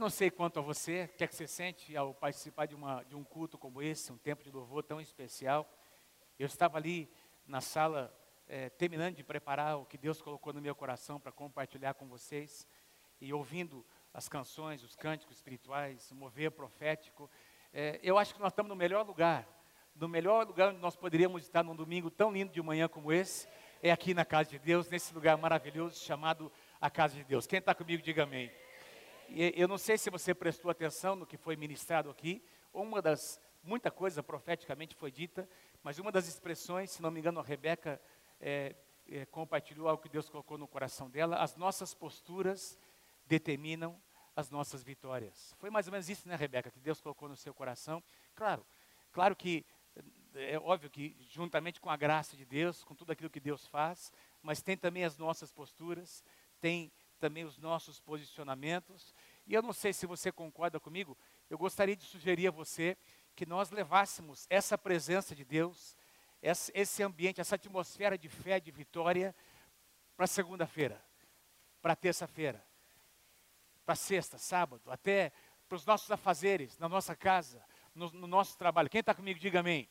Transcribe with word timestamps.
Eu 0.00 0.04
não 0.04 0.08
sei 0.08 0.30
quanto 0.30 0.58
a 0.58 0.62
você, 0.62 1.10
o 1.12 1.18
que 1.18 1.24
é 1.24 1.26
que 1.26 1.34
você 1.34 1.46
sente 1.46 1.94
ao 1.94 2.14
participar 2.14 2.64
de, 2.64 2.74
uma, 2.74 3.02
de 3.02 3.14
um 3.14 3.22
culto 3.22 3.58
como 3.58 3.82
esse, 3.82 4.10
um 4.10 4.16
tempo 4.16 4.42
de 4.42 4.50
louvor 4.50 4.82
tão 4.82 4.98
especial. 4.98 5.70
Eu 6.38 6.46
estava 6.46 6.78
ali 6.78 7.06
na 7.46 7.60
sala, 7.60 8.10
é, 8.48 8.70
terminando 8.70 9.16
de 9.16 9.22
preparar 9.22 9.76
o 9.76 9.84
que 9.84 9.98
Deus 9.98 10.22
colocou 10.22 10.54
no 10.54 10.60
meu 10.62 10.74
coração 10.74 11.20
para 11.20 11.30
compartilhar 11.30 11.92
com 11.92 12.08
vocês, 12.08 12.66
e 13.20 13.30
ouvindo 13.34 13.84
as 14.14 14.26
canções, 14.26 14.82
os 14.82 14.96
cânticos 14.96 15.36
espirituais, 15.36 16.10
o 16.10 16.14
mover 16.14 16.50
profético. 16.50 17.30
É, 17.70 18.00
eu 18.02 18.16
acho 18.16 18.34
que 18.34 18.40
nós 18.40 18.52
estamos 18.52 18.70
no 18.70 18.76
melhor 18.76 19.06
lugar, 19.06 19.46
no 19.94 20.08
melhor 20.08 20.46
lugar 20.46 20.70
onde 20.70 20.80
nós 20.80 20.96
poderíamos 20.96 21.42
estar 21.42 21.62
num 21.62 21.76
domingo 21.76 22.10
tão 22.10 22.32
lindo 22.32 22.50
de 22.50 22.62
manhã 22.62 22.88
como 22.88 23.12
esse, 23.12 23.46
é 23.82 23.92
aqui 23.92 24.14
na 24.14 24.24
casa 24.24 24.48
de 24.48 24.58
Deus, 24.58 24.88
nesse 24.88 25.12
lugar 25.12 25.36
maravilhoso 25.36 26.02
chamado 26.02 26.50
a 26.80 26.88
casa 26.88 27.14
de 27.14 27.22
Deus. 27.22 27.46
Quem 27.46 27.58
está 27.58 27.74
comigo, 27.74 28.02
diga 28.02 28.22
amém. 28.22 28.50
Eu 29.32 29.68
não 29.68 29.78
sei 29.78 29.96
se 29.96 30.10
você 30.10 30.34
prestou 30.34 30.70
atenção 30.70 31.14
no 31.14 31.24
que 31.24 31.36
foi 31.36 31.54
ministrado 31.54 32.10
aqui, 32.10 32.42
uma 32.72 33.00
das, 33.00 33.40
muita 33.62 33.88
coisa 33.88 34.24
profeticamente 34.24 34.96
foi 34.96 35.12
dita, 35.12 35.48
mas 35.84 36.00
uma 36.00 36.10
das 36.10 36.26
expressões, 36.26 36.90
se 36.90 37.00
não 37.00 37.12
me 37.12 37.20
engano, 37.20 37.38
a 37.38 37.42
Rebeca 37.42 38.00
é, 38.40 38.74
é, 39.08 39.24
compartilhou 39.26 39.88
algo 39.88 40.02
que 40.02 40.08
Deus 40.08 40.28
colocou 40.28 40.58
no 40.58 40.66
coração 40.66 41.08
dela, 41.08 41.36
as 41.36 41.54
nossas 41.54 41.94
posturas 41.94 42.76
determinam 43.24 44.00
as 44.34 44.50
nossas 44.50 44.82
vitórias. 44.82 45.54
Foi 45.58 45.70
mais 45.70 45.86
ou 45.86 45.92
menos 45.92 46.08
isso, 46.08 46.26
né, 46.28 46.34
Rebeca, 46.34 46.68
que 46.68 46.80
Deus 46.80 47.00
colocou 47.00 47.28
no 47.28 47.36
seu 47.36 47.54
coração. 47.54 48.02
Claro, 48.34 48.66
claro 49.12 49.36
que 49.36 49.64
é 50.34 50.58
óbvio 50.58 50.90
que 50.90 51.16
juntamente 51.30 51.80
com 51.80 51.88
a 51.88 51.96
graça 51.96 52.36
de 52.36 52.44
Deus, 52.44 52.82
com 52.82 52.96
tudo 52.96 53.12
aquilo 53.12 53.30
que 53.30 53.40
Deus 53.40 53.66
faz, 53.68 54.12
mas 54.42 54.60
tem 54.60 54.76
também 54.76 55.04
as 55.04 55.16
nossas 55.16 55.52
posturas, 55.52 56.24
tem 56.60 56.90
também 57.20 57.44
os 57.44 57.58
nossos 57.58 58.00
posicionamentos. 58.00 59.14
E 59.46 59.54
eu 59.54 59.62
não 59.62 59.72
sei 59.72 59.92
se 59.92 60.06
você 60.06 60.32
concorda 60.32 60.80
comigo, 60.80 61.16
eu 61.48 61.58
gostaria 61.58 61.94
de 61.94 62.04
sugerir 62.04 62.48
a 62.48 62.50
você 62.50 62.96
que 63.36 63.46
nós 63.46 63.70
levássemos 63.70 64.46
essa 64.50 64.76
presença 64.76 65.34
de 65.34 65.44
Deus, 65.44 65.96
esse 66.42 67.02
ambiente, 67.02 67.40
essa 67.40 67.54
atmosfera 67.54 68.16
de 68.16 68.28
fé, 68.28 68.58
de 68.58 68.70
vitória, 68.70 69.34
para 70.16 70.26
segunda-feira, 70.26 71.02
para 71.80 71.94
terça-feira, 71.94 72.64
para 73.84 73.94
sexta, 73.94 74.38
sábado, 74.38 74.90
até 74.90 75.32
para 75.68 75.76
os 75.76 75.86
nossos 75.86 76.10
afazeres, 76.10 76.78
na 76.78 76.88
nossa 76.88 77.14
casa, 77.14 77.62
no, 77.94 78.10
no 78.10 78.26
nosso 78.26 78.56
trabalho. 78.58 78.90
Quem 78.90 79.00
está 79.00 79.14
comigo, 79.14 79.38
diga 79.38 79.60
amém. 79.60 79.88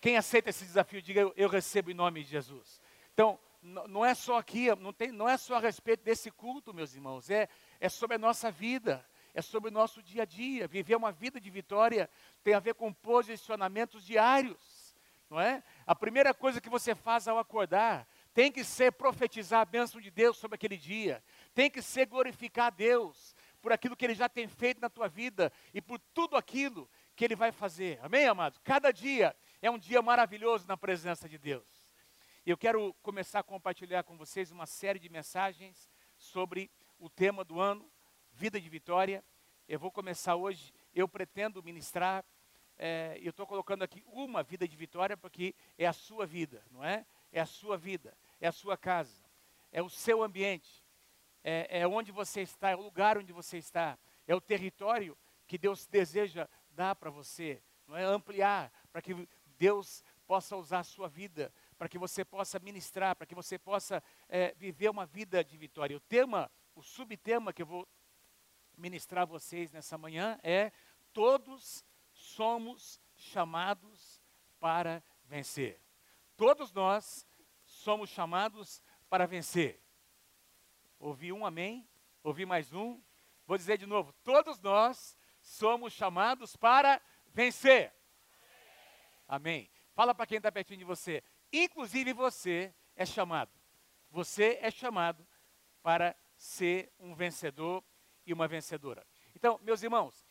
Quem 0.00 0.16
aceita 0.16 0.50
esse 0.50 0.64
desafio, 0.64 1.02
diga 1.02 1.20
eu, 1.20 1.32
eu 1.36 1.48
recebo 1.48 1.90
em 1.90 1.94
nome 1.94 2.22
de 2.22 2.30
Jesus. 2.30 2.80
Então, 3.12 3.38
não 3.60 4.04
é 4.04 4.14
só 4.14 4.38
aqui, 4.38 4.74
não, 4.76 4.92
tem, 4.92 5.10
não 5.10 5.28
é 5.28 5.36
só 5.36 5.56
a 5.56 5.60
respeito 5.60 6.04
desse 6.04 6.30
culto, 6.30 6.72
meus 6.72 6.94
irmãos, 6.94 7.28
é, 7.28 7.48
é 7.80 7.88
sobre 7.88 8.16
a 8.16 8.18
nossa 8.18 8.50
vida, 8.50 9.04
é 9.34 9.42
sobre 9.42 9.70
o 9.70 9.72
nosso 9.72 10.02
dia 10.02 10.22
a 10.22 10.24
dia. 10.24 10.68
Viver 10.68 10.96
uma 10.96 11.12
vida 11.12 11.40
de 11.40 11.50
vitória 11.50 12.08
tem 12.42 12.54
a 12.54 12.60
ver 12.60 12.74
com 12.74 12.92
posicionamentos 12.92 14.04
diários, 14.04 14.96
não 15.28 15.40
é? 15.40 15.62
A 15.86 15.94
primeira 15.94 16.32
coisa 16.32 16.60
que 16.60 16.70
você 16.70 16.94
faz 16.94 17.26
ao 17.28 17.38
acordar 17.38 18.08
tem 18.32 18.52
que 18.52 18.62
ser 18.62 18.92
profetizar 18.92 19.60
a 19.60 19.64
bênção 19.64 20.00
de 20.00 20.10
Deus 20.10 20.36
sobre 20.36 20.54
aquele 20.54 20.76
dia, 20.76 21.22
tem 21.54 21.70
que 21.70 21.82
ser 21.82 22.06
glorificar 22.06 22.66
a 22.66 22.70
Deus 22.70 23.34
por 23.60 23.72
aquilo 23.72 23.96
que 23.96 24.04
Ele 24.04 24.14
já 24.14 24.28
tem 24.28 24.46
feito 24.46 24.80
na 24.80 24.88
tua 24.88 25.08
vida 25.08 25.52
e 25.74 25.82
por 25.82 25.98
tudo 26.14 26.36
aquilo 26.36 26.88
que 27.16 27.24
Ele 27.24 27.34
vai 27.34 27.50
fazer. 27.50 27.98
Amém, 28.00 28.26
amados? 28.26 28.58
Cada 28.62 28.92
dia 28.92 29.34
é 29.60 29.68
um 29.68 29.78
dia 29.78 30.00
maravilhoso 30.00 30.66
na 30.68 30.76
presença 30.76 31.28
de 31.28 31.36
Deus. 31.36 31.77
Eu 32.48 32.56
quero 32.56 32.94
começar 33.02 33.40
a 33.40 33.42
compartilhar 33.42 34.04
com 34.04 34.16
vocês 34.16 34.50
uma 34.50 34.64
série 34.64 34.98
de 34.98 35.10
mensagens 35.10 35.86
sobre 36.16 36.70
o 36.98 37.10
tema 37.10 37.44
do 37.44 37.60
ano, 37.60 37.92
vida 38.32 38.58
de 38.58 38.70
vitória. 38.70 39.22
Eu 39.68 39.78
vou 39.78 39.92
começar 39.92 40.34
hoje, 40.34 40.72
eu 40.94 41.06
pretendo 41.06 41.62
ministrar, 41.62 42.24
é, 42.78 43.18
eu 43.20 43.28
estou 43.28 43.46
colocando 43.46 43.82
aqui 43.82 44.02
uma 44.06 44.42
vida 44.42 44.66
de 44.66 44.74
vitória, 44.78 45.14
porque 45.14 45.54
é 45.76 45.86
a 45.86 45.92
sua 45.92 46.24
vida, 46.24 46.64
não 46.70 46.82
é? 46.82 47.04
É 47.30 47.38
a 47.38 47.44
sua 47.44 47.76
vida, 47.76 48.16
é 48.40 48.48
a 48.48 48.52
sua 48.52 48.78
casa, 48.78 49.22
é 49.70 49.82
o 49.82 49.90
seu 49.90 50.22
ambiente, 50.22 50.82
é, 51.44 51.80
é 51.80 51.86
onde 51.86 52.10
você 52.10 52.40
está, 52.40 52.70
é 52.70 52.76
o 52.76 52.80
lugar 52.80 53.18
onde 53.18 53.30
você 53.30 53.58
está, 53.58 53.98
é 54.26 54.34
o 54.34 54.40
território 54.40 55.18
que 55.46 55.58
Deus 55.58 55.86
deseja 55.86 56.48
dar 56.70 56.94
para 56.94 57.10
você, 57.10 57.62
não 57.86 57.94
é? 57.94 58.04
Ampliar, 58.04 58.72
para 58.90 59.02
que 59.02 59.28
Deus 59.58 60.02
possa 60.26 60.56
usar 60.56 60.78
a 60.78 60.84
sua 60.84 61.08
vida 61.08 61.52
para 61.78 61.88
que 61.88 61.96
você 61.96 62.24
possa 62.24 62.58
ministrar, 62.58 63.14
para 63.14 63.26
que 63.26 63.34
você 63.34 63.56
possa 63.56 64.02
é, 64.28 64.52
viver 64.56 64.90
uma 64.90 65.06
vida 65.06 65.44
de 65.44 65.56
vitória. 65.56 65.96
O 65.96 66.00
tema, 66.00 66.50
o 66.74 66.82
subtema 66.82 67.52
que 67.52 67.62
eu 67.62 67.66
vou 67.66 67.88
ministrar 68.76 69.22
a 69.22 69.26
vocês 69.26 69.70
nessa 69.70 69.96
manhã 69.96 70.38
é: 70.42 70.72
todos 71.12 71.84
somos 72.12 73.00
chamados 73.14 74.20
para 74.58 75.02
vencer. 75.24 75.80
Todos 76.36 76.72
nós 76.72 77.26
somos 77.64 78.10
chamados 78.10 78.82
para 79.08 79.26
vencer. 79.26 79.80
Ouvi 80.98 81.32
um 81.32 81.46
amém? 81.46 81.88
Ouvi 82.24 82.44
mais 82.44 82.72
um? 82.72 83.00
Vou 83.46 83.56
dizer 83.56 83.78
de 83.78 83.86
novo: 83.86 84.12
todos 84.24 84.58
nós 84.58 85.16
somos 85.40 85.92
chamados 85.92 86.56
para 86.56 87.00
vencer. 87.26 87.94
Amém. 89.28 89.70
Fala 89.94 90.14
para 90.14 90.26
quem 90.26 90.38
está 90.38 90.50
pertinho 90.50 90.78
de 90.78 90.84
você. 90.84 91.22
Inclusive 91.52 92.12
você 92.12 92.74
é 92.94 93.06
chamado. 93.06 93.52
Você 94.10 94.58
é 94.60 94.70
chamado 94.70 95.26
para 95.82 96.16
ser 96.36 96.92
um 96.98 97.14
vencedor 97.14 97.84
e 98.24 98.32
uma 98.32 98.46
vencedora. 98.46 99.06
Então, 99.34 99.58
meus 99.62 99.82
irmãos, 99.82 100.26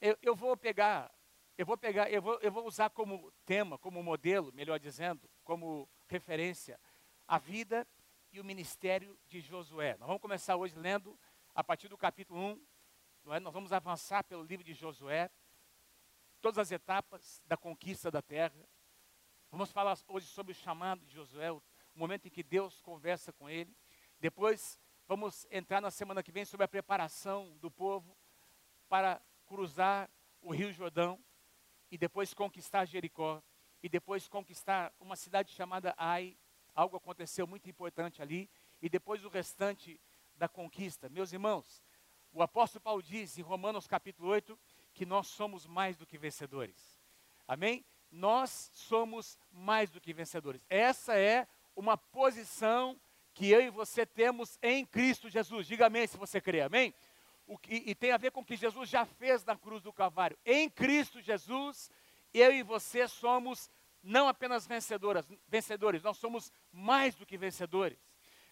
eu, 0.00 0.16
eu 0.20 0.34
vou 0.34 0.56
pegar, 0.56 1.12
eu 1.56 1.64
vou 1.64 1.76
pegar, 1.76 2.10
eu 2.10 2.20
vou, 2.20 2.38
eu 2.40 2.52
vou 2.52 2.66
usar 2.66 2.90
como 2.90 3.32
tema, 3.44 3.78
como 3.78 4.02
modelo, 4.02 4.52
melhor 4.52 4.78
dizendo, 4.78 5.28
como 5.44 5.88
referência, 6.06 6.78
a 7.26 7.38
vida 7.38 7.86
e 8.32 8.40
o 8.40 8.44
ministério 8.44 9.18
de 9.26 9.40
Josué. 9.40 9.96
Nós 9.98 10.06
vamos 10.06 10.22
começar 10.22 10.56
hoje 10.56 10.76
lendo 10.76 11.18
a 11.54 11.64
partir 11.64 11.88
do 11.88 11.96
capítulo 11.96 12.38
1. 13.24 13.32
É? 13.32 13.40
Nós 13.40 13.52
vamos 13.52 13.72
avançar 13.72 14.22
pelo 14.24 14.44
livro 14.44 14.64
de 14.64 14.74
Josué, 14.74 15.30
todas 16.40 16.58
as 16.58 16.70
etapas 16.70 17.42
da 17.46 17.56
conquista 17.56 18.10
da 18.10 18.22
terra. 18.22 18.68
Vamos 19.56 19.72
falar 19.72 19.96
hoje 20.08 20.26
sobre 20.26 20.52
o 20.52 20.54
chamado 20.54 21.02
de 21.06 21.14
Josué, 21.14 21.50
o 21.50 21.62
momento 21.94 22.28
em 22.28 22.30
que 22.30 22.42
Deus 22.42 22.82
conversa 22.82 23.32
com 23.32 23.48
ele. 23.48 23.74
Depois, 24.20 24.78
vamos 25.08 25.46
entrar 25.50 25.80
na 25.80 25.90
semana 25.90 26.22
que 26.22 26.30
vem 26.30 26.44
sobre 26.44 26.64
a 26.64 26.68
preparação 26.68 27.56
do 27.56 27.70
povo 27.70 28.14
para 28.86 29.18
cruzar 29.46 30.10
o 30.42 30.52
Rio 30.52 30.70
Jordão 30.74 31.18
e 31.90 31.96
depois 31.96 32.34
conquistar 32.34 32.84
Jericó 32.84 33.42
e 33.82 33.88
depois 33.88 34.28
conquistar 34.28 34.92
uma 35.00 35.16
cidade 35.16 35.50
chamada 35.54 35.94
Ai. 35.96 36.36
Algo 36.74 36.98
aconteceu 36.98 37.46
muito 37.46 37.66
importante 37.70 38.20
ali 38.20 38.50
e 38.82 38.90
depois 38.90 39.24
o 39.24 39.30
restante 39.30 39.98
da 40.34 40.50
conquista. 40.50 41.08
Meus 41.08 41.32
irmãos, 41.32 41.82
o 42.30 42.42
apóstolo 42.42 42.82
Paulo 42.82 43.02
diz 43.02 43.38
em 43.38 43.42
Romanos 43.42 43.86
capítulo 43.86 44.28
8 44.28 44.58
que 44.92 45.06
nós 45.06 45.28
somos 45.28 45.64
mais 45.64 45.96
do 45.96 46.06
que 46.06 46.18
vencedores. 46.18 47.00
Amém? 47.48 47.86
Nós 48.10 48.70
somos 48.72 49.38
mais 49.50 49.90
do 49.90 50.00
que 50.00 50.12
vencedores. 50.12 50.62
Essa 50.68 51.18
é 51.18 51.46
uma 51.74 51.96
posição 51.96 52.98
que 53.34 53.50
eu 53.50 53.60
e 53.60 53.70
você 53.70 54.06
temos 54.06 54.58
em 54.62 54.84
Cristo 54.84 55.28
Jesus. 55.28 55.66
Diga 55.66 55.86
amém 55.86 56.06
se 56.06 56.16
você 56.16 56.40
crê, 56.40 56.62
amém? 56.62 56.94
O 57.46 57.58
que, 57.58 57.74
e 57.74 57.94
tem 57.94 58.10
a 58.10 58.16
ver 58.16 58.30
com 58.30 58.40
o 58.40 58.44
que 58.44 58.56
Jesus 58.56 58.88
já 58.88 59.04
fez 59.04 59.44
na 59.44 59.56
cruz 59.56 59.82
do 59.82 59.92
Calvário. 59.92 60.38
Em 60.44 60.68
Cristo 60.70 61.20
Jesus, 61.20 61.90
eu 62.32 62.52
e 62.52 62.62
você 62.62 63.06
somos 63.06 63.70
não 64.02 64.28
apenas 64.28 64.66
vencedoras, 64.66 65.26
vencedores, 65.48 66.02
nós 66.02 66.16
somos 66.16 66.52
mais 66.72 67.14
do 67.14 67.26
que 67.26 67.36
vencedores. 67.36 67.98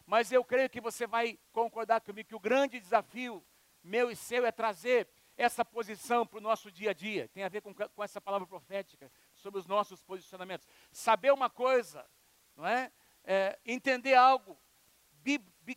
Mas 0.04 0.30
eu 0.32 0.44
creio 0.44 0.68
que 0.68 0.80
você 0.80 1.06
vai 1.06 1.38
concordar 1.52 2.00
comigo 2.00 2.28
que 2.28 2.34
o 2.34 2.40
grande 2.40 2.78
desafio 2.78 3.42
meu 3.82 4.10
e 4.10 4.16
seu 4.16 4.44
é 4.44 4.52
trazer 4.52 5.08
essa 5.36 5.64
posição 5.64 6.26
para 6.26 6.38
o 6.38 6.42
nosso 6.42 6.70
dia 6.70 6.90
a 6.90 6.94
dia. 6.94 7.28
Tem 7.28 7.42
a 7.42 7.48
ver 7.48 7.60
com, 7.60 7.74
com 7.74 8.04
essa 8.04 8.20
palavra 8.20 8.46
profética 8.46 9.10
sobre 9.44 9.60
os 9.60 9.66
nossos 9.66 10.02
posicionamentos. 10.02 10.66
Saber 10.90 11.30
uma 11.30 11.50
coisa, 11.50 12.08
não 12.56 12.66
é? 12.66 12.90
é 13.24 13.58
entender 13.66 14.14
algo 14.14 14.58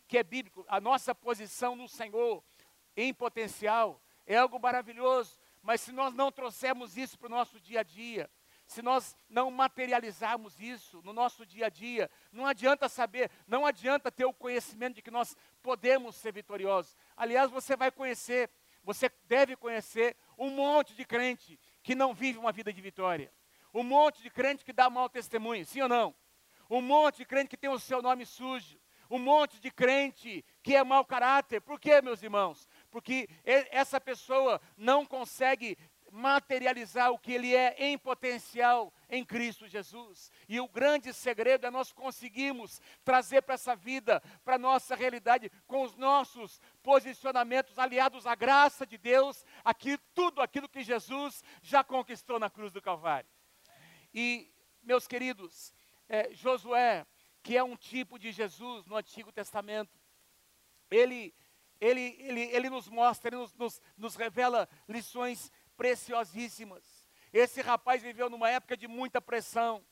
que 0.06 0.16
é 0.16 0.22
bíblico, 0.22 0.64
a 0.68 0.80
nossa 0.80 1.14
posição 1.14 1.76
no 1.76 1.86
Senhor 1.86 2.42
em 2.96 3.12
potencial 3.12 4.02
é 4.26 4.36
algo 4.36 4.58
maravilhoso, 4.58 5.38
mas 5.62 5.82
se 5.82 5.92
nós 5.92 6.14
não 6.14 6.32
trouxermos 6.32 6.96
isso 6.96 7.18
para 7.18 7.26
o 7.26 7.30
nosso 7.30 7.60
dia 7.60 7.80
a 7.80 7.82
dia, 7.82 8.30
se 8.66 8.80
nós 8.80 9.14
não 9.28 9.50
materializarmos 9.50 10.58
isso 10.60 11.02
no 11.02 11.12
nosso 11.12 11.44
dia 11.44 11.66
a 11.66 11.70
dia, 11.70 12.10
não 12.32 12.46
adianta 12.46 12.88
saber, 12.88 13.30
não 13.46 13.66
adianta 13.66 14.10
ter 14.10 14.24
o 14.24 14.32
conhecimento 14.32 14.96
de 14.96 15.02
que 15.02 15.10
nós 15.10 15.36
podemos 15.62 16.16
ser 16.16 16.32
vitoriosos. 16.32 16.96
Aliás, 17.14 17.50
você 17.50 17.76
vai 17.76 17.90
conhecer, 17.90 18.50
você 18.82 19.10
deve 19.24 19.56
conhecer 19.56 20.16
um 20.38 20.50
monte 20.50 20.94
de 20.94 21.04
crente 21.04 21.58
que 21.82 21.94
não 21.94 22.14
vive 22.14 22.38
uma 22.38 22.52
vida 22.52 22.72
de 22.72 22.80
vitória. 22.80 23.32
Um 23.72 23.82
monte 23.82 24.22
de 24.22 24.30
crente 24.30 24.64
que 24.64 24.72
dá 24.72 24.88
mau 24.88 25.08
testemunho, 25.08 25.64
sim 25.64 25.80
ou 25.82 25.88
não? 25.88 26.14
Um 26.70 26.80
monte 26.80 27.18
de 27.18 27.24
crente 27.24 27.48
que 27.48 27.56
tem 27.56 27.70
o 27.70 27.78
seu 27.78 28.02
nome 28.02 28.26
sujo. 28.26 28.78
Um 29.10 29.18
monte 29.18 29.58
de 29.58 29.70
crente 29.70 30.44
que 30.62 30.76
é 30.76 30.84
mau 30.84 31.02
caráter. 31.02 31.62
Por 31.62 31.80
quê, 31.80 32.02
meus 32.02 32.22
irmãos? 32.22 32.68
porque 32.90 33.28
essa 33.44 34.00
pessoa 34.00 34.60
não 34.76 35.04
consegue 35.04 35.78
materializar 36.10 37.10
o 37.10 37.18
que 37.18 37.32
ele 37.32 37.54
é 37.54 37.76
em 37.78 37.98
potencial 37.98 38.92
em 39.10 39.22
Cristo 39.22 39.68
Jesus. 39.68 40.32
E 40.48 40.58
o 40.58 40.66
grande 40.66 41.12
segredo 41.12 41.66
é 41.66 41.70
nós 41.70 41.92
conseguirmos 41.92 42.80
trazer 43.04 43.42
para 43.42 43.54
essa 43.54 43.76
vida, 43.76 44.22
para 44.42 44.54
a 44.54 44.58
nossa 44.58 44.94
realidade, 44.94 45.50
com 45.66 45.82
os 45.82 45.96
nossos 45.96 46.60
posicionamentos 46.82 47.78
aliados 47.78 48.26
à 48.26 48.34
graça 48.34 48.86
de 48.86 48.96
Deus, 48.96 49.44
aqui, 49.62 49.98
tudo 50.14 50.40
aquilo 50.40 50.68
que 50.68 50.82
Jesus 50.82 51.44
já 51.62 51.84
conquistou 51.84 52.38
na 52.38 52.48
cruz 52.48 52.72
do 52.72 52.80
Calvário. 52.80 53.28
E, 54.12 54.52
meus 54.82 55.06
queridos, 55.06 55.74
é, 56.08 56.32
Josué, 56.32 57.06
que 57.42 57.56
é 57.56 57.62
um 57.62 57.76
tipo 57.76 58.18
de 58.18 58.32
Jesus 58.32 58.86
no 58.86 58.96
Antigo 58.96 59.32
Testamento, 59.32 59.98
ele, 60.90 61.34
ele, 61.80 62.16
ele, 62.18 62.40
ele 62.42 62.70
nos 62.70 62.88
mostra, 62.88 63.28
ele 63.28 63.36
nos, 63.36 63.54
nos, 63.54 63.80
nos 63.96 64.16
revela 64.16 64.68
lições 64.88 65.52
preciosíssimas. 65.76 67.06
Esse 67.32 67.60
rapaz 67.60 68.02
viveu 68.02 68.28
numa 68.30 68.50
época 68.50 68.76
de 68.76 68.88
muita 68.88 69.20
pressão. 69.20 69.84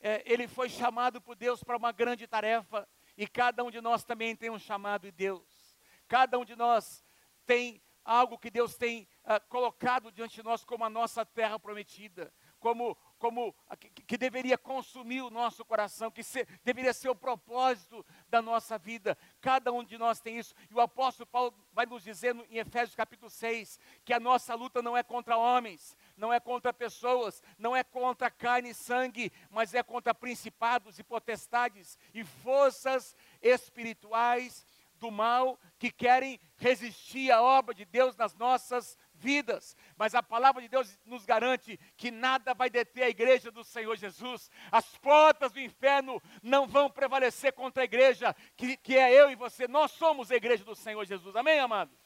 É, 0.00 0.22
ele 0.24 0.48
foi 0.48 0.68
chamado 0.68 1.20
por 1.20 1.36
Deus 1.36 1.62
para 1.62 1.76
uma 1.76 1.92
grande 1.92 2.26
tarefa. 2.26 2.88
E 3.16 3.26
cada 3.26 3.62
um 3.62 3.70
de 3.70 3.80
nós 3.80 4.04
também 4.04 4.34
tem 4.34 4.50
um 4.50 4.58
chamado 4.58 5.02
de 5.02 5.12
Deus. 5.12 5.76
Cada 6.08 6.38
um 6.38 6.44
de 6.44 6.56
nós 6.56 7.04
tem 7.44 7.82
algo 8.04 8.38
que 8.38 8.50
Deus 8.50 8.74
tem 8.74 9.08
uh, 9.24 9.40
colocado 9.48 10.10
diante 10.10 10.34
de 10.34 10.42
nós 10.42 10.64
como 10.64 10.84
a 10.84 10.90
nossa 10.90 11.24
terra 11.24 11.58
prometida, 11.58 12.32
como 12.58 12.96
como 13.22 13.54
que, 13.78 13.88
que, 13.88 14.18
deveria 14.18 14.58
consumir 14.58 15.22
o 15.22 15.30
nosso 15.30 15.64
coração, 15.64 16.10
que 16.10 16.24
ser, 16.24 16.44
deveria 16.64 16.92
ser 16.92 17.08
o 17.08 17.14
propósito 17.14 18.04
da 18.28 18.42
nossa 18.42 18.76
vida. 18.76 19.16
Cada 19.40 19.70
um 19.70 19.84
de 19.84 19.96
nós 19.96 20.18
tem 20.18 20.40
isso. 20.40 20.52
E 20.68 20.74
o 20.74 20.80
apóstolo 20.80 21.28
Paulo 21.28 21.54
vai 21.72 21.86
nos 21.86 22.02
dizer 22.02 22.34
em 22.50 22.58
Efésios 22.58 22.96
capítulo 22.96 23.30
6 23.30 23.78
que 24.04 24.12
a 24.12 24.18
nossa 24.18 24.56
luta 24.56 24.82
não 24.82 24.96
é 24.96 25.04
contra 25.04 25.36
homens, 25.36 25.96
não 26.16 26.32
é 26.32 26.40
contra 26.40 26.72
pessoas, 26.72 27.40
não 27.56 27.76
é 27.76 27.84
contra 27.84 28.28
carne 28.28 28.70
e 28.70 28.74
sangue, 28.74 29.32
mas 29.48 29.72
é 29.72 29.84
contra 29.84 30.12
principados 30.12 30.98
e 30.98 31.04
potestades 31.04 31.96
e 32.12 32.24
forças 32.24 33.14
espirituais 33.40 34.66
do 34.98 35.12
mal 35.12 35.60
que 35.78 35.92
querem 35.92 36.40
resistir 36.56 37.30
à 37.30 37.40
obra 37.40 37.72
de 37.72 37.84
Deus 37.84 38.16
nas 38.16 38.34
nossas 38.34 38.98
vidas, 39.22 39.76
mas 39.96 40.14
a 40.14 40.22
palavra 40.22 40.60
de 40.60 40.68
Deus 40.68 40.98
nos 41.06 41.24
garante 41.24 41.78
que 41.96 42.10
nada 42.10 42.52
vai 42.52 42.68
deter 42.68 43.04
a 43.04 43.08
igreja 43.08 43.50
do 43.50 43.62
Senhor 43.62 43.96
Jesus, 43.96 44.50
as 44.70 44.98
portas 44.98 45.52
do 45.52 45.60
inferno 45.60 46.20
não 46.42 46.66
vão 46.66 46.90
prevalecer 46.90 47.52
contra 47.52 47.82
a 47.82 47.84
igreja, 47.84 48.34
que, 48.56 48.76
que 48.76 48.98
é 48.98 49.12
eu 49.12 49.30
e 49.30 49.36
você, 49.36 49.68
nós 49.68 49.92
somos 49.92 50.30
a 50.30 50.36
igreja 50.36 50.64
do 50.64 50.74
Senhor 50.74 51.04
Jesus, 51.04 51.36
amém, 51.36 51.60
amados? 51.60 51.96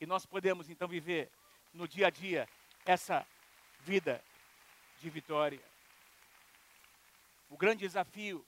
E 0.00 0.06
nós 0.06 0.24
podemos 0.24 0.70
então 0.70 0.86
viver 0.86 1.30
no 1.72 1.88
dia 1.88 2.06
a 2.06 2.10
dia 2.10 2.48
essa 2.86 3.26
vida 3.80 4.22
de 5.00 5.10
vitória. 5.10 5.60
O 7.48 7.56
grande 7.56 7.80
desafio 7.80 8.46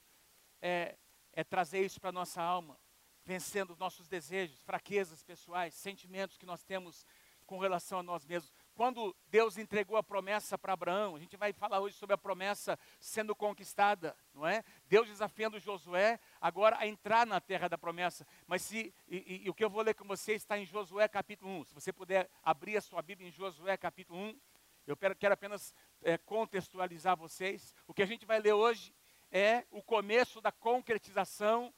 é, 0.61 0.95
é 1.33 1.43
trazer 1.43 1.85
isso 1.85 1.99
para 1.99 2.09
a 2.09 2.13
nossa 2.13 2.41
alma, 2.41 2.79
vencendo 3.25 3.71
os 3.71 3.77
nossos 3.77 4.07
desejos, 4.07 4.61
fraquezas 4.61 5.23
pessoais, 5.23 5.73
sentimentos 5.73 6.37
que 6.37 6.45
nós 6.45 6.63
temos 6.63 7.05
com 7.45 7.59
relação 7.59 7.99
a 7.99 8.03
nós 8.03 8.25
mesmos. 8.25 8.51
Quando 8.73 9.15
Deus 9.27 9.57
entregou 9.57 9.95
a 9.95 10.03
promessa 10.03 10.57
para 10.57 10.73
Abraão, 10.73 11.15
a 11.15 11.19
gente 11.19 11.37
vai 11.37 11.53
falar 11.53 11.79
hoje 11.79 11.95
sobre 11.95 12.13
a 12.13 12.17
promessa 12.17 12.77
sendo 12.99 13.33
conquistada, 13.33 14.15
não 14.33 14.45
é? 14.45 14.63
Deus 14.87 15.07
desafiando 15.07 15.59
Josué 15.59 16.19
agora 16.41 16.77
a 16.77 16.85
entrar 16.85 17.25
na 17.25 17.39
terra 17.39 17.69
da 17.69 17.77
promessa. 17.77 18.27
Mas 18.45 18.63
se, 18.63 18.93
e, 19.07 19.17
e, 19.17 19.45
e 19.45 19.49
o 19.49 19.53
que 19.53 19.63
eu 19.63 19.69
vou 19.69 19.81
ler 19.81 19.93
com 19.93 20.05
você 20.05 20.33
está 20.33 20.57
em 20.57 20.65
Josué 20.65 21.07
capítulo 21.07 21.51
1. 21.59 21.63
Se 21.65 21.73
você 21.73 21.93
puder 21.93 22.29
abrir 22.43 22.75
a 22.75 22.81
sua 22.81 23.01
Bíblia 23.01 23.29
em 23.29 23.31
Josué 23.31 23.77
capítulo 23.77 24.19
1, 24.19 24.39
eu 24.87 24.97
quero, 24.97 25.33
apenas 25.33 25.73
é, 26.01 26.17
contextualizar 26.17 27.15
vocês. 27.15 27.73
O 27.87 27.93
que 27.93 28.03
a 28.03 28.05
gente 28.05 28.25
vai 28.25 28.39
ler 28.39 28.53
hoje 28.53 28.93
é 29.31 29.65
o 29.71 29.81
começo 29.81 30.41
da 30.41 30.51
concretização 30.51 31.73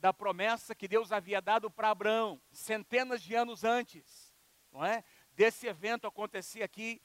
da 0.00 0.12
promessa 0.12 0.74
que 0.74 0.88
Deus 0.88 1.12
havia 1.12 1.40
dado 1.40 1.70
para 1.70 1.90
Abraão, 1.90 2.40
centenas 2.50 3.22
de 3.22 3.36
anos 3.36 3.62
antes 3.62 4.31
não 4.72 4.84
é? 4.84 5.04
Desse 5.34 5.66
evento 5.66 6.06
acontecia 6.06 6.64
aqui 6.64 7.00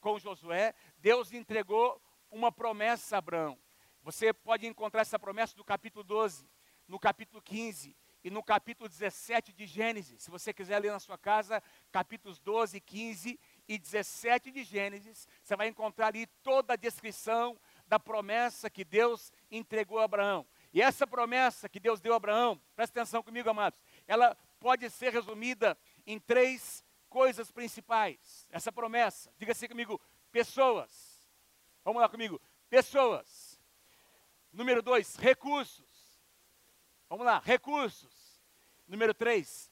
com 0.00 0.18
Josué, 0.18 0.74
Deus 0.98 1.32
entregou 1.32 2.00
uma 2.30 2.52
promessa 2.52 3.16
a 3.16 3.18
Abraão. 3.18 3.58
Você 4.02 4.32
pode 4.32 4.66
encontrar 4.66 5.02
essa 5.02 5.18
promessa 5.18 5.56
do 5.56 5.64
capítulo 5.64 6.02
12, 6.04 6.48
no 6.88 6.98
capítulo 6.98 7.40
15 7.40 7.96
e 8.24 8.30
no 8.30 8.42
capítulo 8.42 8.88
17 8.88 9.52
de 9.52 9.66
Gênesis. 9.66 10.22
Se 10.22 10.30
você 10.30 10.52
quiser 10.52 10.78
ler 10.78 10.92
na 10.92 11.00
sua 11.00 11.18
casa, 11.18 11.62
capítulos 11.90 12.38
12, 12.38 12.80
15 12.80 13.38
e 13.68 13.78
17 13.78 14.50
de 14.50 14.62
Gênesis, 14.64 15.26
você 15.42 15.56
vai 15.56 15.68
encontrar 15.68 16.08
ali 16.08 16.26
toda 16.42 16.74
a 16.74 16.76
descrição 16.76 17.58
da 17.86 17.98
promessa 17.98 18.70
que 18.70 18.84
Deus 18.84 19.32
entregou 19.50 19.98
a 19.98 20.04
Abraão. 20.04 20.46
E 20.72 20.80
essa 20.80 21.06
promessa 21.06 21.68
que 21.68 21.80
Deus 21.80 22.00
deu 22.00 22.14
a 22.14 22.16
Abraão, 22.16 22.60
presta 22.74 23.00
atenção 23.00 23.22
comigo, 23.22 23.48
amados, 23.50 23.80
ela 24.06 24.36
pode 24.58 24.88
ser 24.90 25.12
resumida 25.12 25.76
em 26.06 26.18
três 26.18 26.84
coisas 27.12 27.50
principais. 27.50 28.48
Essa 28.50 28.72
promessa, 28.72 29.30
diga 29.36 29.52
assim 29.52 29.68
comigo, 29.68 30.00
pessoas. 30.30 31.30
Vamos 31.84 32.00
lá 32.00 32.08
comigo, 32.08 32.40
pessoas. 32.70 33.60
Número 34.50 34.80
dois, 34.80 35.16
recursos. 35.16 36.18
Vamos 37.10 37.26
lá, 37.26 37.38
recursos. 37.44 38.42
Número 38.88 39.12
três, 39.12 39.70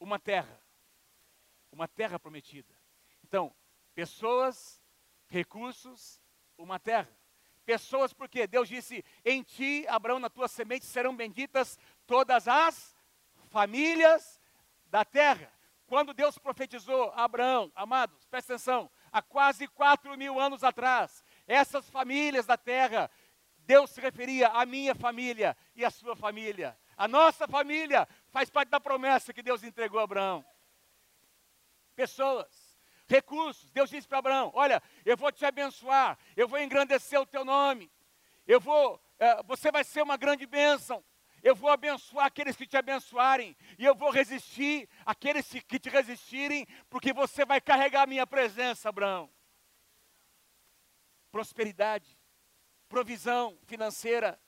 uma 0.00 0.18
terra. 0.18 0.58
Uma 1.70 1.86
terra 1.86 2.18
prometida. 2.18 2.74
Então, 3.22 3.54
pessoas, 3.94 4.80
recursos, 5.26 6.18
uma 6.56 6.78
terra. 6.78 7.14
Pessoas, 7.66 8.14
porque 8.14 8.46
Deus 8.46 8.68
disse: 8.68 9.04
Em 9.22 9.42
ti, 9.42 9.84
Abraão, 9.86 10.18
na 10.18 10.30
tua 10.30 10.48
semente 10.48 10.86
serão 10.86 11.14
benditas 11.14 11.78
todas 12.06 12.48
as 12.48 12.96
famílias 13.50 14.40
da 14.86 15.04
terra. 15.04 15.53
Quando 15.86 16.14
Deus 16.14 16.38
profetizou 16.38 17.10
a 17.14 17.24
Abraão, 17.24 17.70
amados, 17.74 18.26
presta 18.26 18.54
atenção, 18.54 18.90
há 19.12 19.20
quase 19.20 19.66
quatro 19.68 20.16
mil 20.16 20.40
anos 20.40 20.64
atrás, 20.64 21.22
essas 21.46 21.88
famílias 21.90 22.46
da 22.46 22.56
terra, 22.56 23.10
Deus 23.58 23.90
se 23.90 24.00
referia 24.00 24.48
à 24.48 24.64
minha 24.64 24.94
família 24.94 25.56
e 25.74 25.84
à 25.84 25.90
sua 25.90 26.16
família. 26.16 26.78
A 26.96 27.06
nossa 27.06 27.46
família 27.46 28.08
faz 28.30 28.48
parte 28.48 28.70
da 28.70 28.80
promessa 28.80 29.32
que 29.32 29.42
Deus 29.42 29.62
entregou 29.62 30.00
a 30.00 30.04
Abraão. 30.04 30.44
Pessoas, 31.94 32.78
recursos. 33.06 33.70
Deus 33.70 33.90
disse 33.90 34.08
para 34.08 34.18
Abraão: 34.18 34.50
Olha, 34.54 34.82
eu 35.04 35.16
vou 35.16 35.30
te 35.30 35.44
abençoar, 35.44 36.18
eu 36.36 36.48
vou 36.48 36.58
engrandecer 36.58 37.20
o 37.20 37.26
teu 37.26 37.44
nome, 37.44 37.90
eu 38.46 38.60
vou, 38.60 39.00
é, 39.18 39.42
você 39.42 39.70
vai 39.70 39.84
ser 39.84 40.02
uma 40.02 40.16
grande 40.16 40.46
bênção 40.46 41.04
eu 41.44 41.54
vou 41.54 41.70
abençoar 41.70 42.24
aqueles 42.24 42.56
que 42.56 42.66
te 42.66 42.76
abençoarem, 42.76 43.54
e 43.78 43.84
eu 43.84 43.94
vou 43.94 44.10
resistir 44.10 44.88
aqueles 45.04 45.46
que 45.46 45.78
te 45.78 45.90
resistirem, 45.90 46.66
porque 46.88 47.12
você 47.12 47.44
vai 47.44 47.60
carregar 47.60 48.02
a 48.02 48.06
minha 48.06 48.26
presença, 48.26 48.88
Abraão. 48.88 49.30
Prosperidade, 51.30 52.18
provisão 52.88 53.58
financeira, 53.66 54.40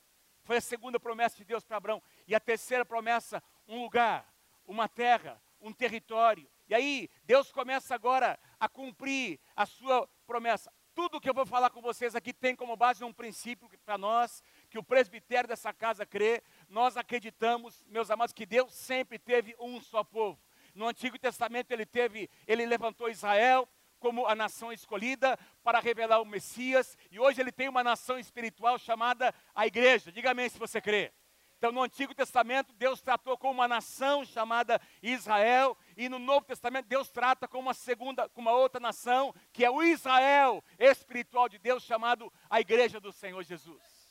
foi 0.43 0.57
a 0.57 0.61
segunda 0.61 0.99
promessa 0.99 1.37
de 1.37 1.45
Deus 1.45 1.63
para 1.63 1.77
Abraão. 1.77 2.01
E 2.25 2.33
a 2.33 2.39
terceira 2.39 2.83
promessa, 2.83 3.43
um 3.67 3.83
lugar, 3.83 4.33
uma 4.65 4.89
terra, 4.89 5.39
um 5.61 5.71
território. 5.71 6.49
E 6.67 6.73
aí, 6.73 7.09
Deus 7.23 7.51
começa 7.51 7.93
agora 7.93 8.39
a 8.59 8.67
cumprir 8.67 9.39
a 9.55 9.65
sua 9.65 10.09
promessa. 10.25 10.73
Tudo 10.97 11.21
que 11.21 11.29
eu 11.29 11.33
vou 11.33 11.45
falar 11.45 11.69
com 11.69 11.79
vocês 11.79 12.15
aqui 12.15 12.33
tem 12.33 12.55
como 12.55 12.75
base 12.75 13.03
um 13.03 13.13
princípio 13.13 13.69
para 13.85 13.99
nós, 13.99 14.41
que 14.67 14.79
o 14.79 14.83
presbitério 14.83 15.47
dessa 15.47 15.71
casa 15.71 16.07
crê, 16.07 16.41
nós 16.67 16.97
acreditamos, 16.97 17.85
meus 17.87 18.11
amados, 18.11 18.33
que 18.33 18.45
Deus 18.45 18.73
sempre 18.73 19.17
teve 19.17 19.55
um 19.59 19.79
só 19.81 20.03
povo. 20.03 20.39
No 20.75 20.87
Antigo 20.87 21.17
Testamento 21.17 21.71
ele 21.71 21.85
teve, 21.85 22.29
ele 22.45 22.65
levantou 22.65 23.09
Israel 23.09 23.67
como 23.99 24.27
a 24.27 24.35
nação 24.35 24.71
escolhida 24.71 25.37
para 25.63 25.79
revelar 25.79 26.21
o 26.21 26.25
Messias, 26.25 26.97
e 27.09 27.19
hoje 27.19 27.41
ele 27.41 27.51
tem 27.51 27.67
uma 27.67 27.83
nação 27.83 28.19
espiritual 28.19 28.77
chamada 28.77 29.33
a 29.55 29.65
igreja. 29.65 30.11
Diga 30.11 30.31
amém 30.31 30.49
se 30.49 30.59
você 30.59 30.79
crê. 30.79 31.11
Então, 31.57 31.71
no 31.71 31.81
Antigo 31.81 32.13
Testamento, 32.13 32.71
Deus 32.75 33.01
tratou 33.01 33.35
com 33.35 33.49
uma 33.49 33.67
nação 33.67 34.23
chamada 34.23 34.79
Israel, 35.01 35.75
e 35.95 36.07
no 36.07 36.19
Novo 36.19 36.45
Testamento, 36.45 36.85
Deus 36.85 37.09
trata 37.09 37.47
com 37.47 37.57
uma 37.57 37.73
segunda, 37.73 38.29
com 38.29 38.41
uma 38.41 38.51
outra 38.51 38.79
nação, 38.79 39.33
que 39.51 39.65
é 39.65 39.71
o 39.71 39.81
Israel 39.81 40.63
espiritual 40.77 41.49
de 41.49 41.57
Deus, 41.57 41.81
chamado 41.81 42.31
a 42.47 42.61
Igreja 42.61 42.99
do 42.99 43.11
Senhor 43.11 43.41
Jesus. 43.41 44.06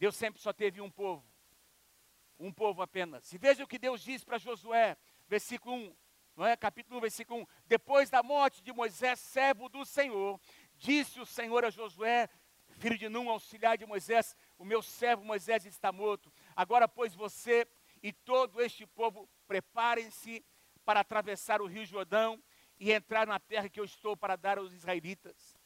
Deus 0.00 0.16
sempre 0.16 0.40
só 0.40 0.50
teve 0.50 0.80
um 0.80 0.90
povo. 0.90 1.22
Um 2.38 2.50
povo 2.50 2.80
apenas. 2.80 3.30
E 3.34 3.36
veja 3.36 3.62
o 3.62 3.66
que 3.66 3.78
Deus 3.78 4.02
diz 4.02 4.24
para 4.24 4.38
Josué, 4.38 4.96
versículo 5.28 5.76
1, 5.76 5.96
não 6.34 6.46
é? 6.46 6.56
capítulo 6.56 6.96
1, 6.96 7.00
versículo 7.02 7.42
1. 7.42 7.46
Depois 7.66 8.08
da 8.08 8.22
morte 8.22 8.62
de 8.62 8.72
Moisés, 8.72 9.20
servo 9.20 9.68
do 9.68 9.84
Senhor, 9.84 10.40
disse 10.78 11.20
o 11.20 11.26
Senhor 11.26 11.66
a 11.66 11.70
Josué, 11.70 12.30
filho 12.78 12.96
de 12.96 13.10
Num, 13.10 13.28
auxiliar 13.28 13.76
de 13.76 13.84
Moisés, 13.84 14.34
o 14.56 14.64
meu 14.64 14.80
servo 14.80 15.22
Moisés 15.22 15.66
está 15.66 15.92
morto. 15.92 16.32
Agora, 16.56 16.88
pois, 16.88 17.14
você 17.14 17.68
e 18.02 18.10
todo 18.10 18.62
este 18.62 18.86
povo 18.86 19.28
preparem-se 19.46 20.42
para 20.82 21.00
atravessar 21.00 21.60
o 21.60 21.66
rio 21.66 21.84
Jordão 21.84 22.42
e 22.78 22.90
entrar 22.90 23.26
na 23.26 23.38
terra 23.38 23.68
que 23.68 23.78
eu 23.78 23.84
estou 23.84 24.16
para 24.16 24.34
dar 24.34 24.56
aos 24.56 24.72
israelitas. 24.72 25.58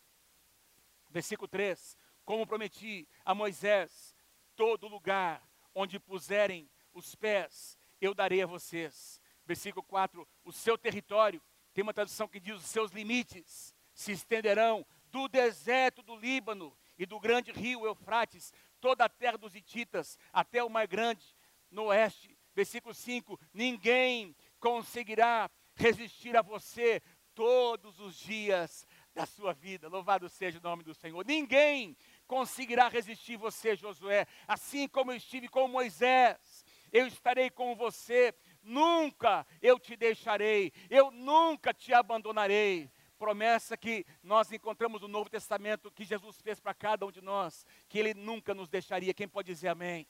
Versículo 1.09 1.47
3: 1.47 1.97
Como 2.25 2.45
prometi 2.45 3.07
a 3.25 3.33
Moisés, 3.33 4.14
todo 4.57 4.89
lugar 4.89 5.47
onde 5.75 5.99
puserem 5.99 6.71
os 6.93 7.15
pés, 7.15 7.79
eu 8.01 8.15
darei 8.15 8.43
a 8.43 8.47
vocês. 8.47 9.21
Versículo 9.45 9.83
4: 9.83 10.27
O 10.45 10.53
seu 10.53 10.79
território, 10.79 11.43
tem 11.73 11.83
uma 11.83 11.95
tradução 11.95 12.29
que 12.29 12.41
diz: 12.41 12.57
os 12.57 12.65
seus 12.65 12.93
limites 12.93 13.75
se 13.93 14.13
estenderão 14.13 14.87
do 15.11 15.29
deserto 15.29 16.03
do 16.03 16.17
Líbano 16.17 16.77
e 16.99 17.07
do 17.07 17.21
grande 17.21 17.53
rio 17.53 17.85
Eufrates, 17.85 18.53
toda 18.81 19.05
a 19.05 19.09
terra 19.09 19.37
dos 19.37 19.55
Hititas, 19.55 20.19
até 20.33 20.63
o 20.63 20.71
Mar 20.71 20.87
Grande, 20.87 21.37
no 21.71 21.85
oeste. 21.85 22.37
Versículo 22.55 22.95
5: 22.95 23.39
Ninguém 23.53 24.35
conseguirá 24.61 25.51
resistir 25.75 26.37
a 26.37 26.43
você 26.43 27.03
todos 27.35 27.99
os 27.99 28.17
dias 28.17 28.87
da 29.13 29.27
sua 29.27 29.53
vida. 29.53 29.89
Louvado 29.89 30.29
seja 30.29 30.59
o 30.59 30.63
nome 30.63 30.83
do 30.83 30.95
Senhor. 30.95 31.25
Ninguém 31.25 31.97
conseguirá 32.27 32.89
resistir 32.89 33.37
você, 33.37 33.77
Josué. 33.77 34.27
Assim 34.47 34.89
como 34.89 35.13
eu 35.13 35.17
estive 35.17 35.49
com 35.49 35.69
Moisés, 35.69 36.65
eu 36.93 37.07
estarei 37.07 37.51
com 37.51 37.75
você. 37.75 38.35
Nunca 38.63 39.47
eu 39.61 39.79
te 39.79 39.97
deixarei, 39.97 40.73
eu 40.89 41.11
nunca 41.11 41.75
te 41.75 41.93
abandonarei. 41.93 42.91
Promessa 43.19 43.77
que 43.77 44.05
nós 44.23 44.51
encontramos 44.53 45.01
no 45.01 45.09
Novo 45.09 45.31
Testamento 45.31 45.91
que 45.91 46.05
Jesus 46.05 46.41
fez 46.41 46.59
para 46.59 46.75
cada 46.75 47.07
um 47.07 47.13
de 47.13 47.21
nós, 47.21 47.65
que 47.89 47.99
Ele 47.99 48.15
nunca 48.15 48.55
nos 48.55 48.69
deixaria. 48.69 49.15
Quem 49.15 49.29
pode 49.29 49.53
dizer 49.53 49.69
amém? 49.69 50.07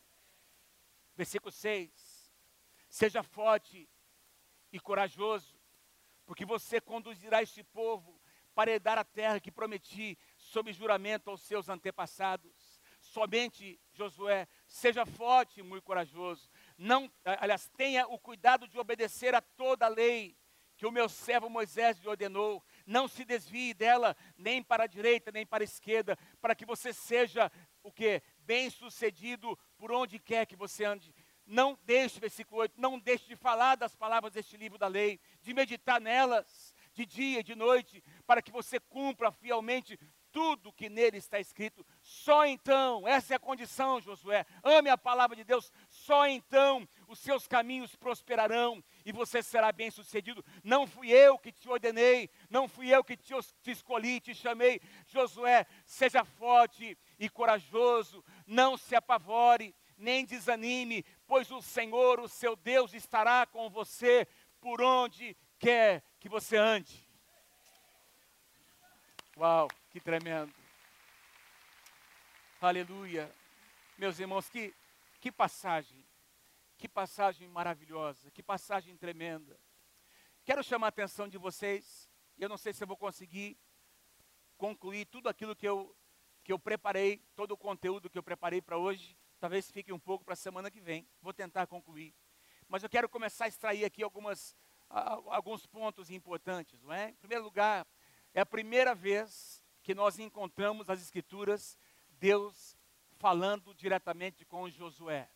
Versículo 1.17 1.53
6. 1.53 2.33
Seja 2.89 3.23
forte 3.23 3.89
e 4.73 4.81
corajoso, 4.81 5.57
porque 6.27 6.45
você 6.45 6.81
conduzirá 6.81 7.43
este 7.43 7.63
povo 7.63 8.21
para 8.55 8.71
herdar 8.71 8.99
a 8.99 9.05
terra 9.05 9.41
que 9.41 9.51
prometi 9.51 10.17
sob 10.45 10.73
juramento 10.73 11.31
aos 11.31 11.41
seus 11.43 11.69
antepassados. 11.69 12.81
Somente, 13.01 13.81
Josué, 13.93 14.47
seja 14.67 15.05
forte 15.05 15.61
e 15.61 15.63
muito 15.63 15.85
corajoso. 15.85 16.49
Não, 16.77 17.11
aliás, 17.25 17.71
tenha 17.77 18.07
o 18.07 18.19
cuidado 18.19 18.67
de 18.67 18.79
obedecer 18.79 19.35
a 19.35 19.41
toda 19.41 19.87
a 19.87 19.89
lei 19.89 20.37
que 20.77 20.87
o 20.87 20.91
meu 20.91 21.09
servo 21.09 21.49
Moisés 21.49 21.99
lhe 21.99 22.09
ordenou. 22.09 22.63
Não 22.87 23.07
se 23.07 23.25
desvie 23.25 23.75
dela 23.75 24.17
nem 24.37 24.63
para 24.63 24.85
a 24.85 24.89
direita 24.89 25.31
nem 25.31 25.47
para 25.47 25.63
a 25.63 25.65
esquerda, 25.65 26.19
para 26.41 26.55
que 26.55 26.67
você 26.67 26.93
seja 26.93 27.51
o 27.83 27.93
que 27.93 28.23
bem-sucedido 28.39 29.59
por 29.77 29.93
onde 29.93 30.19
quer 30.19 30.47
que 30.47 30.57
você 30.57 30.85
ande. 30.85 31.15
Não 31.47 31.79
deixe, 31.83 32.19
versículo 32.19 32.63
8, 32.63 32.81
não 32.81 32.99
deixe 32.99 33.27
de 33.27 33.37
falar 33.37 33.77
das 33.77 33.95
palavras 33.95 34.33
deste 34.33 34.57
livro 34.57 34.79
da 34.79 34.87
lei, 34.87 35.21
de 35.43 35.53
meditar 35.53 36.01
nelas, 36.01 36.75
de 36.95 37.05
dia 37.05 37.41
e 37.41 37.45
de 37.45 37.55
noite, 37.55 38.03
para 38.27 38.41
que 38.41 38.51
você 38.51 38.81
cumpra 38.81 39.31
fielmente 39.31 39.99
tudo 40.35 40.73
que 40.73 40.89
nele 40.89 41.17
está 41.17 41.39
escrito. 41.39 41.87
Só 42.03 42.45
então, 42.45 43.07
essa 43.07 43.35
é 43.35 43.37
a 43.37 43.39
condição, 43.39 44.01
Josué. 44.01 44.45
Ame 44.65 44.91
a 44.91 44.99
palavra 44.99 45.37
de 45.37 45.45
Deus. 45.45 45.73
Só 45.89 46.27
então 46.27 46.89
os 47.07 47.21
seus 47.21 47.47
caminhos 47.47 47.95
prosperarão 47.95 48.83
e 49.05 49.13
você 49.13 49.45
será 49.45 49.71
bem-sucedido. 49.71 50.45
Não 50.65 50.89
fui 50.89 51.13
eu 51.13 51.39
que 51.39 51.53
te 51.53 51.69
ordenei, 51.69 52.29
não 52.51 52.67
fui 52.67 52.93
eu 52.93 53.05
que 53.05 53.17
te, 53.17 53.33
te 53.63 53.71
escolhi, 53.71 54.19
te 54.19 54.35
chamei. 54.35 54.81
Josué, 55.07 55.67
seja 55.87 56.25
forte 56.25 56.99
e 57.17 57.29
corajoso, 57.29 58.25
não 58.45 58.77
se 58.77 58.97
apavore, 58.97 59.73
nem 59.97 60.25
desanime, 60.25 61.05
pois 61.29 61.49
o 61.53 61.63
Senhor, 61.63 62.19
o 62.19 62.29
seu 62.29 62.57
Deus, 62.57 62.93
estará 62.93 63.47
com 63.47 63.71
você 63.71 64.27
por 64.61 64.83
onde 64.83 65.37
quer 65.61 66.03
que 66.19 66.29
você 66.29 66.57
ande. 66.57 67.04
Uau, 69.37 69.67
que 69.91 69.99
tremendo. 69.99 70.55
Aleluia. 72.61 73.35
Meus 73.99 74.21
irmãos, 74.21 74.49
que, 74.49 74.73
que 75.21 75.33
passagem, 75.33 76.07
que 76.79 76.89
passagem 76.89 77.49
maravilhosa, 77.49 78.31
que 78.31 78.45
passagem 78.45 78.97
tremenda. 78.97 79.59
Quero 80.45 80.63
chamar 80.63 80.87
a 80.87 80.89
atenção 80.91 81.27
de 81.27 81.37
vocês, 81.37 82.09
eu 82.39 82.49
não 82.49 82.57
sei 82.57 82.73
se 82.73 82.85
eu 82.85 82.87
vou 82.87 82.97
conseguir 82.97 83.59
concluir 84.57 85.05
tudo 85.07 85.29
aquilo 85.29 85.57
que 85.57 85.67
eu, 85.67 85.97
que 86.45 86.53
eu 86.53 86.59
preparei, 86.59 87.19
todo 87.35 87.53
o 87.53 87.59
conteúdo 87.59 88.09
que 88.09 88.17
eu 88.17 88.23
preparei 88.23 88.63
para 88.63 88.79
hoje, 88.79 89.19
talvez 89.41 89.69
fique 89.69 89.93
um 89.93 89.99
pouco 89.99 90.25
para 90.25 90.35
a 90.35 90.37
semana 90.37 90.71
que 90.71 90.81
vem, 90.81 91.09
vou 91.21 91.33
tentar 91.33 91.67
concluir. 91.67 92.15
Mas 92.69 92.85
eu 92.85 92.89
quero 92.89 93.09
começar 93.09 93.47
a 93.47 93.49
extrair 93.49 93.85
aqui 93.85 94.01
algumas, 94.01 94.57
alguns 94.89 95.67
pontos 95.67 96.09
importantes, 96.09 96.81
não 96.81 96.93
é? 96.93 97.11
Em 97.11 97.17
primeiro 97.17 97.43
lugar, 97.43 97.85
é 98.35 98.41
a 98.41 98.47
primeira 98.47 98.95
vez 98.95 99.63
que 99.81 99.95
nós 99.95 100.19
encontramos 100.19 100.91
as 100.91 101.01
Escrituras, 101.01 101.79
Deus 102.19 102.77
falando 103.13 103.73
diretamente 103.75 104.45
com 104.45 104.69
Josué. 104.69 105.31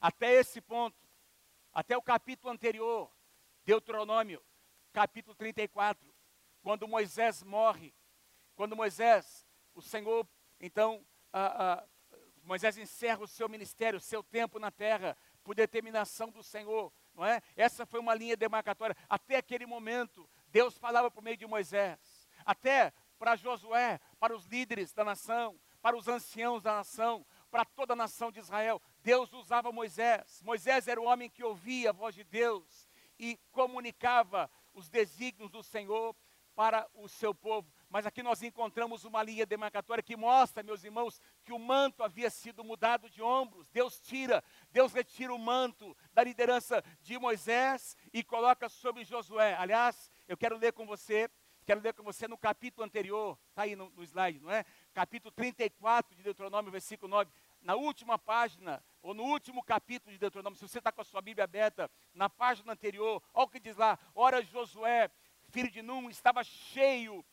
Até 0.00 0.32
esse 0.32 0.60
ponto, 0.60 0.98
até 1.72 1.96
o 1.96 2.02
capítulo 2.02 2.52
anterior, 2.52 3.10
Deuteronômio, 3.64 4.42
capítulo 4.92 5.36
34, 5.36 6.12
quando 6.62 6.88
Moisés 6.88 7.44
morre, 7.44 7.94
quando 8.56 8.74
Moisés, 8.74 9.46
o 9.72 9.80
Senhor, 9.80 10.26
então, 10.58 11.06
Moisés 12.42 12.76
encerra 12.76 13.22
o 13.22 13.28
seu 13.28 13.48
ministério, 13.48 13.98
o 13.98 14.02
seu 14.02 14.22
tempo 14.22 14.58
na 14.58 14.72
terra, 14.72 15.16
por 15.44 15.54
determinação 15.54 16.28
do 16.28 16.42
Senhor, 16.42 16.92
não 17.14 17.24
é? 17.24 17.40
Essa 17.56 17.86
foi 17.86 18.00
uma 18.00 18.14
linha 18.14 18.36
demarcatória. 18.36 18.96
Até 19.08 19.36
aquele 19.36 19.66
momento, 19.66 20.28
Deus 20.48 20.76
falava 20.76 21.10
por 21.10 21.22
meio 21.22 21.36
de 21.36 21.46
Moisés 21.46 22.11
até 22.44 22.92
para 23.18 23.36
Josué, 23.36 24.00
para 24.18 24.34
os 24.34 24.46
líderes 24.46 24.92
da 24.92 25.04
nação, 25.04 25.58
para 25.80 25.96
os 25.96 26.08
anciãos 26.08 26.62
da 26.62 26.74
nação, 26.74 27.24
para 27.50 27.64
toda 27.64 27.92
a 27.92 27.96
nação 27.96 28.30
de 28.30 28.40
Israel. 28.40 28.80
Deus 29.02 29.32
usava 29.32 29.70
Moisés. 29.70 30.40
Moisés 30.42 30.88
era 30.88 31.00
o 31.00 31.04
homem 31.04 31.28
que 31.28 31.44
ouvia 31.44 31.90
a 31.90 31.92
voz 31.92 32.14
de 32.14 32.24
Deus 32.24 32.88
e 33.18 33.38
comunicava 33.50 34.50
os 34.74 34.88
desígnios 34.88 35.50
do 35.50 35.62
Senhor 35.62 36.16
para 36.54 36.88
o 36.94 37.08
seu 37.08 37.34
povo. 37.34 37.72
Mas 37.88 38.06
aqui 38.06 38.22
nós 38.22 38.42
encontramos 38.42 39.04
uma 39.04 39.22
linha 39.22 39.46
demarcatória 39.46 40.02
que 40.02 40.16
mostra, 40.16 40.62
meus 40.62 40.84
irmãos, 40.84 41.20
que 41.44 41.52
o 41.52 41.58
manto 41.58 42.02
havia 42.02 42.30
sido 42.30 42.64
mudado 42.64 43.08
de 43.08 43.22
ombros. 43.22 43.68
Deus 43.70 44.00
tira, 44.00 44.42
Deus 44.70 44.92
retira 44.92 45.34
o 45.34 45.38
manto 45.38 45.96
da 46.12 46.22
liderança 46.22 46.82
de 47.00 47.18
Moisés 47.18 47.96
e 48.12 48.22
coloca 48.22 48.68
sobre 48.68 49.04
Josué. 49.04 49.54
Aliás, 49.58 50.10
eu 50.28 50.36
quero 50.36 50.58
ler 50.58 50.72
com 50.72 50.86
você 50.86 51.30
Quero 51.64 51.80
ler 51.80 51.94
com 51.94 52.02
você 52.02 52.26
no 52.26 52.36
capítulo 52.36 52.84
anterior, 52.84 53.38
está 53.50 53.62
aí 53.62 53.76
no, 53.76 53.88
no 53.90 54.02
slide, 54.02 54.40
não 54.40 54.50
é? 54.50 54.64
Capítulo 54.92 55.30
34 55.30 56.16
de 56.16 56.22
Deuteronômio, 56.22 56.72
versículo 56.72 57.08
9. 57.08 57.30
Na 57.60 57.76
última 57.76 58.18
página, 58.18 58.82
ou 59.00 59.14
no 59.14 59.22
último 59.22 59.62
capítulo 59.62 60.10
de 60.12 60.18
Deuteronômio, 60.18 60.58
se 60.58 60.66
você 60.66 60.78
está 60.78 60.90
com 60.90 61.00
a 61.00 61.04
sua 61.04 61.22
Bíblia 61.22 61.44
aberta, 61.44 61.88
na 62.12 62.28
página 62.28 62.72
anterior, 62.72 63.22
olha 63.32 63.46
o 63.46 63.48
que 63.48 63.60
diz 63.60 63.76
lá: 63.76 63.96
Ora, 64.12 64.42
Josué, 64.42 65.08
filho 65.50 65.70
de 65.70 65.82
Num, 65.82 66.10
estava 66.10 66.42
cheio 66.42 67.24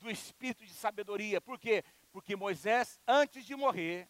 do 0.00 0.10
espírito 0.10 0.64
de 0.64 0.74
sabedoria. 0.74 1.40
Por 1.40 1.58
quê? 1.58 1.84
Porque 2.10 2.34
Moisés, 2.34 2.98
antes 3.06 3.44
de 3.44 3.54
morrer, 3.54 4.08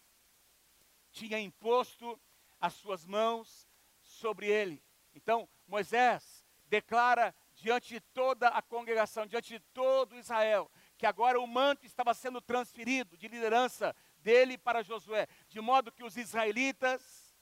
tinha 1.12 1.38
imposto 1.38 2.18
as 2.58 2.72
suas 2.72 3.04
mãos 3.04 3.68
sobre 4.00 4.46
ele. 4.46 4.82
Então, 5.14 5.46
Moisés 5.66 6.44
declara 6.68 7.34
diante 7.56 7.88
de 7.94 8.00
toda 8.00 8.48
a 8.48 8.60
congregação, 8.60 9.26
diante 9.26 9.54
de 9.54 9.60
todo 9.72 10.16
Israel, 10.16 10.70
que 10.98 11.06
agora 11.06 11.40
o 11.40 11.46
manto 11.46 11.86
estava 11.86 12.12
sendo 12.12 12.40
transferido 12.40 13.16
de 13.16 13.26
liderança 13.26 13.96
dele 14.18 14.58
para 14.58 14.82
Josué, 14.82 15.26
de 15.48 15.60
modo 15.60 15.90
que 15.90 16.04
os 16.04 16.16
israelitas 16.16 17.34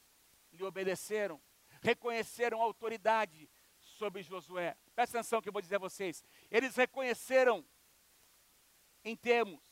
lhe 0.52 0.62
obedeceram, 0.62 1.42
reconheceram 1.82 2.60
a 2.60 2.64
autoridade 2.64 3.50
sobre 3.80 4.22
Josué. 4.22 4.76
Presta 4.94 5.18
atenção 5.18 5.42
que 5.42 5.48
eu 5.48 5.52
vou 5.52 5.60
dizer 5.60 5.76
a 5.76 5.80
vocês. 5.80 6.24
Eles 6.50 6.76
reconheceram 6.76 7.64
em 9.04 9.16
termos, 9.16 9.62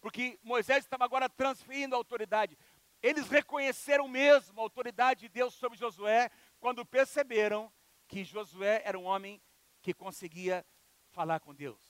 porque 0.00 0.38
Moisés 0.42 0.84
estava 0.84 1.04
agora 1.04 1.28
transferindo 1.28 1.96
a 1.96 1.98
autoridade. 1.98 2.56
Eles 3.02 3.28
reconheceram 3.28 4.06
mesmo 4.06 4.60
a 4.60 4.62
autoridade 4.62 5.22
de 5.22 5.28
Deus 5.28 5.52
sobre 5.54 5.76
Josué 5.76 6.30
quando 6.60 6.86
perceberam 6.86 7.72
que 8.06 8.24
Josué 8.24 8.82
era 8.84 8.98
um 8.98 9.04
homem 9.04 9.40
que 9.80 9.94
conseguia 9.94 10.64
falar 11.10 11.40
com 11.40 11.54
Deus, 11.54 11.80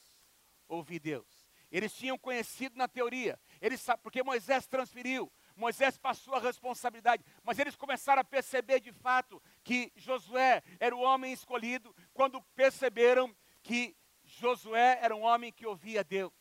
ouvir 0.69 0.99
Deus. 0.99 1.47
Eles 1.71 1.93
tinham 1.93 2.17
conhecido 2.17 2.77
na 2.77 2.87
teoria, 2.87 3.39
eles 3.61 3.85
porque 4.03 4.23
Moisés 4.23 4.67
transferiu, 4.67 5.33
Moisés 5.57 5.99
passou 5.99 6.35
a 6.35 6.39
responsabilidade, 6.39 7.25
mas 7.43 7.59
eles 7.59 7.75
começaram 7.75 8.21
a 8.21 8.25
perceber 8.25 8.81
de 8.81 8.93
fato 8.93 9.43
que 9.65 9.93
Josué 9.97 10.63
era 10.79 10.95
o 10.95 11.01
homem 11.01 11.33
escolhido 11.33 11.95
quando 12.13 12.41
perceberam 12.55 13.35
que 13.63 13.97
Josué 14.23 14.99
era 15.01 15.17
um 15.17 15.23
homem 15.23 15.53
que 15.53 15.67
ouvia 15.67 16.05
Deus, 16.05 16.33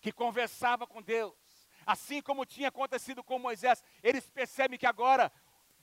que 0.00 0.10
conversava 0.10 0.86
com 0.86 1.02
Deus. 1.02 1.34
Assim 1.84 2.20
como 2.20 2.44
tinha 2.44 2.68
acontecido 2.68 3.22
com 3.22 3.38
Moisés, 3.38 3.82
eles 4.02 4.28
percebem 4.28 4.78
que 4.78 4.86
agora 4.86 5.30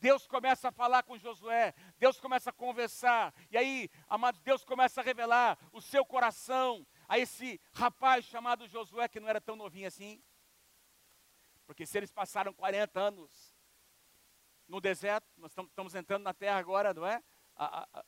Deus 0.03 0.27
começa 0.27 0.67
a 0.67 0.71
falar 0.73 1.01
com 1.03 1.17
Josué, 1.17 1.73
Deus 1.97 2.19
começa 2.19 2.49
a 2.49 2.53
conversar, 2.53 3.33
e 3.49 3.57
aí, 3.57 3.89
amados, 4.09 4.41
Deus 4.41 4.65
começa 4.65 4.99
a 4.99 5.03
revelar 5.03 5.57
o 5.71 5.79
seu 5.79 6.05
coração 6.05 6.85
a 7.07 7.17
esse 7.17 7.57
rapaz 7.71 8.25
chamado 8.25 8.67
Josué, 8.67 9.07
que 9.07 9.21
não 9.21 9.29
era 9.29 9.39
tão 9.39 9.55
novinho 9.55 9.87
assim. 9.87 10.21
Porque 11.65 11.85
se 11.85 11.97
eles 11.97 12.11
passaram 12.11 12.51
40 12.51 12.99
anos 12.99 13.55
no 14.67 14.81
deserto, 14.81 15.25
nós 15.37 15.55
estamos 15.57 15.95
entrando 15.95 16.23
na 16.23 16.33
terra 16.33 16.59
agora, 16.59 16.93
não 16.93 17.07
é? 17.07 17.23
A, 17.55 17.87
a, 17.93 18.05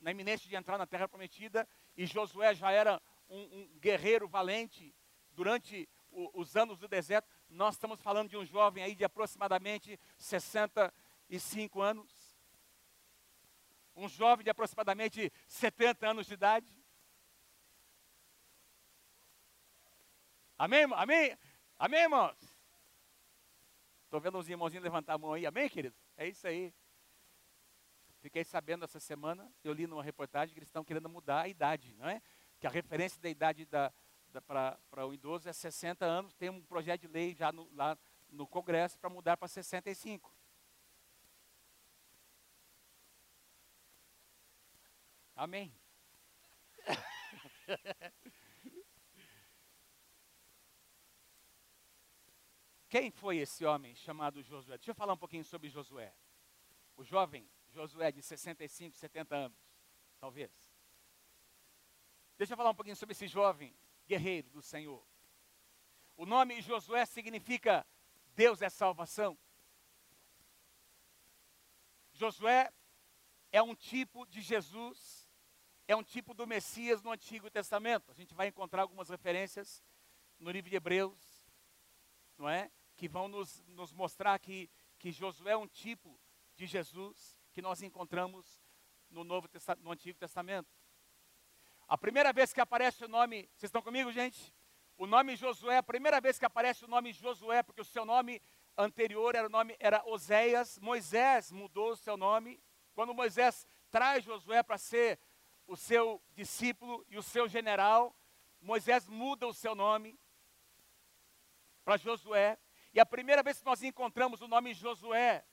na 0.00 0.10
iminência 0.10 0.48
de 0.48 0.56
entrar 0.56 0.78
na 0.78 0.86
terra 0.86 1.06
prometida, 1.06 1.64
e 1.96 2.06
Josué 2.06 2.56
já 2.56 2.72
era 2.72 3.00
um, 3.28 3.38
um 3.38 3.78
guerreiro 3.78 4.26
valente 4.26 4.92
durante 5.30 5.88
o, 6.10 6.40
os 6.40 6.56
anos 6.56 6.76
do 6.76 6.88
deserto. 6.88 7.28
Nós 7.48 7.76
estamos 7.76 8.00
falando 8.00 8.30
de 8.30 8.36
um 8.36 8.44
jovem 8.44 8.82
aí 8.82 8.96
de 8.96 9.04
aproximadamente 9.04 9.96
65 11.30 11.80
anos. 11.80 12.10
Um 13.94 14.08
jovem 14.08 14.42
de 14.42 14.50
aproximadamente 14.50 15.32
70 15.46 16.08
anos 16.08 16.26
de 16.26 16.34
idade. 16.34 16.68
Amém, 20.58 20.84
amém, 20.92 21.38
amém, 21.78 22.00
irmãos? 22.02 22.36
Estou 24.04 24.20
vendo 24.20 24.38
os 24.38 24.48
irmãozinhos 24.48 24.82
levantar 24.82 25.14
a 25.14 25.18
mão 25.18 25.32
aí, 25.32 25.46
amém, 25.46 25.68
querido? 25.68 25.96
É 26.16 26.26
isso 26.26 26.46
aí. 26.46 26.74
Fiquei 28.20 28.44
sabendo 28.44 28.84
essa 28.84 29.00
semana, 29.00 29.50
eu 29.64 29.72
li 29.72 29.86
numa 29.86 30.02
reportagem 30.02 30.52
que 30.52 30.58
eles 30.58 30.68
estão 30.68 30.84
querendo 30.84 31.08
mudar 31.08 31.42
a 31.42 31.48
idade, 31.48 31.94
não 31.94 32.08
é? 32.08 32.20
Que 32.58 32.66
a 32.66 32.70
referência 32.70 33.20
da 33.22 33.30
idade 33.30 33.64
da, 33.64 33.90
da 34.28 34.42
para 34.42 35.06
o 35.06 35.14
idoso 35.14 35.48
é 35.48 35.52
60 35.52 36.04
anos, 36.04 36.34
tem 36.34 36.50
um 36.50 36.60
projeto 36.60 37.02
de 37.02 37.08
lei 37.08 37.34
já 37.34 37.50
no, 37.50 37.72
lá 37.72 37.96
no 38.28 38.46
Congresso 38.46 38.98
para 38.98 39.08
mudar 39.08 39.38
para 39.38 39.48
65. 39.48 40.30
Amém. 45.40 45.74
Quem 52.90 53.10
foi 53.10 53.38
esse 53.38 53.64
homem 53.64 53.94
chamado 53.94 54.42
Josué? 54.42 54.76
Deixa 54.76 54.90
eu 54.90 54.94
falar 54.94 55.14
um 55.14 55.16
pouquinho 55.16 55.42
sobre 55.42 55.70
Josué. 55.70 56.14
O 56.94 57.02
jovem 57.02 57.50
Josué 57.70 58.12
de 58.12 58.20
65, 58.20 58.94
70 58.98 59.34
anos, 59.34 59.58
talvez. 60.18 60.52
Deixa 62.36 62.52
eu 62.52 62.56
falar 62.58 62.68
um 62.68 62.74
pouquinho 62.74 62.96
sobre 62.96 63.12
esse 63.12 63.26
jovem 63.26 63.74
guerreiro 64.06 64.50
do 64.50 64.60
Senhor. 64.60 65.02
O 66.18 66.26
nome 66.26 66.60
Josué 66.60 67.06
significa 67.06 67.86
Deus 68.34 68.60
é 68.60 68.68
salvação. 68.68 69.38
Josué 72.12 72.70
é 73.50 73.62
um 73.62 73.74
tipo 73.74 74.26
de 74.26 74.42
Jesus, 74.42 75.19
é 75.90 75.96
um 75.96 76.04
tipo 76.04 76.32
do 76.32 76.46
Messias 76.46 77.02
no 77.02 77.10
Antigo 77.10 77.50
Testamento. 77.50 78.12
A 78.12 78.14
gente 78.14 78.32
vai 78.32 78.46
encontrar 78.46 78.82
algumas 78.82 79.08
referências 79.08 79.82
no 80.38 80.48
livro 80.48 80.70
de 80.70 80.76
Hebreus, 80.76 81.18
não 82.38 82.48
é? 82.48 82.70
Que 82.96 83.08
vão 83.08 83.26
nos, 83.26 83.60
nos 83.66 83.92
mostrar 83.92 84.38
que, 84.38 84.70
que 85.00 85.10
Josué 85.10 85.50
é 85.50 85.56
um 85.56 85.66
tipo 85.66 86.16
de 86.54 86.64
Jesus 86.64 87.36
que 87.50 87.60
nós 87.60 87.82
encontramos 87.82 88.62
no, 89.10 89.24
Novo 89.24 89.48
no 89.80 89.90
Antigo 89.90 90.16
Testamento. 90.16 90.68
A 91.88 91.98
primeira 91.98 92.32
vez 92.32 92.52
que 92.52 92.60
aparece 92.60 93.04
o 93.04 93.08
nome, 93.08 93.50
vocês 93.56 93.68
estão 93.68 93.82
comigo, 93.82 94.12
gente? 94.12 94.54
O 94.96 95.08
nome 95.08 95.34
Josué, 95.34 95.78
a 95.78 95.82
primeira 95.82 96.20
vez 96.20 96.38
que 96.38 96.46
aparece 96.46 96.84
o 96.84 96.88
nome 96.88 97.12
Josué, 97.12 97.64
porque 97.64 97.80
o 97.80 97.84
seu 97.84 98.04
nome 98.04 98.40
anterior 98.76 99.34
era 99.34 99.48
o 99.48 99.50
nome 99.50 99.74
era 99.80 100.04
Oséias, 100.06 100.78
Moisés 100.78 101.50
mudou 101.50 101.90
o 101.90 101.96
seu 101.96 102.16
nome. 102.16 102.62
Quando 102.94 103.12
Moisés 103.12 103.66
traz 103.90 104.22
Josué 104.22 104.62
para 104.62 104.78
ser 104.78 105.18
o 105.70 105.76
seu 105.76 106.20
discípulo 106.34 107.06
e 107.08 107.16
o 107.16 107.22
seu 107.22 107.46
general, 107.46 108.12
Moisés 108.60 109.08
muda 109.08 109.46
o 109.46 109.54
seu 109.54 109.72
nome 109.72 110.18
para 111.84 111.96
Josué. 111.96 112.58
E 112.92 112.98
a 112.98 113.06
primeira 113.06 113.40
vez 113.40 113.60
que 113.60 113.64
nós 113.64 113.80
encontramos 113.80 114.40
o 114.40 114.48
nome 114.48 114.74
Josué 114.74 115.44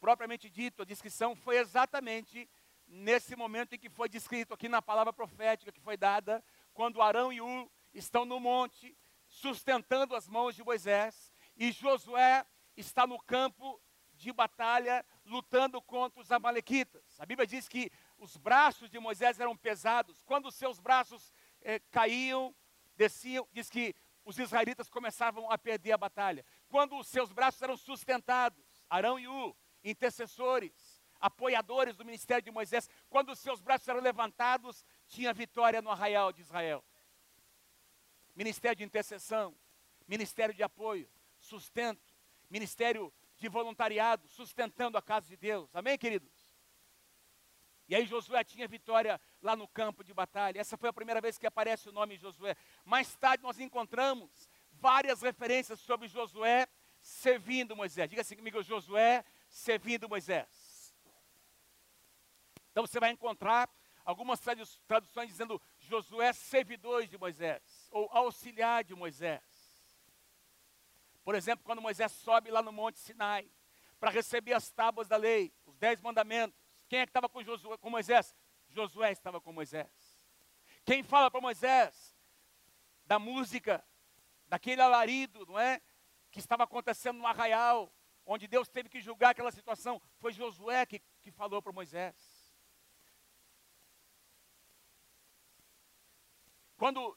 propriamente 0.00 0.48
dito, 0.48 0.80
a 0.80 0.86
descrição 0.86 1.36
foi 1.36 1.58
exatamente 1.58 2.48
nesse 2.86 3.36
momento 3.36 3.74
em 3.74 3.78
que 3.78 3.90
foi 3.90 4.08
descrito 4.08 4.54
aqui 4.54 4.66
na 4.66 4.80
palavra 4.80 5.12
profética 5.12 5.72
que 5.72 5.80
foi 5.80 5.98
dada, 5.98 6.42
quando 6.72 7.02
Arão 7.02 7.30
e 7.30 7.42
U 7.42 7.70
estão 7.92 8.24
no 8.24 8.40
monte, 8.40 8.96
sustentando 9.28 10.16
as 10.16 10.26
mãos 10.26 10.54
de 10.54 10.64
Moisés, 10.64 11.34
e 11.54 11.70
Josué 11.70 12.46
está 12.74 13.06
no 13.06 13.18
campo 13.18 13.78
de 14.14 14.32
batalha, 14.32 15.04
lutando 15.26 15.82
contra 15.82 16.20
os 16.20 16.32
amalequitas. 16.32 17.20
A 17.20 17.26
Bíblia 17.26 17.46
diz 17.46 17.68
que 17.68 17.90
os 18.18 18.36
braços 18.36 18.90
de 18.90 18.98
Moisés 18.98 19.38
eram 19.38 19.56
pesados, 19.56 20.22
quando 20.22 20.46
os 20.46 20.54
seus 20.54 20.78
braços 20.78 21.32
eh, 21.62 21.78
caíam, 21.90 22.54
desciam, 22.96 23.46
diz 23.52 23.68
que 23.68 23.94
os 24.24 24.38
israelitas 24.38 24.88
começavam 24.88 25.50
a 25.50 25.56
perder 25.56 25.92
a 25.92 25.98
batalha. 25.98 26.44
Quando 26.68 26.98
os 26.98 27.06
seus 27.06 27.32
braços 27.32 27.62
eram 27.62 27.76
sustentados, 27.76 28.84
Arão 28.90 29.18
e 29.18 29.28
U, 29.28 29.56
intercessores, 29.84 31.04
apoiadores 31.20 31.96
do 31.96 32.04
ministério 32.04 32.42
de 32.42 32.50
Moisés, 32.50 32.90
quando 33.08 33.30
os 33.30 33.38
seus 33.38 33.60
braços 33.60 33.86
eram 33.86 34.00
levantados, 34.00 34.84
tinha 35.06 35.32
vitória 35.32 35.80
no 35.80 35.90
arraial 35.90 36.32
de 36.32 36.40
Israel. 36.40 36.84
Ministério 38.34 38.76
de 38.76 38.84
intercessão, 38.84 39.56
ministério 40.08 40.54
de 40.54 40.62
apoio, 40.62 41.08
sustento, 41.38 42.14
ministério 42.50 43.12
de 43.36 43.48
voluntariado, 43.48 44.26
sustentando 44.28 44.98
a 44.98 45.02
casa 45.02 45.28
de 45.28 45.36
Deus. 45.36 45.74
Amém, 45.74 45.96
queridos? 45.96 46.35
E 47.88 47.94
aí 47.94 48.04
Josué 48.04 48.42
tinha 48.42 48.66
vitória 48.66 49.20
lá 49.40 49.54
no 49.54 49.68
campo 49.68 50.02
de 50.02 50.12
batalha. 50.12 50.58
Essa 50.58 50.76
foi 50.76 50.88
a 50.88 50.92
primeira 50.92 51.20
vez 51.20 51.38
que 51.38 51.46
aparece 51.46 51.88
o 51.88 51.92
nome 51.92 52.16
Josué. 52.16 52.56
Mais 52.84 53.14
tarde 53.16 53.42
nós 53.42 53.60
encontramos 53.60 54.48
várias 54.72 55.22
referências 55.22 55.78
sobre 55.80 56.08
Josué 56.08 56.66
servindo 57.00 57.76
Moisés. 57.76 58.10
Diga 58.10 58.22
assim 58.22 58.36
comigo, 58.36 58.62
Josué 58.62 59.24
servindo 59.48 60.08
Moisés. 60.08 60.94
Então 62.72 62.84
você 62.86 62.98
vai 62.98 63.10
encontrar 63.10 63.70
algumas 64.04 64.40
traduções 64.86 65.28
dizendo 65.28 65.62
Josué 65.78 66.32
servidor 66.32 67.06
de 67.06 67.16
Moisés, 67.16 67.88
ou 67.90 68.08
auxiliar 68.12 68.84
de 68.84 68.94
Moisés. 68.94 69.42
Por 71.24 71.34
exemplo, 71.34 71.64
quando 71.64 71.82
Moisés 71.82 72.12
sobe 72.12 72.50
lá 72.50 72.62
no 72.62 72.72
Monte 72.72 72.98
Sinai 72.98 73.50
para 73.98 74.10
receber 74.10 74.52
as 74.52 74.70
tábuas 74.70 75.08
da 75.08 75.16
lei, 75.16 75.52
os 75.64 75.76
dez 75.76 76.00
mandamentos, 76.00 76.65
quem 76.88 77.00
é 77.00 77.06
que 77.06 77.10
estava 77.10 77.28
com, 77.28 77.42
Josué, 77.42 77.76
com 77.78 77.90
Moisés? 77.90 78.34
Josué 78.68 79.12
estava 79.12 79.40
com 79.40 79.52
Moisés. 79.52 80.16
Quem 80.84 81.02
fala 81.02 81.30
para 81.30 81.40
Moisés 81.40 82.16
da 83.04 83.18
música, 83.18 83.84
daquele 84.46 84.80
alarido, 84.80 85.44
não 85.46 85.58
é? 85.58 85.80
Que 86.30 86.38
estava 86.38 86.64
acontecendo 86.64 87.18
no 87.18 87.26
arraial, 87.26 87.92
onde 88.24 88.46
Deus 88.46 88.68
teve 88.68 88.88
que 88.88 89.00
julgar 89.00 89.30
aquela 89.30 89.52
situação, 89.52 90.00
foi 90.18 90.32
Josué 90.32 90.84
que, 90.86 91.00
que 91.22 91.30
falou 91.30 91.62
para 91.62 91.72
Moisés. 91.72 92.14
Quando 96.76 97.16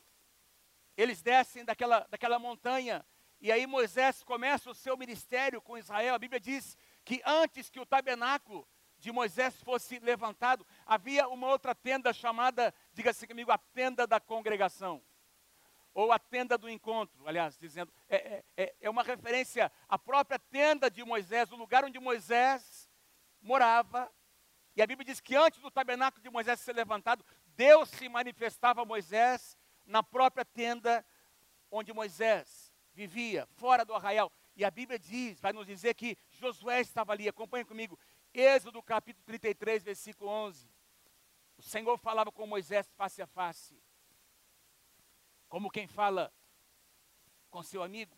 eles 0.96 1.22
descem 1.22 1.66
daquela, 1.66 2.08
daquela 2.10 2.40
montanha, 2.40 3.06
e 3.42 3.52
aí 3.52 3.66
Moisés 3.66 4.24
começa 4.24 4.70
o 4.70 4.76
seu 4.76 4.98
ministério 4.98 5.62
com 5.62 5.78
Israel, 5.78 6.16
a 6.16 6.20
Bíblia 6.20 6.40
diz 6.40 6.78
que 7.04 7.22
antes 7.26 7.70
que 7.70 7.80
o 7.80 7.86
tabernáculo 7.86 8.68
de 9.00 9.12
Moisés 9.12 9.56
fosse 9.64 9.98
levantado, 10.00 10.66
havia 10.86 11.28
uma 11.28 11.48
outra 11.48 11.74
tenda 11.74 12.14
chamada, 12.14 12.74
diga-se 12.94 13.26
comigo, 13.26 13.52
a 13.52 13.58
tenda 13.58 14.06
da 14.06 14.20
congregação 14.20 15.02
ou 15.94 16.12
a 16.12 16.20
tenda 16.20 16.58
do 16.58 16.70
encontro, 16.70 17.28
aliás, 17.28 17.58
dizendo, 17.58 17.92
é, 18.08 18.16
é, 18.16 18.46
é, 18.56 18.76
é 18.82 18.90
uma 18.90 19.04
referência 19.04 19.72
à 19.88 19.98
própria 19.98 20.40
tenda 20.40 20.90
de 20.90 21.04
Moisés, 21.04 21.52
o 21.52 21.56
lugar 21.56 21.84
onde 21.84 22.00
Moisés 22.00 22.90
morava. 23.42 24.12
E 24.76 24.82
a 24.82 24.88
Bíblia 24.88 25.06
diz 25.06 25.20
que 25.20 25.36
antes 25.36 25.60
do 25.60 25.72
tabernáculo 25.72 26.24
de 26.24 26.30
Moisés 26.30 26.60
ser 26.60 26.74
levantado, 26.74 27.26
Deus 27.48 27.90
se 27.90 28.08
manifestava 28.08 28.82
a 28.82 28.86
Moisés 28.86 29.58
na 29.86 30.04
própria 30.04 30.46
tenda 30.46 31.06
onde 31.72 31.92
Moisés 31.92 32.72
vivia, 32.94 33.48
fora 33.58 33.84
do 33.84 33.94
arraial. 33.94 34.32
E 34.56 34.64
a 34.64 34.72
Bíblia 34.72 35.00
diz, 35.00 35.40
vai 35.40 35.54
nos 35.54 35.66
dizer 35.66 35.94
que 35.96 36.18
Josué 36.32 36.82
estava 36.82 37.14
ali, 37.14 37.28
acompanhe 37.28 37.66
comigo, 37.66 38.00
Êxodo 38.34 38.82
capítulo 38.84 39.26
33, 39.26 39.84
versículo 39.84 40.30
11. 40.30 40.70
O 41.58 41.62
Senhor 41.62 41.98
falava 41.98 42.32
com 42.32 42.46
Moisés 42.46 42.88
face 42.96 43.22
a 43.22 43.28
face 43.28 43.82
como 45.50 45.72
quem 45.72 45.88
fala 45.88 46.32
com 47.50 47.64
seu 47.64 47.82
amigo. 47.82 48.16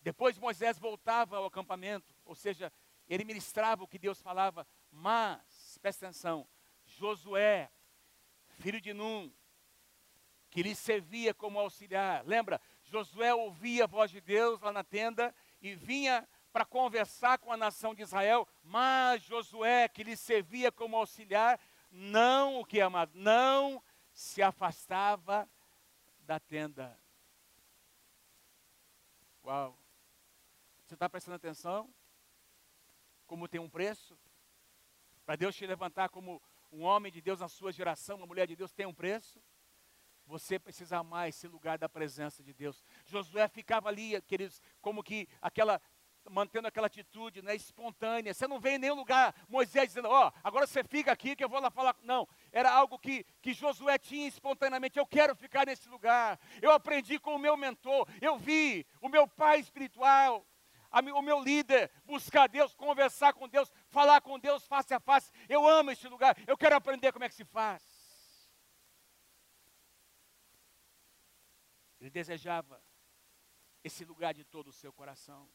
Depois 0.00 0.36
Moisés 0.36 0.78
voltava 0.78 1.36
ao 1.36 1.46
acampamento, 1.46 2.12
ou 2.24 2.34
seja, 2.34 2.72
ele 3.08 3.24
ministrava 3.24 3.84
o 3.84 3.88
que 3.88 4.00
Deus 4.00 4.20
falava, 4.20 4.66
mas, 4.90 5.78
presta 5.80 6.06
atenção, 6.06 6.46
Josué, 6.84 7.70
filho 8.58 8.80
de 8.80 8.92
Num, 8.92 9.32
que 10.50 10.62
lhe 10.62 10.74
servia 10.74 11.32
como 11.32 11.58
auxiliar, 11.58 12.26
lembra? 12.26 12.60
Josué 12.82 13.32
ouvia 13.32 13.84
a 13.84 13.86
voz 13.86 14.10
de 14.10 14.20
Deus 14.20 14.60
lá 14.60 14.72
na 14.72 14.82
tenda 14.82 15.34
e 15.62 15.74
vinha 15.74 16.28
para 16.52 16.64
conversar 16.64 17.38
com 17.38 17.50
a 17.50 17.56
nação 17.56 17.94
de 17.94 18.02
Israel, 18.02 18.46
mas 18.62 19.22
Josué, 19.22 19.88
que 19.88 20.04
lhe 20.04 20.16
servia 20.16 20.70
como 20.70 20.96
auxiliar, 20.96 21.58
não 21.90 22.60
o 22.60 22.64
que 22.64 22.80
amado, 22.80 23.12
não 23.14 23.82
se 24.12 24.42
afastava 24.42 25.48
da 26.20 26.38
tenda. 26.38 26.98
Uau! 29.44 29.76
Você 30.84 30.94
está 30.94 31.08
prestando 31.08 31.36
atenção? 31.36 31.92
Como 33.26 33.48
tem 33.48 33.60
um 33.60 33.70
preço? 33.70 34.18
Para 35.24 35.36
Deus 35.36 35.56
te 35.56 35.66
levantar 35.66 36.10
como 36.10 36.42
um 36.70 36.82
homem 36.82 37.10
de 37.10 37.20
Deus 37.20 37.40
na 37.40 37.48
sua 37.48 37.72
geração, 37.72 38.16
uma 38.16 38.26
mulher 38.26 38.46
de 38.46 38.56
Deus 38.56 38.72
tem 38.72 38.86
um 38.86 38.94
preço? 38.94 39.42
Você 40.26 40.58
precisa 40.58 40.98
amar 40.98 41.28
esse 41.28 41.48
lugar 41.48 41.78
da 41.78 41.88
presença 41.88 42.42
de 42.42 42.52
Deus. 42.52 42.84
Josué 43.04 43.48
ficava 43.48 43.88
ali, 43.88 44.20
queridos, 44.22 44.62
como 44.80 45.02
que 45.02 45.28
aquela 45.40 45.80
mantendo 46.30 46.68
aquela 46.68 46.86
atitude 46.86 47.42
né, 47.42 47.54
espontânea. 47.54 48.32
Você 48.32 48.46
não 48.46 48.60
vê 48.60 48.72
em 48.72 48.78
nenhum 48.78 48.94
lugar 48.94 49.34
Moisés 49.48 49.88
dizendo, 49.88 50.08
ó, 50.08 50.28
oh, 50.28 50.32
agora 50.42 50.66
você 50.66 50.82
fica 50.84 51.12
aqui 51.12 51.34
que 51.34 51.44
eu 51.44 51.48
vou 51.48 51.60
lá 51.60 51.70
falar. 51.70 51.96
Não, 52.02 52.28
era 52.50 52.70
algo 52.70 52.98
que, 52.98 53.24
que 53.40 53.52
Josué 53.52 53.98
tinha 53.98 54.26
espontaneamente. 54.26 54.98
Eu 54.98 55.06
quero 55.06 55.34
ficar 55.34 55.66
nesse 55.66 55.88
lugar. 55.88 56.38
Eu 56.60 56.70
aprendi 56.70 57.18
com 57.18 57.34
o 57.34 57.38
meu 57.38 57.56
mentor. 57.56 58.08
Eu 58.20 58.38
vi 58.38 58.86
o 59.00 59.08
meu 59.08 59.26
pai 59.26 59.60
espiritual, 59.60 60.46
a, 60.90 61.00
o 61.00 61.22
meu 61.22 61.40
líder 61.40 61.90
buscar 62.04 62.48
Deus, 62.48 62.74
conversar 62.74 63.32
com 63.32 63.48
Deus, 63.48 63.72
falar 63.88 64.20
com 64.20 64.38
Deus 64.38 64.66
face 64.66 64.92
a 64.94 65.00
face. 65.00 65.32
Eu 65.48 65.66
amo 65.66 65.90
esse 65.90 66.06
lugar. 66.08 66.36
Eu 66.46 66.56
quero 66.56 66.76
aprender 66.76 67.12
como 67.12 67.24
é 67.24 67.28
que 67.28 67.34
se 67.34 67.44
faz. 67.44 67.82
Ele 72.00 72.10
desejava 72.10 72.82
esse 73.84 74.04
lugar 74.04 74.34
de 74.34 74.44
todo 74.44 74.68
o 74.68 74.72
seu 74.72 74.92
coração. 74.92 75.48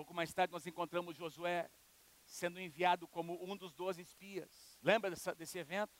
Pouco 0.00 0.14
mais 0.14 0.32
tarde 0.32 0.50
nós 0.50 0.66
encontramos 0.66 1.14
Josué 1.14 1.70
sendo 2.24 2.58
enviado 2.58 3.06
como 3.06 3.38
um 3.44 3.54
dos 3.54 3.74
doze 3.74 4.00
espias. 4.00 4.78
Lembra 4.82 5.10
dessa, 5.10 5.34
desse 5.34 5.58
evento? 5.58 5.92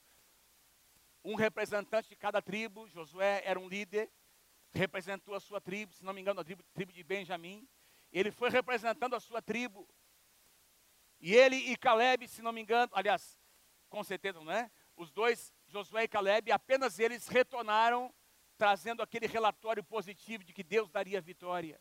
Um 1.23 1.35
representante 1.35 2.09
de 2.09 2.17
cada 2.17 2.41
tribo, 2.41 2.89
Josué 2.89 3.43
era 3.45 3.61
um 3.61 3.69
líder, 3.69 4.11
representou 4.73 5.35
a 5.35 5.39
sua 5.39 5.61
tribo, 5.61 5.93
se 5.93 6.03
não 6.03 6.15
me 6.15 6.23
engano, 6.23 6.41
a 6.41 6.45
tribo, 6.45 6.63
tribo 6.73 6.91
de 6.91 7.05
Benjamim. 7.05 7.69
Ele 8.11 8.31
foi 8.31 8.49
representando 8.49 9.15
a 9.15 9.21
sua 9.21 9.43
tribo. 9.43 9.87
E 11.21 11.35
ele 11.35 11.57
e 11.57 11.77
Caleb, 11.77 12.27
se 12.27 12.41
não 12.41 12.53
me 12.53 12.63
engano, 12.63 12.91
aliás, 12.95 13.39
com 13.91 14.03
certeza 14.03 14.41
não 14.41 14.51
é? 14.51 14.71
Os 14.97 15.13
dois, 15.13 15.53
Josué 15.67 16.05
e 16.05 16.09
Caleb, 16.09 16.51
apenas 16.51 16.99
eles 16.99 17.29
retornaram 17.29 18.11
trazendo 18.57 19.03
aquele 19.03 19.27
relatório 19.27 19.85
positivo 19.85 20.43
de 20.43 20.55
que 20.55 20.65
Deus 20.65 20.89
daria 20.89 21.21
vitória. 21.21 21.79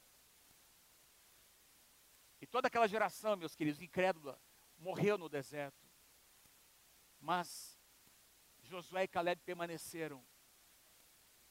E 2.41 2.47
toda 2.47 2.67
aquela 2.67 2.87
geração, 2.87 3.35
meus 3.35 3.55
queridos, 3.55 3.81
incrédula, 3.81 4.41
morreu 4.77 5.17
no 5.17 5.27
deserto. 5.27 5.85
Mas 7.19 7.77
Josué 8.61 9.03
e 9.03 9.07
Caleb 9.07 9.41
permaneceram. 9.43 10.25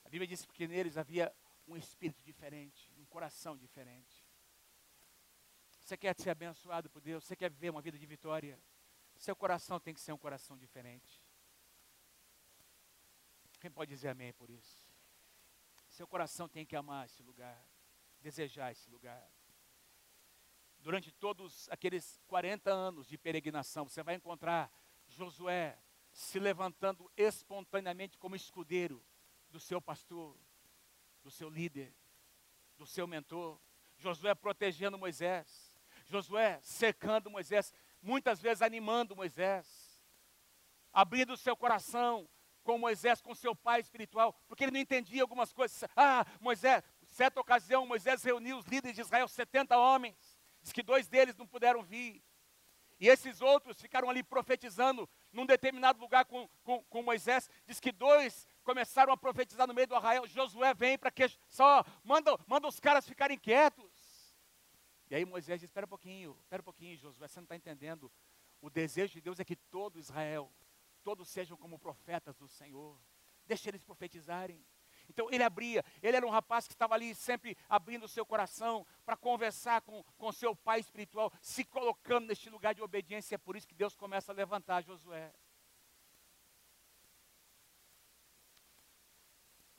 A 0.05 0.09
Bíblia 0.09 0.27
diz 0.27 0.47
que 0.47 0.67
neles 0.67 0.97
havia 0.97 1.35
um 1.67 1.77
espírito 1.77 2.23
diferente, 2.23 2.91
um 2.97 3.05
coração 3.05 3.57
diferente. 3.57 4.27
Você 5.83 5.97
quer 5.97 6.15
ser 6.19 6.31
abençoado 6.31 6.89
por 6.89 7.01
Deus? 7.01 7.25
Você 7.25 7.37
quer 7.37 7.51
viver 7.51 7.71
uma 7.71 7.83
vida 7.83 7.99
de 7.99 8.07
vitória? 8.07 8.59
Seu 9.17 9.35
coração 9.35 9.81
tem 9.81 9.93
que 9.93 10.01
ser 10.01 10.13
um 10.13 10.19
coração 10.19 10.57
diferente. 10.57 11.23
Quem 13.61 13.71
pode 13.71 13.91
dizer 13.91 14.09
amém 14.09 14.33
por 14.33 14.49
isso? 14.49 14.87
Seu 15.89 16.07
coração 16.07 16.49
tem 16.49 16.65
que 16.65 16.77
amar 16.77 17.07
esse 17.07 17.23
lugar, 17.23 17.61
desejar 18.21 18.71
esse 18.71 18.89
lugar. 18.89 19.29
Durante 20.81 21.11
todos 21.13 21.69
aqueles 21.71 22.21
40 22.27 22.71
anos 22.71 23.07
de 23.07 23.19
peregrinação, 23.19 23.89
você 23.89 24.03
vai 24.03 24.15
encontrar 24.15 24.71
Josué 25.09 25.79
se 26.13 26.39
levantando 26.39 27.11
espontaneamente 27.17 28.19
como 28.19 28.37
escudeiro 28.37 29.05
do 29.51 29.61
seu 29.61 29.81
pastor, 29.81 30.37
do 31.23 31.31
seu 31.31 31.49
líder, 31.49 31.95
do 32.77 32.87
seu 32.87 33.07
mentor. 33.07 33.61
Josué 33.97 34.35
protegendo 34.35 34.97
Moisés, 34.97 35.75
Josué 36.07 36.61
secando 36.63 37.31
Moisés, 37.31 37.73
muitas 38.01 38.41
vezes 38.41 38.63
animando 38.63 39.17
Moisés, 39.17 40.03
abrindo 40.93 41.33
o 41.33 41.37
seu 41.37 41.57
coração 41.57 42.29
com 42.63 42.79
Moisés, 42.79 43.21
com 43.21 43.35
seu 43.35 43.55
pai 43.55 43.81
espiritual, 43.81 44.33
porque 44.47 44.65
ele 44.65 44.73
não 44.73 44.81
entendia 44.81 45.23
algumas 45.23 45.53
coisas. 45.53 45.85
Ah, 45.97 46.27
Moisés, 46.41 46.83
certa 47.09 47.41
ocasião, 47.41 47.87
Moisés 47.87 48.23
reuniu 48.23 48.59
os 48.59 48.67
líderes 48.67 48.95
de 48.95 49.01
Israel, 49.01 49.27
70 49.27 49.77
homens, 49.77 50.28
diz 50.63 50.73
que 50.73 50.83
dois 50.83 51.09
deles 51.09 51.37
não 51.37 51.47
puderam 51.47 51.83
vir. 51.83 52.23
E 53.01 53.09
esses 53.09 53.41
outros 53.41 53.81
ficaram 53.81 54.11
ali 54.11 54.23
profetizando 54.23 55.09
num 55.33 55.47
determinado 55.47 56.01
lugar 56.01 56.25
com, 56.25 56.49
com, 56.65 56.83
com 56.85 57.03
Moisés. 57.03 57.49
Diz 57.65 57.79
que 57.79 57.93
dois 57.93 58.49
começaram 58.65 59.13
a 59.13 59.17
profetizar 59.17 59.67
no 59.69 59.75
meio 59.75 59.87
do 59.87 59.95
arraial. 59.95 60.27
Josué 60.27 60.75
vem 60.75 60.99
para 60.99 61.11
que 61.11 61.29
só 61.49 61.85
manda, 62.03 62.37
manda 62.47 62.67
os 62.67 62.81
caras 62.81 63.07
ficarem 63.07 63.39
quietos. 63.39 64.37
E 65.09 65.15
aí 65.15 65.25
Moisés 65.25 65.61
diz: 65.61 65.71
Espera 65.71 65.87
um 65.87 65.89
pouquinho, 65.89 66.37
espera 66.41 66.61
um 66.61 66.65
pouquinho, 66.65 66.97
Josué, 66.97 67.29
você 67.29 67.39
não 67.39 67.45
está 67.45 67.57
entendendo. 67.57 68.11
O 68.61 68.69
desejo 68.69 69.15
de 69.15 69.21
Deus 69.21 69.39
é 69.39 69.45
que 69.45 69.55
todo 69.55 69.99
Israel 69.99 70.53
todos 71.05 71.29
sejam 71.29 71.57
como 71.57 71.79
profetas 71.79 72.37
do 72.37 72.49
Senhor. 72.49 73.01
Deixe 73.47 73.69
eles 73.71 73.83
profetizarem. 73.83 74.63
Então 75.09 75.29
ele 75.31 75.43
abria, 75.43 75.85
ele 76.03 76.17
era 76.17 76.27
um 76.27 76.31
rapaz 76.31 76.67
que 76.67 76.75
estava 76.75 76.95
ali 76.95 77.15
sempre 77.15 77.57
abrindo 77.69 78.05
o 78.05 78.09
seu 78.09 78.27
coração 78.27 78.87
para 79.05 79.17
conversar 79.17 79.81
com, 79.81 80.05
com 80.17 80.31
seu 80.33 80.55
pai 80.55 80.81
espiritual, 80.81 81.33
se 81.41 81.65
colocando 81.65 82.27
neste 82.27 82.51
lugar 82.51 82.75
de 82.75 82.83
obediência. 82.83 83.35
É 83.35 83.39
por 83.39 83.57
isso 83.57 83.67
que 83.67 83.75
Deus 83.75 83.97
começa 83.97 84.33
a 84.33 84.35
levantar 84.35 84.83
Josué. 84.83 85.33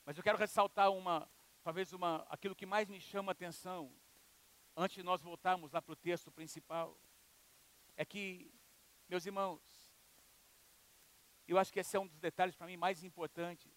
Mas 0.03 0.17
eu 0.17 0.23
quero 0.23 0.39
ressaltar 0.39 0.91
uma, 0.91 1.29
talvez 1.61 1.93
uma, 1.93 2.25
aquilo 2.29 2.55
que 2.55 2.65
mais 2.65 2.89
me 2.89 2.99
chama 2.99 3.31
a 3.31 3.33
atenção, 3.33 3.93
antes 4.75 4.95
de 4.95 5.03
nós 5.03 5.21
voltarmos 5.21 5.71
lá 5.71 5.81
para 5.81 5.93
o 5.93 5.95
texto 5.95 6.31
principal, 6.31 6.97
é 7.95 8.03
que, 8.03 8.51
meus 9.07 9.25
irmãos, 9.27 9.61
eu 11.47 11.59
acho 11.59 11.71
que 11.71 11.79
esse 11.79 11.95
é 11.95 11.99
um 11.99 12.07
dos 12.07 12.19
detalhes 12.19 12.55
para 12.55 12.65
mim 12.65 12.77
mais 12.77 13.03
importantes. 13.03 13.71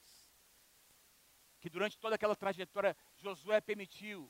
Que 1.63 1.71
durante 1.71 1.97
toda 1.97 2.17
aquela 2.17 2.35
trajetória, 2.35 2.97
Josué 3.15 3.61
permitiu 3.61 4.29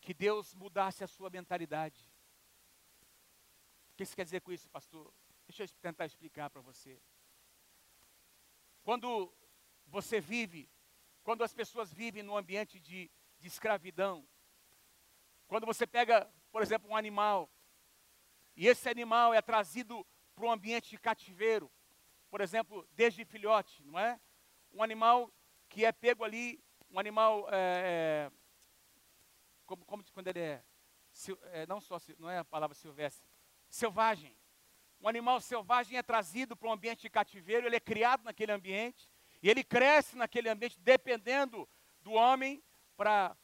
que 0.00 0.14
Deus 0.14 0.54
mudasse 0.54 1.04
a 1.04 1.06
sua 1.06 1.28
mentalidade. 1.28 2.10
O 3.92 3.96
que 3.96 4.04
isso 4.04 4.16
quer 4.16 4.24
dizer 4.24 4.40
com 4.40 4.50
isso, 4.50 4.66
pastor? 4.70 5.12
Deixa 5.46 5.64
eu 5.64 5.68
tentar 5.82 6.06
explicar 6.06 6.48
para 6.48 6.62
você. 6.62 6.98
Quando 8.82 9.30
você 9.86 10.18
vive, 10.18 10.66
quando 11.22 11.44
as 11.44 11.52
pessoas 11.52 11.92
vivem 11.92 12.22
num 12.22 12.38
ambiente 12.38 12.80
de, 12.80 13.10
de 13.38 13.46
escravidão, 13.46 14.26
quando 15.46 15.66
você 15.66 15.86
pega, 15.86 16.26
por 16.50 16.62
exemplo, 16.62 16.88
um 16.88 16.96
animal, 16.96 17.50
e 18.56 18.66
esse 18.66 18.88
animal 18.88 19.34
é 19.34 19.42
trazido 19.42 20.06
para 20.34 20.46
um 20.46 20.50
ambiente 20.50 20.88
de 20.88 20.96
cativeiro, 20.96 21.70
por 22.30 22.40
exemplo, 22.40 22.88
desde 22.92 23.26
filhote, 23.26 23.84
não 23.84 23.98
é? 23.98 24.18
Um 24.72 24.82
animal 24.82 25.30
que 25.74 25.84
é 25.84 25.90
pego 25.90 26.22
ali, 26.22 26.62
um 26.88 27.00
animal, 27.00 27.48
é, 27.50 28.30
é 28.30 28.32
como, 29.66 29.84
como 29.84 30.04
quando 30.12 30.28
ele 30.28 30.38
é, 30.38 30.62
é, 31.50 31.66
não 31.66 31.80
só, 31.80 32.00
não 32.16 32.30
é 32.30 32.38
a 32.38 32.44
palavra 32.44 32.76
silvestre, 32.76 33.28
selvagem. 33.68 34.36
Um 35.00 35.08
animal 35.08 35.40
selvagem 35.40 35.98
é 35.98 36.02
trazido 36.02 36.54
para 36.56 36.68
um 36.68 36.72
ambiente 36.72 37.02
de 37.02 37.10
cativeiro, 37.10 37.66
ele 37.66 37.74
é 37.74 37.80
criado 37.80 38.22
naquele 38.22 38.52
ambiente, 38.52 39.10
e 39.42 39.50
ele 39.50 39.64
cresce 39.64 40.16
naquele 40.16 40.48
ambiente 40.48 40.78
dependendo 40.78 41.68
do 42.02 42.12
homem 42.12 42.62
para 42.96 43.36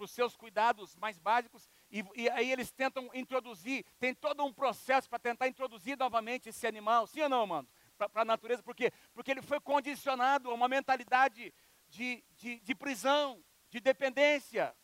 os 0.00 0.10
seus 0.10 0.36
cuidados 0.36 0.96
mais 0.96 1.16
básicos, 1.18 1.70
e, 1.88 2.04
e, 2.16 2.28
aí 2.30 2.50
eles 2.50 2.72
tentam 2.72 3.08
introduzir, 3.14 3.84
tem 4.00 4.12
todo 4.12 4.44
um 4.44 4.52
processo 4.52 5.08
para 5.08 5.20
tentar 5.20 5.46
introduzir 5.46 5.96
novamente 5.96 6.48
esse 6.48 6.66
animal, 6.66 7.06
sim 7.06 7.20
ou 7.20 7.28
não, 7.28 7.46
mano? 7.46 7.68
para 7.96 8.22
a 8.22 8.24
natureza, 8.24 8.62
por 8.62 8.74
quê? 8.74 8.92
Porque 9.14 9.30
ele 9.30 9.42
foi 9.42 9.58
condicionado 9.60 10.50
a 10.50 10.54
uma 10.54 10.68
mentalidade 10.68 11.52
de, 11.96 12.22
de, 12.36 12.60
de 12.60 12.74
prisão, 12.74 13.42
de 13.70 13.80
dependência. 13.80 14.76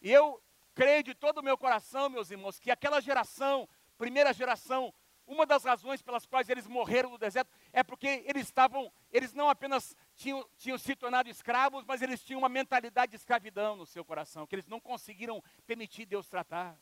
E 0.00 0.10
eu 0.10 0.42
creio 0.74 1.02
de 1.02 1.14
todo 1.14 1.38
o 1.38 1.42
meu 1.42 1.58
coração, 1.58 2.08
meus 2.08 2.30
irmãos, 2.30 2.58
que 2.58 2.70
aquela 2.70 3.00
geração, 3.00 3.68
primeira 3.98 4.32
geração, 4.32 4.94
uma 5.26 5.46
das 5.46 5.64
razões 5.64 6.02
pelas 6.02 6.26
quais 6.26 6.48
eles 6.48 6.66
morreram 6.66 7.10
no 7.10 7.18
deserto 7.18 7.50
é 7.72 7.82
porque 7.82 8.22
eles 8.26 8.44
estavam, 8.44 8.92
eles 9.10 9.32
não 9.32 9.48
apenas 9.48 9.96
tinham, 10.14 10.46
tinham 10.56 10.76
se 10.78 10.94
tornado 10.94 11.28
escravos, 11.30 11.84
mas 11.86 12.02
eles 12.02 12.22
tinham 12.22 12.38
uma 12.38 12.48
mentalidade 12.48 13.10
de 13.10 13.16
escravidão 13.16 13.74
no 13.74 13.86
seu 13.86 14.04
coração, 14.04 14.46
que 14.46 14.54
eles 14.54 14.66
não 14.66 14.78
conseguiram 14.78 15.42
permitir 15.66 16.04
Deus 16.04 16.28
tratar. 16.28 16.78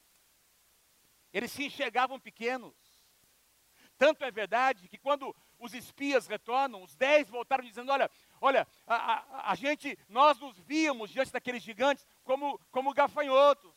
Eles 1.32 1.52
se 1.52 1.64
enxergavam 1.64 2.18
pequenos. 2.20 2.74
Tanto 4.02 4.24
é 4.24 4.32
verdade 4.32 4.88
que 4.88 4.98
quando 4.98 5.32
os 5.60 5.72
espias 5.74 6.26
retornam, 6.26 6.82
os 6.82 6.96
dez 6.96 7.28
voltaram 7.28 7.62
dizendo: 7.62 7.92
Olha, 7.92 8.10
olha, 8.40 8.66
a, 8.84 8.96
a, 8.96 9.52
a 9.52 9.54
gente, 9.54 9.96
nós 10.08 10.40
nos 10.40 10.58
víamos 10.58 11.08
diante 11.08 11.30
daqueles 11.30 11.62
gigantes 11.62 12.04
como, 12.24 12.58
como 12.72 12.92
gafanhotos. 12.92 13.72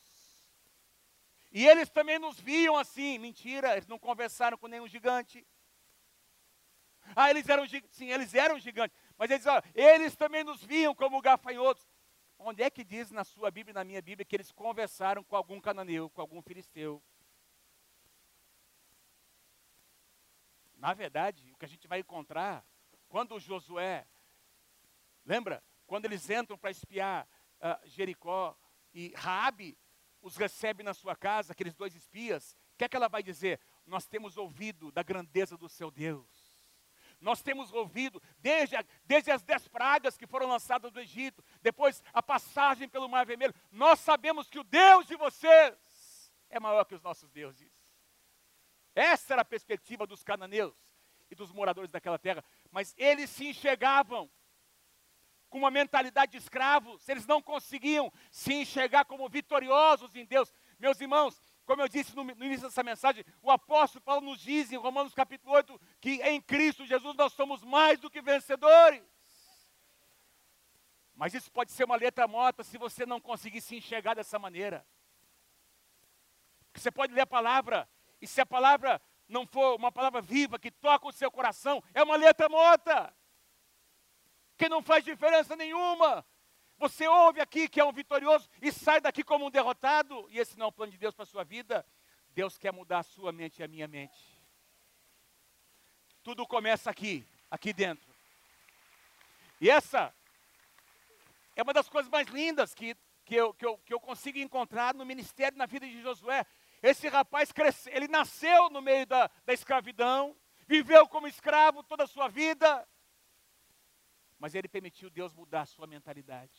E 1.51 1.67
eles 1.67 1.91
também 1.91 2.17
nos 2.17 2.39
viam 2.39 2.75
assim. 2.75 3.19
Mentira, 3.19 3.73
eles 3.73 3.85
não 3.85 3.99
conversaram 3.99 4.57
com 4.57 4.65
nenhum 4.65 4.87
gigante. 4.87 5.45
Ah, 7.15 7.29
eles 7.29 7.47
eram 7.47 7.67
sim, 7.91 8.09
eles 8.09 8.33
eram 8.33 8.57
gigantes. 8.57 8.97
Mas 9.19 9.29
eles, 9.29 9.45
eles 9.75 10.15
também 10.15 10.43
nos 10.43 10.63
viam 10.63 10.95
como 10.95 11.21
gafanhotos. 11.21 11.87
Onde 12.39 12.63
é 12.63 12.69
que 12.71 12.83
diz 12.83 13.11
na 13.11 13.23
sua 13.23 13.51
Bíblia 13.51 13.75
na 13.75 13.83
minha 13.83 14.01
Bíblia 14.01 14.25
que 14.25 14.35
eles 14.35 14.51
conversaram 14.51 15.23
com 15.23 15.35
algum 15.35 15.61
cananeu, 15.61 16.09
com 16.09 16.19
algum 16.19 16.41
filisteu? 16.41 16.99
Na 20.77 20.93
verdade, 20.93 21.51
o 21.51 21.57
que 21.57 21.65
a 21.65 21.67
gente 21.67 21.87
vai 21.87 21.99
encontrar 21.99 22.65
quando 23.07 23.39
Josué, 23.39 24.05
lembra? 25.25 25.63
Quando 25.87 26.05
eles 26.05 26.29
entram 26.29 26.57
para 26.57 26.71
espiar 26.71 27.27
uh, 27.59 27.87
Jericó 27.87 28.57
e 28.93 29.13
Raabe 29.15 29.77
os 30.21 30.35
recebe 30.37 30.81
na 30.81 30.93
sua 30.93 31.15
casa, 31.15 31.53
aqueles 31.53 31.75
dois 31.75 31.95
espias, 31.95 32.57
o 32.73 32.77
que 32.77 32.83
é 32.83 32.89
que 32.89 32.95
ela 32.95 33.07
vai 33.07 33.21
dizer? 33.21 33.59
Nós 33.85 34.07
temos 34.07 34.37
ouvido 34.37 34.91
da 34.91 35.03
grandeza 35.03 35.55
do 35.55 35.69
seu 35.69 35.91
Deus. 35.91 36.27
Nós 37.21 37.41
temos 37.41 37.71
ouvido 37.71 38.21
desde, 38.39 38.75
a, 38.75 38.83
desde 39.05 39.31
as 39.31 39.43
dez 39.43 39.67
pragas 39.67 40.17
que 40.17 40.27
foram 40.27 40.47
lançadas 40.47 40.91
do 40.91 40.99
Egito, 40.99 41.43
depois 41.61 42.03
a 42.11 42.21
passagem 42.21 42.89
pelo 42.89 43.07
Mar 43.07 43.25
Vermelho. 43.25 43.53
Nós 43.71 43.99
sabemos 43.99 44.49
que 44.49 44.59
o 44.59 44.63
Deus 44.63 45.05
de 45.05 45.15
vocês 45.15 46.33
é 46.49 46.59
maior 46.59 46.85
que 46.85 46.95
os 46.95 47.01
nossos 47.01 47.29
deuses. 47.31 47.84
Essa 48.95 49.33
era 49.33 49.41
a 49.41 49.45
perspectiva 49.45 50.07
dos 50.07 50.23
cananeus 50.23 50.75
e 51.29 51.35
dos 51.35 51.51
moradores 51.51 51.91
daquela 51.91 52.17
terra. 52.17 52.43
Mas 52.71 52.95
eles 52.97 53.29
se 53.29 53.45
enxergavam 53.47 54.31
com 55.49 55.59
uma 55.59 55.71
mentalidade 55.71 56.33
de 56.33 56.37
escravos, 56.37 57.07
eles 57.07 57.25
não 57.25 57.41
conseguiam 57.41 58.11
se 58.31 58.53
enxergar 58.53 59.05
como 59.05 59.29
vitoriosos 59.29 60.15
em 60.15 60.25
Deus. 60.25 60.53
Meus 60.79 60.99
irmãos, 60.99 61.39
como 61.65 61.81
eu 61.81 61.87
disse 61.87 62.15
no, 62.15 62.23
no, 62.23 62.45
início 62.45 62.67
dessa 62.67 62.83
mensagem, 62.83 63.23
o 63.41 63.49
apóstolo 63.49 64.03
Paulo 64.03 64.25
nos 64.25 64.39
diz 64.39 64.71
em 64.71 64.77
Romanos 64.77 65.13
capítulo 65.13 65.53
8 65.53 65.79
que 65.99 66.21
em 66.23 66.41
Cristo 66.41 66.85
Jesus 66.85 67.15
nós 67.15 67.33
somos 67.33 67.63
mais 67.63 67.99
do 67.99 68.09
que 68.09 68.21
vencedores. 68.21 69.03
Mas 71.15 71.33
isso 71.33 71.49
pode 71.51 71.71
ser 71.71 71.85
uma 71.85 71.95
letra 71.95 72.27
morta 72.27 72.63
se 72.63 72.77
você 72.77 73.05
não 73.05 73.21
conseguir 73.21 73.61
se 73.61 73.77
enxergar 73.77 74.13
dessa 74.13 74.37
maneira. 74.37 74.85
Porque 76.67 76.81
você 76.81 76.91
pode 76.91 77.13
ler 77.13 77.21
a 77.21 77.27
palavra, 77.27 77.89
e 78.25 78.27
se 78.27 78.41
a 78.41 78.45
palavra 78.45 78.99
não 79.29 79.45
for 79.45 79.75
uma 79.75 79.91
palavra 79.91 80.19
viva 80.19 80.57
que 80.57 80.71
toca 80.71 81.07
o 81.07 81.11
seu 81.11 81.29
coração, 81.29 81.81
é 81.93 82.01
uma 82.01 82.15
letra 82.15 82.49
morta 82.49 83.15
que 84.57 84.67
não 84.67 84.81
faz 84.81 85.03
diferença 85.03 85.55
nenhuma. 85.55 86.25
Você 86.79 87.07
ouve 87.07 87.39
aqui 87.39 87.69
que 87.69 87.79
é 87.79 87.85
um 87.85 87.91
vitorioso 87.91 88.49
e 88.59 88.71
sai 88.71 88.99
daqui 88.99 89.23
como 89.23 89.45
um 89.45 89.51
derrotado, 89.51 90.27
e 90.31 90.39
esse 90.39 90.57
não 90.57 90.65
é 90.65 90.69
o 90.69 90.71
plano 90.71 90.91
de 90.91 90.97
Deus 90.97 91.13
para 91.13 91.21
a 91.21 91.27
sua 91.27 91.43
vida. 91.43 91.85
Deus 92.31 92.57
quer 92.57 92.73
mudar 92.73 92.99
a 92.99 93.03
sua 93.03 93.31
mente 93.31 93.59
e 93.59 93.63
a 93.63 93.67
minha 93.67 93.87
mente. 93.87 94.19
Tudo 96.23 96.47
começa 96.47 96.89
aqui, 96.89 97.23
aqui 97.51 97.71
dentro. 97.73 98.11
E 99.61 99.69
essa 99.69 100.11
é 101.55 101.61
uma 101.61 101.73
das 101.73 101.87
coisas 101.87 102.09
mais 102.09 102.27
lindas 102.29 102.73
que, 102.73 102.97
que, 103.23 103.35
eu, 103.35 103.53
que, 103.53 103.65
eu, 103.67 103.77
que 103.77 103.93
eu 103.93 103.99
consigo 103.99 104.39
encontrar 104.39 104.95
no 104.95 105.05
ministério, 105.05 105.55
na 105.59 105.67
vida 105.67 105.85
de 105.85 106.01
Josué. 106.01 106.43
Esse 106.85 107.07
rapaz 107.07 107.51
cresceu, 107.51 107.91
ele 107.91 108.07
nasceu 108.07 108.69
no 108.69 108.79
meio 108.79 109.07
da, 109.07 109.27
da 109.43 109.53
escravidão, 109.53 110.37
viveu 110.67 111.07
como 111.07 111.25
escravo 111.25 111.81
toda 111.81 112.03
a 112.03 112.07
sua 112.07 112.27
vida, 112.27 112.87
mas 114.37 114.53
ele 114.53 114.67
permitiu 114.67 115.09
Deus 115.09 115.33
mudar 115.33 115.61
a 115.61 115.65
sua 115.65 115.87
mentalidade. 115.87 116.55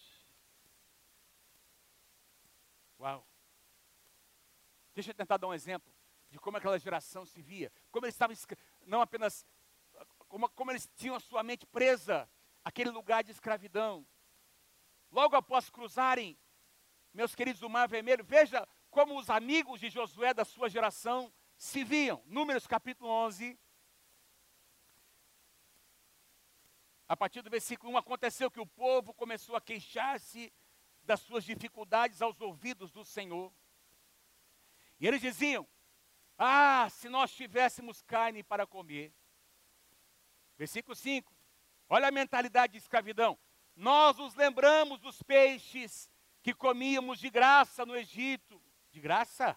Uau! 2.99 3.25
Deixa 4.93 5.13
eu 5.13 5.15
tentar 5.15 5.37
dar 5.37 5.47
um 5.47 5.55
exemplo 5.55 5.95
de 6.29 6.41
como 6.41 6.57
aquela 6.57 6.77
geração 6.77 7.25
se 7.25 7.41
via, 7.41 7.71
como 7.93 8.05
eles 8.05 8.17
estavam, 8.17 8.35
não 8.85 9.01
apenas, 9.01 9.47
como, 10.27 10.49
como 10.49 10.73
eles 10.73 10.91
tinham 10.97 11.15
a 11.15 11.21
sua 11.21 11.45
mente 11.45 11.65
presa 11.67 12.29
àquele 12.65 12.91
lugar 12.91 13.23
de 13.23 13.31
escravidão. 13.31 14.05
Logo 15.09 15.37
após 15.37 15.71
cruzarem, 15.71 16.37
meus 17.15 17.33
queridos, 17.33 17.63
o 17.63 17.69
Mar 17.69 17.87
Vermelho, 17.87 18.25
veja 18.25 18.67
como 18.97 19.19
os 19.19 19.29
amigos 19.29 19.79
de 19.79 19.91
Josué 19.91 20.33
da 20.33 20.43
sua 20.43 20.71
geração 20.71 21.31
se 21.59 21.85
viam. 21.85 22.23
Números 22.25 22.67
capítulo 22.67 23.11
11, 23.11 23.59
A 27.07 27.15
partir 27.15 27.43
do 27.43 27.51
versículo 27.51 27.93
1, 27.93 27.99
aconteceu 27.99 28.51
que 28.51 28.59
o 28.59 28.67
povo 28.67 29.13
começou 29.13 29.55
a 29.55 29.61
queixar-se 29.61 30.51
das 31.03 31.21
suas 31.21 31.45
dificuldades 31.45 32.23
aos 32.23 32.41
ouvidos 32.41 32.91
do 32.91 33.05
Senhor. 33.05 33.53
E 34.99 35.07
eles 35.07 35.21
diziam: 35.21 35.69
Ah, 36.39 36.89
se 36.89 37.11
nós 37.11 37.35
tivéssemos 37.35 38.01
carne 38.01 38.43
para 38.43 38.67
comer. 38.67 39.13
Versículo 40.57 40.97
5. 40.97 41.37
Olha 41.91 42.09
a 42.09 42.11
mentalidade 42.11 42.73
de 42.73 42.79
escravidão. 42.79 43.39
Nós 43.77 44.17
nos 44.17 44.35
lembramos 44.35 44.99
dos 45.01 45.23
peixes 45.23 46.11
que 46.43 46.55
comíamos 46.55 47.19
de 47.19 47.29
graça 47.29 47.85
no 47.85 47.95
Egito. 47.95 48.66
De 48.97 49.01
graça? 49.03 49.55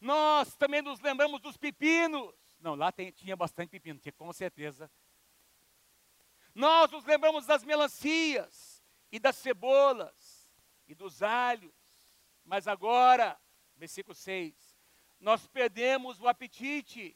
Nós 0.00 0.54
também 0.54 0.80
nos 0.80 1.00
lembramos 1.00 1.40
dos 1.40 1.56
pepinos. 1.56 2.32
Não, 2.60 2.76
lá 2.76 2.92
tem, 2.92 3.10
tinha 3.10 3.34
bastante 3.34 3.70
pepino, 3.70 3.98
tinha 3.98 4.12
com 4.12 4.32
certeza 4.32 4.88
nós 6.56 6.90
nos 6.90 7.04
lembramos 7.04 7.44
das 7.44 7.62
melancias 7.62 8.82
e 9.12 9.18
das 9.18 9.36
cebolas 9.36 10.50
e 10.88 10.94
dos 10.94 11.22
alhos. 11.22 11.74
Mas 12.42 12.66
agora, 12.66 13.38
versículo 13.76 14.14
6, 14.14 14.54
nós 15.20 15.46
perdemos 15.46 16.18
o 16.18 16.26
apetite. 16.26 17.14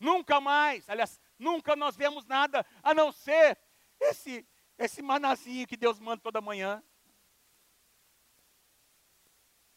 Nunca 0.00 0.40
mais, 0.40 0.90
aliás, 0.90 1.20
nunca 1.38 1.76
nós 1.76 1.94
vemos 1.94 2.26
nada 2.26 2.66
a 2.82 2.92
não 2.92 3.12
ser 3.12 3.56
esse 4.00 4.44
esse 4.78 5.00
manazinho 5.00 5.66
que 5.68 5.76
Deus 5.76 6.00
manda 6.00 6.20
toda 6.20 6.40
manhã. 6.40 6.82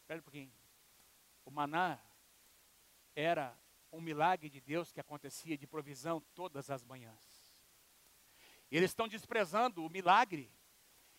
Espera 0.06 0.20
um 0.20 0.22
pouquinho. 0.22 0.52
O 1.44 1.50
maná 1.50 1.98
era 3.12 3.58
um 3.90 4.00
milagre 4.00 4.48
de 4.48 4.60
Deus 4.60 4.92
que 4.92 5.00
acontecia 5.00 5.58
de 5.58 5.66
provisão 5.66 6.20
todas 6.32 6.70
as 6.70 6.84
manhãs. 6.84 7.52
Eles 8.70 8.92
estão 8.92 9.08
desprezando 9.08 9.84
o 9.84 9.90
milagre. 9.90 10.48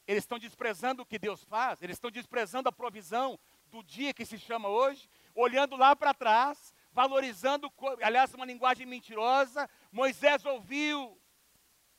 Eles 0.07 0.23
estão 0.23 0.39
desprezando 0.39 1.01
o 1.01 1.05
que 1.05 1.19
Deus 1.19 1.43
faz. 1.43 1.81
Eles 1.81 1.97
estão 1.97 2.09
desprezando 2.09 2.69
a 2.69 2.71
provisão 2.71 3.37
do 3.65 3.83
dia 3.83 4.13
que 4.13 4.25
se 4.25 4.39
chama 4.39 4.69
hoje, 4.69 5.09
olhando 5.35 5.75
lá 5.75 5.93
para 5.93 6.13
trás, 6.13 6.73
valorizando, 6.93 7.69
aliás, 8.01 8.33
uma 8.33 8.45
linguagem 8.45 8.85
mentirosa. 8.85 9.69
Moisés 9.91 10.45
ouviu 10.45 11.21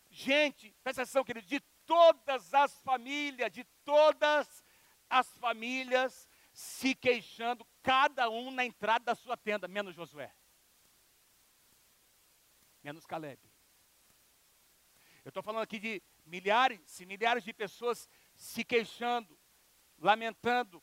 gente, 0.09 0.75
presta 0.83 1.03
atenção, 1.03 1.23
querido, 1.23 1.47
de 1.47 1.61
todas 1.85 2.55
as 2.55 2.81
famílias, 2.81 3.53
de 3.53 3.65
todas 3.85 4.65
as 5.11 5.29
famílias 5.37 6.27
se 6.59 6.93
queixando, 6.93 7.65
cada 7.85 8.29
um 8.29 8.51
na 8.51 8.65
entrada 8.65 9.05
da 9.05 9.15
sua 9.15 9.37
tenda, 9.37 9.69
menos 9.69 9.95
Josué, 9.95 10.35
menos 12.83 13.07
Caleb. 13.07 13.41
Eu 15.25 15.29
estou 15.29 15.41
falando 15.41 15.63
aqui 15.63 15.79
de 15.79 16.03
milhares 16.27 16.99
e 16.99 17.07
milhares 17.07 17.45
de 17.45 17.53
pessoas 17.53 18.09
se 18.35 18.65
queixando, 18.65 19.39
lamentando, 20.01 20.83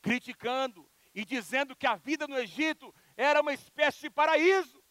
criticando 0.00 0.90
e 1.14 1.22
dizendo 1.22 1.76
que 1.76 1.86
a 1.86 1.96
vida 1.96 2.26
no 2.26 2.38
Egito 2.38 2.94
era 3.14 3.42
uma 3.42 3.52
espécie 3.52 4.00
de 4.00 4.10
paraíso. 4.10 4.82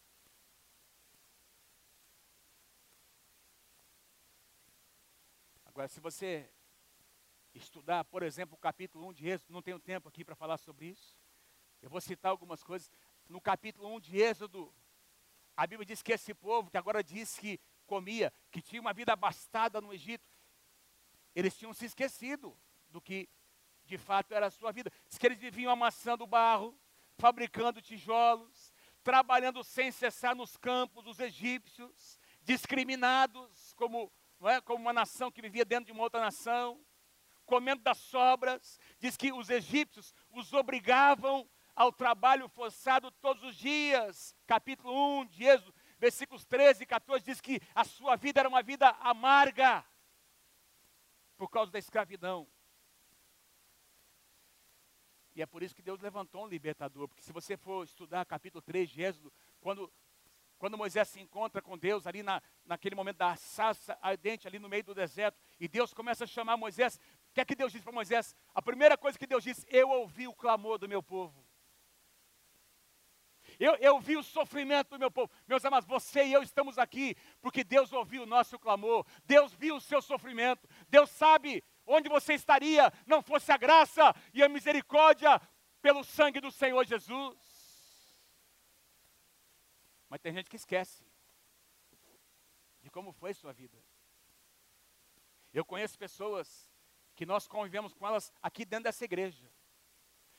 Agora, 5.64 5.88
se 5.88 5.98
você 5.98 6.48
estudar, 7.62 8.04
por 8.04 8.22
exemplo, 8.22 8.54
o 8.54 8.58
capítulo 8.58 9.08
1 9.08 9.12
de 9.12 9.28
Êxodo, 9.28 9.52
não 9.52 9.62
tenho 9.62 9.78
tempo 9.78 10.08
aqui 10.08 10.24
para 10.24 10.34
falar 10.34 10.58
sobre 10.58 10.86
isso. 10.86 11.16
Eu 11.80 11.88
vou 11.88 12.00
citar 12.00 12.30
algumas 12.30 12.62
coisas. 12.62 12.90
No 13.28 13.40
capítulo 13.40 13.94
1 13.94 14.00
de 14.00 14.20
Êxodo, 14.20 14.74
a 15.56 15.66
Bíblia 15.66 15.86
diz 15.86 16.02
que 16.02 16.12
esse 16.12 16.34
povo, 16.34 16.70
que 16.70 16.76
agora 16.76 17.02
diz 17.02 17.38
que 17.38 17.60
comia, 17.86 18.32
que 18.50 18.62
tinha 18.62 18.80
uma 18.80 18.92
vida 18.92 19.12
abastada 19.12 19.80
no 19.80 19.92
Egito, 19.92 20.28
eles 21.34 21.56
tinham 21.56 21.72
se 21.72 21.86
esquecido 21.86 22.56
do 22.88 23.00
que 23.00 23.28
de 23.84 23.98
fato 23.98 24.34
era 24.34 24.46
a 24.46 24.50
sua 24.50 24.72
vida. 24.72 24.90
Diz 25.08 25.18
que 25.18 25.26
eles 25.26 25.38
viviam 25.38 25.72
amassando 25.72 26.26
barro, 26.26 26.78
fabricando 27.18 27.80
tijolos, 27.80 28.72
trabalhando 29.02 29.62
sem 29.64 29.90
cessar 29.90 30.34
nos 30.34 30.56
campos 30.56 31.04
dos 31.04 31.18
egípcios, 31.18 32.18
discriminados 32.42 33.72
como, 33.74 34.12
é, 34.42 34.60
como 34.60 34.80
uma 34.80 34.92
nação 34.92 35.30
que 35.30 35.42
vivia 35.42 35.64
dentro 35.64 35.86
de 35.86 35.92
uma 35.92 36.02
outra 36.02 36.20
nação, 36.20 36.80
comendo 37.50 37.82
das 37.82 37.98
sobras. 37.98 38.78
Diz 39.00 39.16
que 39.16 39.32
os 39.32 39.50
egípcios 39.50 40.14
os 40.30 40.52
obrigavam 40.52 41.48
ao 41.74 41.92
trabalho 41.92 42.48
forçado 42.48 43.10
todos 43.10 43.42
os 43.42 43.56
dias. 43.56 44.34
Capítulo 44.46 45.20
1 45.20 45.26
de 45.26 45.44
Êxodo 45.44 45.74
versículos 46.00 46.46
13 46.46 46.82
e 46.82 46.86
14 46.86 47.24
diz 47.24 47.40
que 47.42 47.60
a 47.74 47.84
sua 47.84 48.16
vida 48.16 48.40
era 48.40 48.48
uma 48.48 48.62
vida 48.62 48.88
amarga 49.00 49.84
por 51.36 51.50
causa 51.50 51.70
da 51.70 51.78
escravidão. 51.78 52.48
E 55.34 55.42
é 55.42 55.46
por 55.46 55.62
isso 55.62 55.74
que 55.74 55.82
Deus 55.82 56.00
levantou 56.00 56.44
um 56.44 56.48
libertador. 56.48 57.06
Porque 57.06 57.22
se 57.22 57.32
você 57.32 57.56
for 57.56 57.84
estudar 57.84 58.24
capítulo 58.24 58.62
3 58.62 58.88
de 58.88 59.02
Êxodo, 59.02 59.32
quando, 59.60 59.92
quando 60.58 60.78
Moisés 60.78 61.06
se 61.08 61.20
encontra 61.20 61.60
com 61.60 61.78
Deus 61.78 62.06
ali 62.06 62.22
na, 62.22 62.42
naquele 62.64 62.94
momento 62.94 63.18
da 63.18 63.36
sarça 63.36 63.98
ardente, 64.00 64.48
ali 64.48 64.58
no 64.58 64.68
meio 64.68 64.82
do 64.82 64.94
deserto, 64.94 65.38
e 65.58 65.68
Deus 65.68 65.92
começa 65.92 66.24
a 66.24 66.26
chamar 66.26 66.56
Moisés, 66.56 66.98
o 67.30 67.32
que 67.32 67.40
é 67.40 67.44
que 67.44 67.54
Deus 67.54 67.72
diz 67.72 67.82
para 67.82 67.92
Moisés? 67.92 68.34
A 68.52 68.60
primeira 68.60 68.98
coisa 68.98 69.18
que 69.18 69.26
Deus 69.26 69.44
disse, 69.44 69.64
eu 69.70 69.88
ouvi 69.88 70.26
o 70.26 70.34
clamor 70.34 70.78
do 70.78 70.88
meu 70.88 71.00
povo. 71.00 71.46
Eu, 73.58 73.76
eu 73.76 74.00
vi 74.00 74.16
o 74.16 74.22
sofrimento 74.22 74.90
do 74.90 74.98
meu 74.98 75.10
povo. 75.10 75.30
Meus 75.46 75.64
amados, 75.64 75.88
você 75.88 76.24
e 76.24 76.32
eu 76.32 76.42
estamos 76.42 76.76
aqui 76.76 77.16
porque 77.40 77.62
Deus 77.62 77.92
ouviu 77.92 78.24
o 78.24 78.26
nosso 78.26 78.58
clamor. 78.58 79.06
Deus 79.24 79.52
viu 79.52 79.76
o 79.76 79.80
seu 79.80 80.02
sofrimento. 80.02 80.68
Deus 80.88 81.08
sabe 81.10 81.62
onde 81.86 82.08
você 82.08 82.34
estaria 82.34 82.92
não 83.06 83.22
fosse 83.22 83.52
a 83.52 83.56
graça 83.56 84.14
e 84.34 84.42
a 84.42 84.48
misericórdia 84.48 85.40
pelo 85.80 86.02
sangue 86.02 86.40
do 86.40 86.50
Senhor 86.50 86.84
Jesus. 86.84 87.38
Mas 90.08 90.20
tem 90.20 90.32
gente 90.32 90.50
que 90.50 90.56
esquece 90.56 91.04
de 92.82 92.90
como 92.90 93.12
foi 93.12 93.34
sua 93.34 93.52
vida. 93.52 93.78
Eu 95.52 95.64
conheço 95.64 95.98
pessoas 95.98 96.69
que 97.20 97.26
nós 97.26 97.46
convivemos 97.46 97.92
com 97.92 98.06
elas 98.06 98.32
aqui 98.40 98.64
dentro 98.64 98.84
dessa 98.84 99.04
igreja, 99.04 99.46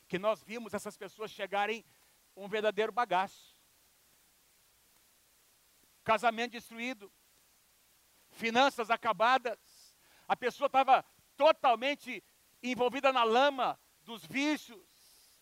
que 0.08 0.18
nós 0.18 0.42
vimos 0.42 0.74
essas 0.74 0.98
pessoas 0.98 1.30
chegarem 1.30 1.86
um 2.36 2.48
verdadeiro 2.48 2.92
bagaço. 2.92 3.56
Casamento 6.04 6.54
destruído, 6.54 7.14
finanças 8.32 8.90
acabadas, 8.90 9.96
a 10.28 10.36
pessoa 10.36 10.66
estava 10.66 11.06
totalmente 11.38 12.24
envolvida 12.64 13.14
na 13.14 13.24
lama 13.24 13.80
dos 14.02 14.26
vícios. 14.26 14.84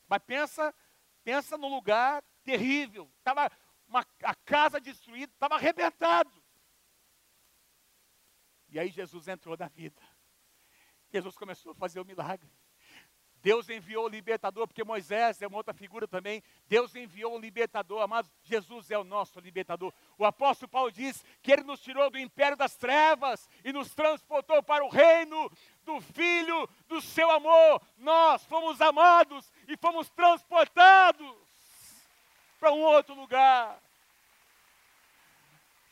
Mas 0.09 0.21
pensa, 0.21 0.75
pensa 1.23 1.57
no 1.57 1.69
lugar 1.69 2.21
terrível. 2.43 3.09
Estava 3.19 3.49
a 4.25 4.35
casa 4.35 4.77
destruída, 4.77 5.31
estava 5.31 5.55
arrebentado. 5.55 6.43
E 8.67 8.77
aí 8.77 8.89
Jesus 8.89 9.29
entrou 9.29 9.55
na 9.57 9.69
vida. 9.69 10.01
Jesus 11.11 11.35
começou 11.35 11.71
a 11.71 11.75
fazer 11.75 11.99
o 11.99 12.05
milagre. 12.05 12.49
Deus 13.41 13.69
enviou 13.69 14.05
o 14.05 14.09
libertador, 14.09 14.67
porque 14.67 14.83
Moisés 14.83 15.41
é 15.41 15.47
uma 15.47 15.57
outra 15.57 15.73
figura 15.73 16.07
também. 16.07 16.43
Deus 16.67 16.93
enviou 16.93 17.35
o 17.35 17.39
libertador, 17.39 18.01
amados. 18.01 18.29
Jesus 18.43 18.91
é 18.91 18.97
o 18.97 19.03
nosso 19.03 19.39
libertador. 19.39 19.93
O 20.17 20.25
apóstolo 20.25 20.69
Paulo 20.69 20.91
diz 20.91 21.23
que 21.41 21.51
ele 21.51 21.63
nos 21.63 21.79
tirou 21.79 22.09
do 22.09 22.19
império 22.19 22.57
das 22.57 22.75
trevas 22.75 23.49
e 23.63 23.71
nos 23.71 23.95
transportou 23.95 24.61
para 24.61 24.83
o 24.83 24.89
reino 24.89 25.49
do 25.83 26.01
Filho 26.01 26.69
do 26.87 26.99
seu 26.99 27.31
amor. 27.31 27.81
Nós 27.97 28.43
fomos 28.43 28.81
amados 28.81 29.51
e 29.67 29.77
fomos 29.77 30.09
transportados 30.09 31.33
para 32.59 32.73
um 32.73 32.81
outro 32.81 33.15
lugar. 33.15 33.81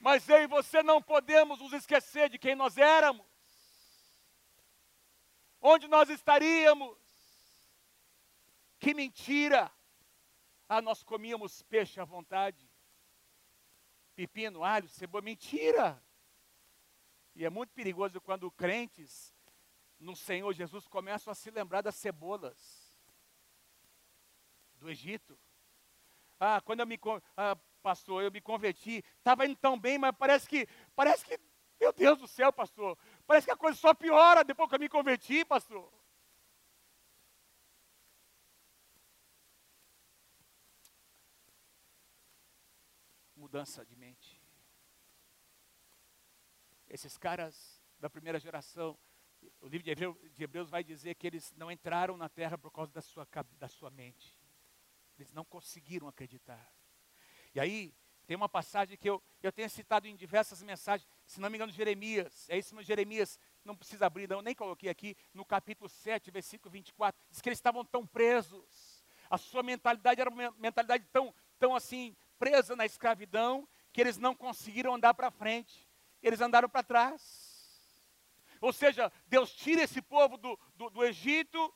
Mas 0.02 0.28
eu 0.28 0.44
e 0.44 0.48
você 0.48 0.84
não 0.84 1.02
podemos 1.02 1.60
nos 1.60 1.72
esquecer 1.72 2.30
de 2.30 2.38
quem 2.38 2.56
nós 2.56 2.78
éramos. 2.78 3.26
Onde 5.62 5.88
nós 5.88 6.10
estaríamos 6.10 6.98
que 8.80 8.94
mentira! 8.94 9.72
Ah, 10.70 10.82
nós 10.82 11.04
comíamos 11.04 11.62
peixe 11.64 12.00
à 12.00 12.06
vontade. 12.06 12.70
Pepino, 14.16 14.64
alho, 14.64 14.88
cebola, 14.90 15.24
mentira! 15.24 16.04
E 17.36 17.46
é 17.46 17.50
muito 17.50 17.72
perigoso 17.74 18.20
quando 18.20 18.52
crentes 18.52 19.34
no 20.00 20.16
Senhor 20.16 20.52
Jesus 20.54 20.88
começam 20.88 21.32
a 21.32 21.36
se 21.36 21.50
lembrar 21.50 21.82
das 21.82 21.96
cebolas 21.96 23.00
do 24.76 24.90
Egito. 24.90 25.40
Ah, 26.40 26.62
quando 26.62 26.82
eu 26.82 26.88
me 26.88 27.00
ah, 27.36 27.58
pastor, 27.82 28.24
eu 28.24 28.32
me 28.32 28.42
converti, 28.42 29.04
estava 29.18 29.46
indo 29.46 29.56
tão 29.56 29.80
bem, 29.80 29.98
mas 29.98 30.16
parece 30.18 30.48
que, 30.48 30.68
parece 30.96 31.26
que, 31.26 31.40
meu 31.80 31.94
Deus 31.94 32.18
do 32.18 32.28
céu, 32.28 32.52
pastor, 32.52 32.98
parece 33.26 33.46
que 33.46 33.52
a 33.52 33.58
coisa 33.58 33.78
só 33.78 33.94
piora 33.94 34.44
depois 34.44 34.70
que 34.70 34.76
eu 34.76 34.80
me 34.80 34.90
converti, 34.90 35.46
pastor. 35.46 35.92
mudança 43.48 43.86
de 43.86 43.96
mente. 43.96 44.42
Esses 46.90 47.18
caras 47.18 47.82
da 47.98 48.10
primeira 48.10 48.40
geração, 48.40 49.00
o 49.62 49.68
livro 49.68 49.86
de 49.86 50.44
Hebreus 50.44 50.70
vai 50.70 50.84
dizer 50.84 51.16
que 51.16 51.26
eles 51.26 51.54
não 51.54 51.72
entraram 51.72 52.18
na 52.18 52.28
terra 52.28 52.58
por 52.58 52.72
causa 52.72 52.92
da 52.92 53.02
sua, 53.02 53.26
da 53.58 53.70
sua 53.70 53.90
mente. 53.90 54.38
Eles 55.18 55.32
não 55.32 55.46
conseguiram 55.46 56.10
acreditar. 56.10 56.74
E 57.56 57.60
aí, 57.60 57.96
tem 58.28 58.36
uma 58.36 58.50
passagem 58.50 58.98
que 58.98 59.10
eu, 59.10 59.24
eu 59.42 59.54
tenho 59.54 59.70
citado 59.70 60.06
em 60.06 60.14
diversas 60.14 60.62
mensagens, 60.62 61.10
se 61.26 61.40
não 61.40 61.50
me 61.50 61.56
engano, 61.56 61.72
Jeremias. 61.72 62.46
É 62.50 62.58
isso 62.58 62.80
Jeremias, 62.84 63.40
não 63.64 63.74
precisa 63.74 64.06
abrir, 64.06 64.28
não, 64.28 64.42
nem 64.42 64.54
coloquei 64.54 64.90
aqui, 64.90 65.16
no 65.34 65.46
capítulo 65.46 65.90
7, 65.90 66.30
versículo 66.30 66.70
24. 66.70 67.20
Diz 67.32 67.42
que 67.42 67.48
eles 67.48 67.58
estavam 67.58 67.86
tão 67.86 68.06
presos. 68.06 69.02
A 69.30 69.38
sua 69.38 69.64
mentalidade 69.64 70.20
era 70.20 70.30
uma 70.30 70.52
mentalidade 70.60 71.06
tão, 71.12 71.34
tão 71.58 71.74
assim, 71.74 72.16
presa 72.38 72.76
na 72.76 72.86
escravidão 72.86 73.66
que 73.94 74.02
eles 74.02 74.18
não 74.18 74.36
conseguiram 74.36 74.94
andar 74.94 75.14
para 75.14 75.32
frente, 75.32 75.90
eles 76.22 76.42
andaram 76.42 76.68
para 76.68 76.84
trás. 76.84 77.58
Ou 78.60 78.74
seja, 78.74 79.10
Deus 79.28 79.54
tira 79.56 79.84
esse 79.84 80.02
povo 80.02 80.38
do, 80.38 80.60
do, 80.76 80.90
do 80.90 81.06
Egito 81.06 81.74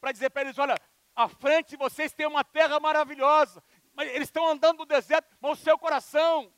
para 0.00 0.12
dizer 0.12 0.30
para 0.30 0.42
eles: 0.42 0.58
olha, 0.58 0.80
à 1.14 1.28
frente 1.28 1.76
vocês 1.76 2.12
tem 2.12 2.26
uma 2.26 2.44
terra 2.44 2.78
maravilhosa, 2.78 3.62
mas 3.98 4.10
eles 4.10 4.28
estão 4.28 4.46
andando 4.46 4.78
no 4.78 4.86
deserto, 4.86 5.36
mas 5.40 5.58
o 5.58 5.60
seu 5.60 5.76
coração 5.76 6.54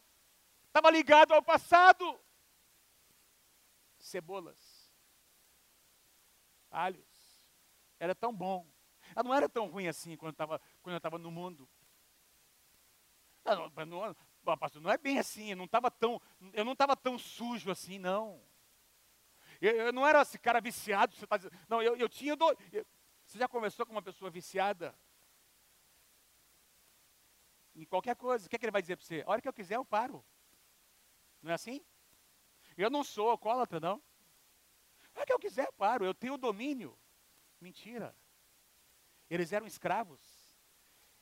estava 0.66 0.90
ligado 0.90 1.32
ao 1.32 1.42
passado. 1.42 2.20
Cebolas, 3.98 4.92
alhos, 6.70 7.08
era 7.98 8.14
tão 8.14 8.30
bom. 8.30 8.70
Ela 9.16 9.24
não 9.24 9.34
era 9.34 9.48
tão 9.48 9.68
ruim 9.70 9.88
assim 9.88 10.18
quando, 10.18 10.34
tava, 10.34 10.60
quando 10.82 10.92
eu 10.92 10.98
estava 10.98 11.16
no 11.16 11.30
mundo. 11.30 11.66
Não, 13.42 13.72
não, 13.86 14.58
pastor, 14.58 14.82
não 14.82 14.90
é 14.90 14.98
bem 14.98 15.18
assim, 15.18 15.52
eu 15.52 15.56
não 15.56 15.64
estava 15.64 15.90
tão, 15.90 16.20
eu 16.52 16.62
não 16.62 16.72
estava 16.72 16.94
tão 16.94 17.18
sujo 17.18 17.70
assim, 17.70 17.98
não. 17.98 18.38
Eu, 19.62 19.76
eu, 19.76 19.92
não 19.94 20.06
era 20.06 20.20
esse 20.20 20.38
cara 20.38 20.60
viciado, 20.60 21.14
você 21.14 21.24
está 21.24 21.38
dizendo. 21.38 21.56
Não, 21.66 21.80
eu, 21.80 21.96
eu 21.96 22.08
tinha 22.08 22.36
do, 22.36 22.54
eu, 22.70 22.84
Você 23.24 23.38
já 23.38 23.48
conversou 23.48 23.86
com 23.86 23.92
uma 23.92 24.02
pessoa 24.02 24.30
viciada? 24.30 24.94
Em 27.80 27.86
qualquer 27.86 28.14
coisa, 28.14 28.46
o 28.46 28.50
que, 28.50 28.56
é 28.56 28.58
que 28.58 28.66
ele 28.66 28.70
vai 28.70 28.82
dizer 28.82 28.94
para 28.96 29.06
você? 29.06 29.24
A 29.26 29.30
hora 29.30 29.40
que 29.40 29.48
eu 29.48 29.54
quiser, 29.54 29.76
eu 29.76 29.84
paro. 29.86 30.22
Não 31.42 31.50
é 31.50 31.54
assim? 31.54 31.82
Eu 32.76 32.90
não 32.90 33.02
sou 33.02 33.30
alcoólatra, 33.30 33.80
não. 33.80 34.02
A 35.14 35.20
hora 35.20 35.26
que 35.26 35.32
eu 35.32 35.38
quiser, 35.38 35.66
eu 35.66 35.72
paro. 35.72 36.04
Eu 36.04 36.12
tenho 36.12 36.36
domínio. 36.36 36.94
Mentira. 37.58 38.14
Eles 39.30 39.50
eram 39.50 39.66
escravos. 39.66 40.20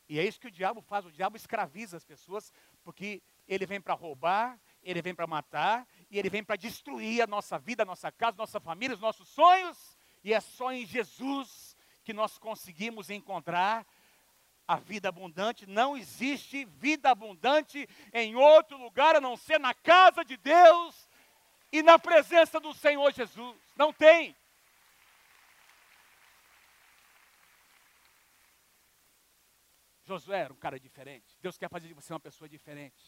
E 0.08 0.18
é 0.18 0.24
isso 0.24 0.40
que 0.40 0.48
o 0.48 0.50
diabo 0.50 0.80
faz, 0.80 1.04
o 1.04 1.12
diabo 1.12 1.36
escraviza 1.36 1.96
as 1.96 2.04
pessoas, 2.04 2.52
porque 2.82 3.22
ele 3.46 3.64
vem 3.64 3.80
para 3.80 3.94
roubar, 3.94 4.58
ele 4.82 5.00
vem 5.00 5.14
para 5.14 5.26
matar, 5.26 5.86
e 6.10 6.18
ele 6.18 6.28
vem 6.28 6.42
para 6.42 6.56
destruir 6.56 7.22
a 7.22 7.26
nossa 7.26 7.56
vida, 7.56 7.84
a 7.84 7.86
nossa 7.86 8.10
casa, 8.10 8.34
a 8.36 8.38
nossa 8.38 8.58
família, 8.58 8.94
os 8.94 9.00
nossos 9.00 9.28
sonhos, 9.28 9.96
e 10.24 10.32
é 10.32 10.40
só 10.40 10.72
em 10.72 10.84
Jesus 10.84 11.76
que 12.02 12.14
nós 12.14 12.38
conseguimos 12.38 13.10
encontrar 13.10 13.86
a 14.68 14.76
vida 14.76 15.08
abundante. 15.08 15.66
Não 15.66 15.96
existe 15.96 16.66
vida 16.66 17.10
abundante 17.10 17.88
em 18.12 18.36
outro 18.36 18.76
lugar 18.76 19.16
a 19.16 19.20
não 19.20 19.34
ser 19.34 19.58
na 19.58 19.72
casa 19.72 20.22
de 20.22 20.36
Deus 20.36 21.08
e 21.72 21.82
na 21.82 21.98
presença 21.98 22.60
do 22.60 22.74
Senhor 22.74 23.10
Jesus. 23.10 23.56
Não 23.74 23.90
tem. 23.94 24.36
Josué 30.04 30.40
era 30.40 30.52
um 30.52 30.56
cara 30.56 30.78
diferente. 30.78 31.38
Deus 31.40 31.56
quer 31.56 31.70
fazer 31.70 31.88
de 31.88 31.94
você 31.94 32.12
uma 32.12 32.20
pessoa 32.20 32.48
diferente. 32.48 33.02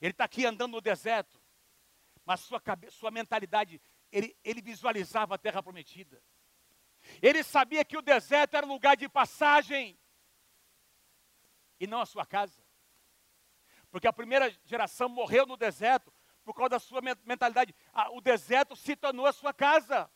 Ele 0.00 0.12
está 0.12 0.24
aqui 0.24 0.44
andando 0.46 0.72
no 0.72 0.80
deserto, 0.80 1.40
mas 2.24 2.40
sua, 2.40 2.60
cabeça, 2.60 2.96
sua 2.96 3.10
mentalidade, 3.10 3.80
ele, 4.10 4.36
ele 4.44 4.60
visualizava 4.60 5.34
a 5.34 5.38
terra 5.38 5.62
prometida. 5.62 6.20
Ele 7.20 7.42
sabia 7.42 7.84
que 7.84 7.96
o 7.96 8.02
deserto 8.02 8.56
era 8.56 8.66
um 8.66 8.72
lugar 8.72 8.96
de 8.96 9.08
passagem 9.08 9.96
e 11.82 11.86
não 11.88 12.00
a 12.00 12.06
sua 12.06 12.24
casa. 12.24 12.62
Porque 13.90 14.06
a 14.06 14.12
primeira 14.12 14.48
geração 14.64 15.08
morreu 15.08 15.44
no 15.44 15.56
deserto 15.56 16.14
por 16.44 16.54
causa 16.54 16.70
da 16.70 16.78
sua 16.78 17.00
mentalidade. 17.24 17.74
o 18.12 18.20
deserto 18.20 18.76
se 18.76 18.94
tornou 18.94 19.26
a 19.26 19.32
sua 19.32 19.52
casa. 19.52 20.08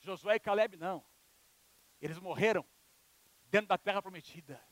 Josué 0.00 0.36
e 0.36 0.40
Caleb 0.40 0.76
não. 0.76 1.02
Eles 2.02 2.18
morreram 2.18 2.66
dentro 3.46 3.68
da 3.68 3.78
terra 3.78 4.02
prometida, 4.02 4.62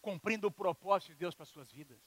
cumprindo 0.00 0.48
o 0.48 0.50
propósito 0.50 1.10
de 1.10 1.18
Deus 1.18 1.36
para 1.36 1.46
suas 1.46 1.70
vidas. 1.70 2.00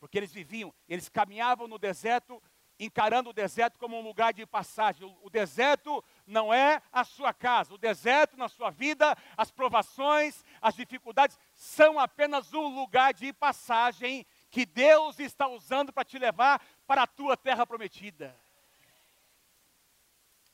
Porque 0.00 0.18
eles 0.18 0.32
viviam, 0.32 0.74
eles 0.88 1.08
caminhavam 1.08 1.68
no 1.68 1.78
deserto 1.78 2.42
encarando 2.78 3.30
o 3.30 3.32
deserto 3.32 3.78
como 3.78 3.96
um 3.96 4.02
lugar 4.02 4.32
de 4.32 4.46
passagem. 4.46 5.16
O 5.22 5.30
deserto 5.30 6.04
não 6.28 6.52
é 6.52 6.82
a 6.92 7.04
sua 7.04 7.32
casa. 7.32 7.74
O 7.74 7.78
deserto 7.78 8.36
na 8.36 8.48
sua 8.48 8.70
vida, 8.70 9.16
as 9.36 9.50
provações, 9.50 10.44
as 10.60 10.74
dificuldades 10.74 11.38
são 11.54 11.98
apenas 11.98 12.52
um 12.52 12.68
lugar 12.68 13.12
de 13.14 13.32
passagem 13.32 14.26
que 14.50 14.64
Deus 14.64 15.18
está 15.18 15.48
usando 15.48 15.92
para 15.92 16.04
te 16.04 16.18
levar 16.18 16.62
para 16.86 17.02
a 17.02 17.06
tua 17.06 17.36
terra 17.36 17.66
prometida. 17.66 18.38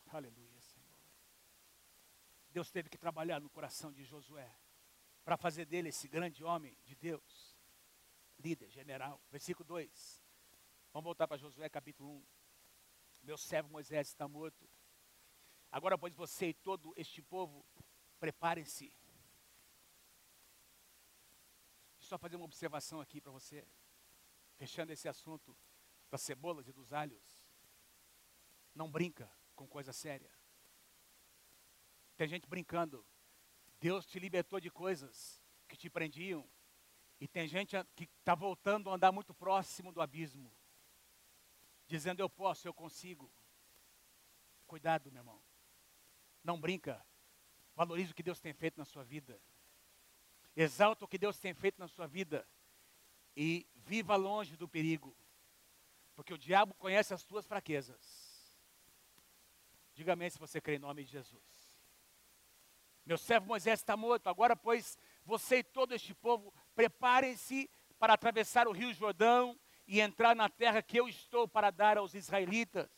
Aleluia, 0.09 0.61
Senhor. 0.61 0.87
Deus 2.51 2.70
teve 2.70 2.89
que 2.89 2.97
trabalhar 2.97 3.41
no 3.41 3.51
coração 3.51 3.93
de 3.93 4.05
Josué 4.05 4.49
para 5.25 5.37
fazer 5.37 5.64
dele 5.64 5.89
esse 5.89 6.07
grande 6.07 6.45
homem 6.45 6.77
de 6.85 6.95
Deus, 6.95 7.57
líder, 8.39 8.70
general. 8.70 9.20
Versículo 9.31 9.66
2. 9.66 10.22
Vamos 10.93 11.05
voltar 11.05 11.27
para 11.27 11.37
Josué 11.37 11.68
capítulo 11.68 12.11
1. 12.11 12.25
Meu 13.25 13.37
servo 13.37 13.70
Moisés 13.70 14.09
está 14.09 14.29
morto. 14.29 14.68
Agora, 15.75 15.99
pois, 15.99 16.14
você 16.14 16.51
e 16.51 16.55
todo 16.55 16.95
este 16.97 17.20
povo, 17.20 17.66
preparem-se. 18.20 18.95
Só 21.99 22.16
fazer 22.16 22.37
uma 22.37 22.45
observação 22.45 23.01
aqui 23.01 23.20
para 23.20 23.33
você, 23.33 23.66
fechando 24.55 24.93
esse 24.93 25.09
assunto 25.09 25.57
das 26.09 26.22
cebolas 26.22 26.68
e 26.68 26.72
dos 26.72 26.93
alhos. 26.93 27.43
Não 28.72 28.89
brinca 28.89 29.29
com 29.57 29.66
coisa 29.66 29.93
séria. 29.93 30.31
Tem 32.16 32.29
gente 32.29 32.47
brincando 32.47 33.05
Deus 33.81 34.07
te 34.07 34.20
libertou 34.20 34.61
de 34.61 34.70
coisas 34.70 35.43
que 35.66 35.77
te 35.77 35.91
prendiam. 35.91 36.49
E 37.18 37.27
tem 37.27 37.49
gente 37.49 37.75
que 37.97 38.05
está 38.20 38.37
voltando 38.37 38.91
a 38.91 38.95
andar 38.95 39.11
muito 39.11 39.35
próximo 39.35 39.91
do 39.91 40.01
abismo, 40.01 40.55
dizendo: 41.89 42.20
Eu 42.20 42.31
posso, 42.31 42.68
eu 42.68 42.72
consigo. 42.72 43.29
Cuidado, 44.68 45.11
meu 45.11 45.18
irmão. 45.18 45.43
Não 46.45 46.61
brinca. 46.61 47.05
Valorize 47.74 48.12
o 48.12 48.14
que 48.14 48.22
Deus 48.22 48.38
tem 48.38 48.53
feito 48.53 48.78
na 48.78 48.84
sua 48.84 49.03
vida. 49.03 49.40
Exalta 50.55 51.05
o 51.05 51.09
que 51.09 51.18
Deus 51.18 51.38
tem 51.38 51.53
feito 51.55 51.80
na 51.80 51.88
sua 51.88 52.07
vida. 52.07 52.47
E 53.36 53.66
viva 53.74 54.14
longe 54.14 54.57
do 54.57 54.68
perigo. 54.68 55.16
Porque 56.14 56.32
o 56.32 56.38
diabo 56.38 56.74
conhece 56.74 57.12
as 57.12 57.24
tuas 57.24 57.47
fraquezas. 57.47 57.99
Diga 59.95 60.12
amém 60.12 60.30
se 60.30 60.38
você 60.38 60.61
crê 60.61 60.76
em 60.76 60.78
nome 60.78 61.03
de 61.03 61.11
Jesus. 61.11 61.42
Meu 63.05 63.18
servo 63.18 63.47
Moisés 63.47 63.80
está 63.80 63.97
morto. 63.97 64.28
Agora, 64.28 64.55
pois, 64.55 64.99
você 65.24 65.59
e 65.59 65.64
todo 65.64 65.95
este 65.95 66.14
povo, 66.14 66.55
preparem-se 66.74 67.70
para 67.99 68.14
atravessar 68.14 68.68
o 68.68 68.72
rio 68.72 68.92
Jordão 68.92 69.59
e 69.86 70.01
entrar 70.01 70.34
na 70.34 70.49
terra 70.49 70.82
que 70.82 70.99
eu 70.99 71.09
estou 71.09 71.47
para 71.47 71.70
dar 71.70 71.99
aos 71.99 72.14
israelitas. 72.14 72.88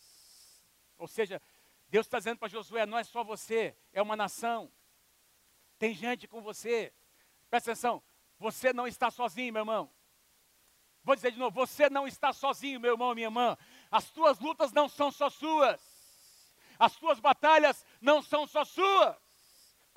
Ou 0.99 1.09
seja, 1.09 1.41
Deus 1.89 2.07
está 2.07 2.19
dizendo 2.19 2.39
para 2.39 2.49
Josué: 2.49 2.87
não 2.87 2.99
é 2.99 3.05
só 3.05 3.23
você, 3.23 3.77
é 3.93 4.03
uma 4.03 4.17
nação. 4.17 4.71
Tem 5.79 5.95
gente 5.95 6.27
com 6.27 6.41
você. 6.41 6.93
Presta 7.51 7.73
atenção, 7.73 8.03
você 8.39 8.73
não 8.73 8.87
está 8.87 9.11
sozinho, 9.11 9.53
meu 9.53 9.61
irmão. 9.61 9.91
Vou 11.05 11.15
dizer 11.15 11.33
de 11.33 11.39
novo: 11.39 11.55
você 11.55 11.89
não 11.89 12.07
está 12.07 12.33
sozinho, 12.33 12.81
meu 12.81 12.93
irmão, 12.93 13.15
minha 13.15 13.27
irmã. 13.29 13.57
As 13.91 14.11
tuas 14.11 14.39
lutas 14.39 14.73
não 14.73 14.89
são 14.89 15.11
só 15.11 15.31
suas. 15.31 15.81
As 16.79 16.97
tuas 16.97 17.21
batalhas 17.21 17.85
não 18.01 18.21
são 18.21 18.47
só 18.47 18.65
suas 18.65 19.17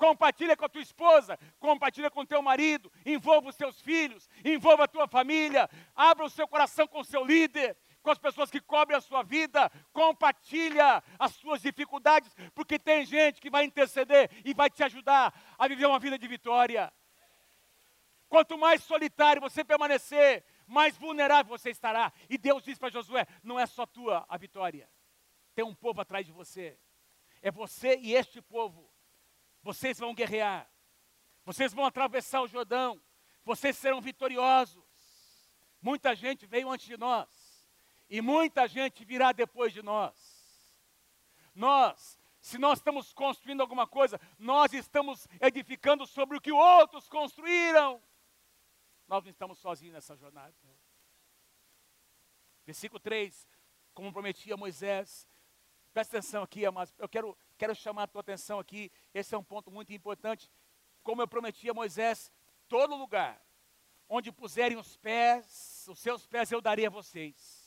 compartilha 0.00 0.56
com 0.56 0.64
a 0.64 0.68
tua 0.68 0.80
esposa, 0.80 1.38
compartilha 1.58 2.10
com 2.10 2.22
o 2.22 2.26
teu 2.26 2.40
marido, 2.40 2.90
envolva 3.04 3.50
os 3.50 3.54
seus 3.54 3.78
filhos, 3.82 4.30
envolva 4.42 4.84
a 4.84 4.88
tua 4.88 5.06
família, 5.06 5.68
abra 5.94 6.24
o 6.24 6.30
seu 6.30 6.48
coração 6.48 6.88
com 6.88 7.00
o 7.00 7.04
seu 7.04 7.22
líder, 7.22 7.76
com 8.02 8.10
as 8.10 8.18
pessoas 8.18 8.50
que 8.50 8.60
cobrem 8.60 8.96
a 8.96 9.00
sua 9.00 9.22
vida, 9.22 9.70
compartilha 9.92 11.02
as 11.18 11.34
suas 11.34 11.60
dificuldades, 11.60 12.34
porque 12.54 12.78
tem 12.78 13.04
gente 13.04 13.40
que 13.40 13.50
vai 13.50 13.64
interceder 13.64 14.30
e 14.44 14.54
vai 14.54 14.70
te 14.70 14.82
ajudar 14.82 15.34
a 15.58 15.68
viver 15.68 15.86
uma 15.86 15.98
vida 15.98 16.18
de 16.18 16.26
vitória. 16.26 16.92
Quanto 18.28 18.56
mais 18.56 18.82
solitário 18.84 19.42
você 19.42 19.64
permanecer, 19.64 20.44
mais 20.66 20.96
vulnerável 20.96 21.56
você 21.56 21.70
estará. 21.70 22.12
E 22.28 22.38
Deus 22.38 22.62
diz 22.62 22.78
para 22.78 22.90
Josué: 22.90 23.26
não 23.42 23.58
é 23.58 23.66
só 23.66 23.84
tua 23.84 24.24
a 24.28 24.38
vitória, 24.38 24.88
tem 25.54 25.64
um 25.64 25.74
povo 25.74 26.00
atrás 26.00 26.24
de 26.24 26.32
você. 26.32 26.78
É 27.42 27.50
você 27.50 27.98
e 27.98 28.14
este 28.14 28.40
povo 28.40 28.90
vocês 29.62 29.98
vão 29.98 30.14
guerrear. 30.14 30.70
Vocês 31.44 31.72
vão 31.72 31.84
atravessar 31.84 32.42
o 32.42 32.46
Jordão. 32.46 33.00
Vocês 33.44 33.76
serão 33.76 34.00
vitoriosos. 34.00 34.84
Muita 35.80 36.14
gente 36.14 36.46
veio 36.46 36.70
antes 36.70 36.86
de 36.86 36.96
nós. 36.96 37.28
E 38.10 38.20
muita 38.20 38.66
gente 38.66 39.04
virá 39.04 39.30
depois 39.30 39.72
de 39.72 39.82
nós. 39.82 40.12
Nós, 41.54 42.18
se 42.40 42.58
nós 42.58 42.80
estamos 42.80 43.12
construindo 43.12 43.60
alguma 43.60 43.86
coisa, 43.86 44.20
nós 44.36 44.72
estamos 44.72 45.28
edificando 45.40 46.04
sobre 46.06 46.36
o 46.36 46.40
que 46.40 46.50
outros 46.50 47.08
construíram. 47.08 48.02
Nós 49.06 49.22
não 49.22 49.30
estamos 49.30 49.58
sozinhos 49.60 49.94
nessa 49.94 50.16
jornada. 50.16 50.52
Versículo 52.66 52.98
3, 52.98 53.46
como 53.94 54.12
prometia 54.12 54.56
Moisés, 54.56 55.28
presta 55.92 56.18
atenção 56.18 56.42
aqui, 56.42 56.66
amados, 56.66 56.92
eu 56.98 57.08
quero 57.08 57.36
quero 57.60 57.74
chamar 57.74 58.04
a 58.04 58.06
tua 58.06 58.22
atenção 58.22 58.58
aqui, 58.58 58.90
esse 59.12 59.34
é 59.34 59.38
um 59.38 59.44
ponto 59.44 59.70
muito 59.70 59.92
importante. 59.92 60.50
Como 61.02 61.20
eu 61.20 61.28
prometi 61.28 61.68
a 61.68 61.74
Moisés, 61.74 62.32
todo 62.66 62.96
lugar 62.96 63.44
onde 64.08 64.32
puserem 64.32 64.78
os 64.78 64.96
pés, 64.96 65.86
os 65.88 65.98
seus 65.98 66.26
pés 66.26 66.50
eu 66.50 66.60
darei 66.62 66.86
a 66.86 66.90
vocês. 66.90 67.59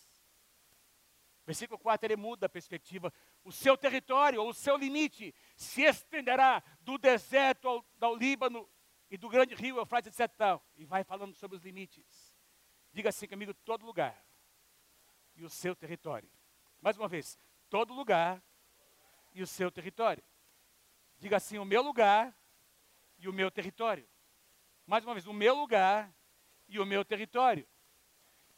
Versículo 1.45 1.77
4, 1.77 2.07
ele 2.07 2.15
muda 2.15 2.45
a 2.45 2.49
perspectiva. 2.49 3.13
O 3.43 3.51
seu 3.51 3.77
território, 3.77 4.41
ou 4.41 4.49
o 4.49 4.53
seu 4.53 4.77
limite, 4.77 5.35
se 5.55 5.81
estenderá 5.83 6.63
do 6.81 6.97
deserto 6.97 7.67
ao, 7.67 7.85
ao 7.99 8.15
Líbano 8.15 8.69
e 9.09 9.17
do 9.17 9.27
grande 9.27 9.53
rio 9.53 9.77
Eufrates, 9.77 10.17
etc. 10.17 10.31
E 10.75 10.85
vai 10.85 11.03
falando 11.03 11.35
sobre 11.35 11.57
os 11.57 11.63
limites. 11.63 12.33
Diga 12.93 13.09
assim 13.09 13.27
comigo: 13.27 13.53
todo 13.53 13.85
lugar 13.85 14.25
e 15.35 15.43
o 15.43 15.49
seu 15.49 15.75
território. 15.75 16.29
Mais 16.81 16.97
uma 16.97 17.07
vez, 17.07 17.37
todo 17.69 17.93
lugar 17.93 18.41
e 19.33 19.41
o 19.41 19.47
seu 19.47 19.71
território. 19.71 20.23
Diga 21.17 21.37
assim: 21.37 21.57
o 21.57 21.65
meu 21.65 21.81
lugar 21.81 22.35
e 23.17 23.27
o 23.27 23.33
meu 23.33 23.51
território. 23.51 24.07
Mais 24.85 25.03
uma 25.03 25.13
vez, 25.13 25.27
o 25.27 25.33
meu 25.33 25.55
lugar 25.55 26.13
e 26.67 26.79
o 26.79 26.85
meu 26.85 27.03
território. 27.03 27.67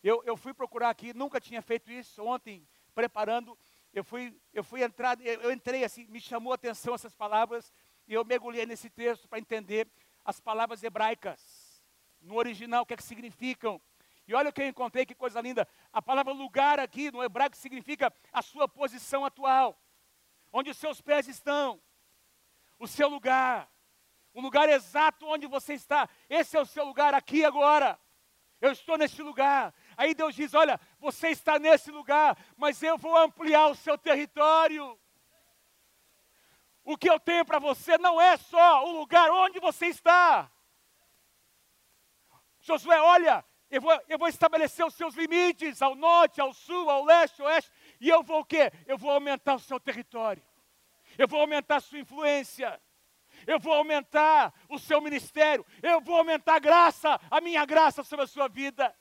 Eu, 0.03 0.23
eu 0.23 0.37
fui 0.37 0.53
procurar 0.53 0.89
aqui, 0.89 1.13
nunca 1.13 1.41
tinha 1.41 1.61
feito 1.61 1.91
isso. 1.91 2.23
Ontem, 2.23 2.67
preparando, 2.95 3.57
eu 3.93 4.03
fui, 4.03 4.35
eu 4.51 4.63
fui 4.63 4.83
entrar, 4.83 5.19
eu, 5.21 5.51
entrei 5.51 5.83
assim, 5.83 6.07
me 6.07 6.19
chamou 6.19 6.51
a 6.51 6.55
atenção 6.55 6.95
essas 6.95 7.13
palavras, 7.13 7.71
e 8.07 8.13
eu 8.13 8.25
mergulhei 8.25 8.65
nesse 8.65 8.89
texto 8.89 9.27
para 9.27 9.37
entender 9.37 9.87
as 10.23 10.39
palavras 10.39 10.81
hebraicas. 10.81 11.83
No 12.19 12.35
original, 12.35 12.81
o 12.81 12.85
que 12.85 12.93
é 12.95 12.97
que 12.97 13.03
significam. 13.03 13.79
E 14.27 14.33
olha 14.33 14.49
o 14.49 14.53
que 14.53 14.63
eu 14.63 14.67
encontrei, 14.67 15.05
que 15.05 15.13
coisa 15.13 15.39
linda. 15.39 15.67
A 15.93 16.01
palavra 16.01 16.33
lugar 16.33 16.79
aqui 16.79 17.11
no 17.11 17.23
hebraico 17.23 17.55
significa 17.55 18.11
a 18.33 18.41
sua 18.41 18.67
posição 18.67 19.23
atual 19.23 19.79
onde 20.57 20.69
os 20.69 20.77
seus 20.77 21.01
pés 21.01 21.27
estão, 21.27 21.81
o 22.79 22.87
seu 22.87 23.09
lugar, 23.09 23.69
o 24.33 24.39
lugar 24.39 24.69
exato 24.69 25.27
onde 25.27 25.47
você 25.47 25.73
está. 25.73 26.07
Esse 26.29 26.55
é 26.55 26.61
o 26.61 26.65
seu 26.65 26.85
lugar 26.85 27.13
aqui 27.13 27.43
agora. 27.43 27.99
Eu 28.61 28.71
estou 28.71 28.97
neste 28.97 29.21
lugar. 29.21 29.73
Aí 29.97 30.15
Deus 30.15 30.33
diz: 30.33 30.53
Olha, 30.53 30.79
você 31.05 31.29
está 31.29 31.59
nesse 31.59 31.91
lugar, 31.91 32.35
mas 32.57 32.81
eu 32.81 32.97
vou 32.97 33.15
ampliar 33.15 33.67
o 33.67 33.75
seu 33.75 33.95
território. 33.95 34.99
O 36.83 36.97
que 36.97 37.07
eu 37.07 37.19
tenho 37.19 37.45
para 37.45 37.59
você 37.59 37.95
não 37.99 38.19
é 38.19 38.35
só 38.37 38.87
o 38.87 38.99
lugar 38.99 39.29
onde 39.29 39.59
você 39.59 39.85
está. 39.85 40.51
Josué, 42.59 42.99
olha, 42.99 43.45
eu 43.69 43.79
vou, 43.79 44.01
eu 44.09 44.17
vou 44.17 44.27
estabelecer 44.27 44.83
os 44.83 44.95
seus 44.95 45.13
limites 45.13 45.79
ao 45.79 45.93
norte, 45.93 46.41
ao 46.41 46.51
sul, 46.53 46.89
ao 46.89 47.03
leste, 47.03 47.39
ao 47.39 47.49
oeste. 47.49 47.71
E 48.01 48.09
eu 48.09 48.23
vou 48.23 48.39
o 48.39 48.45
quê? 48.45 48.71
Eu 48.87 48.97
vou 48.97 49.11
aumentar 49.11 49.53
o 49.53 49.59
seu 49.59 49.79
território. 49.79 50.43
Eu 51.17 51.27
vou 51.27 51.39
aumentar 51.39 51.75
a 51.75 51.81
sua 51.81 51.99
influência. 51.99 52.81
Eu 53.45 53.59
vou 53.59 53.73
aumentar 53.73 54.51
o 54.67 54.79
seu 54.79 54.99
ministério. 55.01 55.63
Eu 55.83 56.01
vou 56.01 56.17
aumentar 56.17 56.55
a 56.55 56.59
graça, 56.59 57.19
a 57.29 57.39
minha 57.39 57.63
graça 57.63 58.03
sobre 58.03 58.25
a 58.25 58.27
sua 58.27 58.47
vida. 58.47 58.95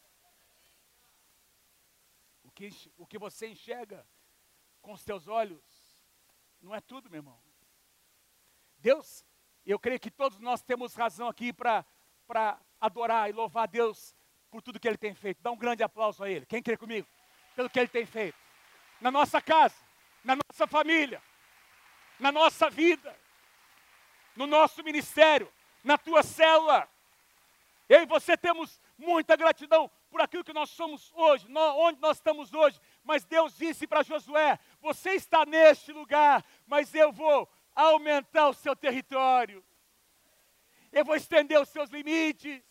Que, 2.54 2.70
o 2.96 3.06
que 3.06 3.18
você 3.18 3.48
enxerga 3.48 4.06
com 4.80 4.92
os 4.92 5.04
teus 5.04 5.26
olhos 5.26 5.62
não 6.60 6.74
é 6.74 6.80
tudo, 6.80 7.10
meu 7.10 7.18
irmão. 7.18 7.38
Deus, 8.78 9.24
eu 9.66 9.78
creio 9.78 9.98
que 9.98 10.10
todos 10.10 10.38
nós 10.38 10.62
temos 10.62 10.94
razão 10.94 11.28
aqui 11.28 11.52
para 11.52 11.84
adorar 12.80 13.28
e 13.28 13.32
louvar 13.32 13.66
Deus 13.66 14.14
por 14.50 14.62
tudo 14.62 14.78
que 14.78 14.86
Ele 14.86 14.96
tem 14.96 15.14
feito. 15.14 15.42
Dá 15.42 15.50
um 15.50 15.56
grande 15.56 15.82
aplauso 15.82 16.22
a 16.22 16.30
Ele. 16.30 16.46
Quem 16.46 16.62
crê 16.62 16.76
comigo? 16.76 17.08
Pelo 17.56 17.68
que 17.68 17.78
Ele 17.78 17.88
tem 17.88 18.06
feito 18.06 18.44
na 19.00 19.10
nossa 19.10 19.40
casa, 19.40 19.76
na 20.24 20.34
nossa 20.36 20.66
família, 20.66 21.22
na 22.18 22.32
nossa 22.32 22.70
vida, 22.70 23.14
no 24.34 24.46
nosso 24.46 24.82
ministério, 24.82 25.52
na 25.82 25.98
tua 25.98 26.22
célula. 26.22 26.88
Eu 27.88 28.02
e 28.02 28.06
você 28.06 28.36
temos 28.36 28.80
muita 28.96 29.36
gratidão 29.36 29.90
por 30.14 30.20
aquilo 30.20 30.44
que 30.44 30.52
nós 30.52 30.70
somos 30.70 31.10
hoje, 31.12 31.44
onde 31.52 32.00
nós 32.00 32.18
estamos 32.18 32.54
hoje. 32.54 32.80
Mas 33.02 33.24
Deus 33.24 33.56
disse 33.56 33.84
para 33.84 34.04
Josué: 34.04 34.60
Você 34.80 35.10
está 35.14 35.44
neste 35.44 35.90
lugar, 35.90 36.46
mas 36.68 36.94
eu 36.94 37.10
vou 37.10 37.50
aumentar 37.74 38.48
o 38.48 38.54
seu 38.54 38.76
território. 38.76 39.64
Eu 40.92 41.04
vou 41.04 41.16
estender 41.16 41.60
os 41.60 41.68
seus 41.68 41.90
limites. 41.90 42.62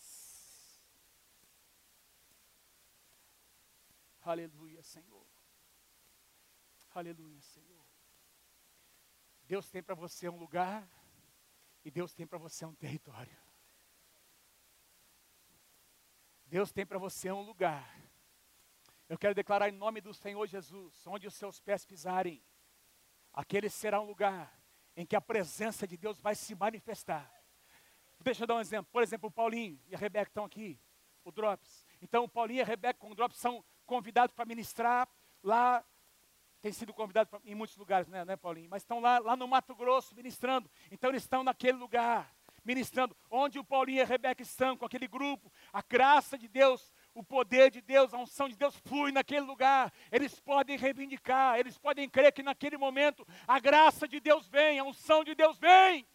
Aleluia, 4.22 4.82
Senhor. 4.82 5.28
Aleluia, 6.96 7.42
Senhor. 7.42 7.86
Deus 9.44 9.70
tem 9.70 9.84
para 9.84 9.96
você 9.96 10.30
um 10.30 10.38
lugar 10.38 10.90
e 11.84 11.92
Deus 11.92 12.14
tem 12.14 12.26
para 12.26 12.38
você 12.38 12.66
um 12.66 12.74
território. 12.74 13.43
Deus 16.54 16.72
tem 16.72 16.86
para 16.86 17.00
você 17.00 17.32
um 17.32 17.42
lugar. 17.42 18.00
Eu 19.10 19.18
quero 19.18 19.34
declarar 19.34 19.70
em 19.70 19.72
nome 19.72 20.00
do 20.00 20.14
Senhor 20.14 20.46
Jesus, 20.46 21.08
onde 21.08 21.26
os 21.26 21.34
seus 21.34 21.60
pés 21.60 21.84
pisarem, 21.84 22.44
aquele 23.34 23.72
será 23.72 24.00
um 24.00 24.06
lugar 24.06 24.56
em 24.96 25.04
que 25.04 25.16
a 25.16 25.20
presença 25.20 25.88
de 25.88 25.98
Deus 25.98 26.22
vai 26.22 26.36
se 26.36 26.54
manifestar. 26.54 27.28
Deixa 28.20 28.44
eu 28.44 28.48
dar 28.48 28.58
um 28.58 28.60
exemplo. 28.60 28.88
Por 28.92 29.02
exemplo, 29.02 29.30
o 29.30 29.32
Paulinho 29.32 29.82
e 29.88 29.96
a 29.96 29.98
Rebeca 29.98 30.30
estão 30.30 30.46
aqui, 30.46 30.80
o 31.24 31.32
Drops. 31.32 31.84
Então, 32.00 32.24
o 32.26 32.30
Paulinho 32.30 32.60
e 32.60 32.62
a 32.62 32.66
Rebeca 32.66 33.00
com 33.00 33.10
o 33.10 33.16
Drops 33.16 33.40
são 33.40 33.66
convidados 33.84 34.36
para 34.36 34.46
ministrar 34.46 35.10
lá. 35.42 35.84
Tem 36.62 36.72
sido 36.72 36.94
convidados 36.94 37.32
pra, 37.32 37.42
em 37.46 37.56
muitos 37.56 37.78
lugares, 37.78 38.08
né, 38.08 38.24
né, 38.24 38.36
Paulinho? 38.36 38.70
Mas 38.70 38.84
estão 38.84 39.00
lá, 39.00 39.18
lá 39.18 39.36
no 39.36 39.48
Mato 39.48 39.74
Grosso 39.74 40.14
ministrando. 40.14 40.70
Então, 40.92 41.10
eles 41.10 41.24
estão 41.24 41.44
naquele 41.44 41.80
lugar 41.80 42.32
ministrando. 42.64 43.16
Onde 43.30 43.60
o 43.60 43.64
Paulinho 43.64 44.00
e 44.00 44.02
a 44.02 44.06
Rebeca 44.06 44.42
estão, 44.42 44.78
com 44.78 44.86
aquele 44.86 45.08
grupo. 45.08 45.52
A 45.72 45.82
graça 45.82 46.38
de 46.38 46.48
Deus 46.48 46.92
o 47.14 47.24
poder 47.24 47.70
de 47.70 47.82
Deus, 47.82 48.14
a 48.14 48.18
unção 48.18 48.50
de 48.50 48.56
Deus 48.56 48.76
flui 48.76 49.12
naquele 49.12 49.46
lugar. 49.46 49.94
Eles 50.12 50.40
podem 50.40 50.78
reivindicar, 50.78 51.60
eles 51.60 51.78
podem 51.78 52.10
crer 52.10 52.32
que 52.32 52.42
naquele 52.42 52.78
momento 52.78 53.26
a 53.48 53.60
graça 53.60 54.08
de 54.08 54.20
Deus 54.20 54.48
vem, 54.48 54.80
a 54.80 54.84
unção 54.84 55.24
de 55.24 55.36
Deus 55.36 55.58
vem. 55.60 56.08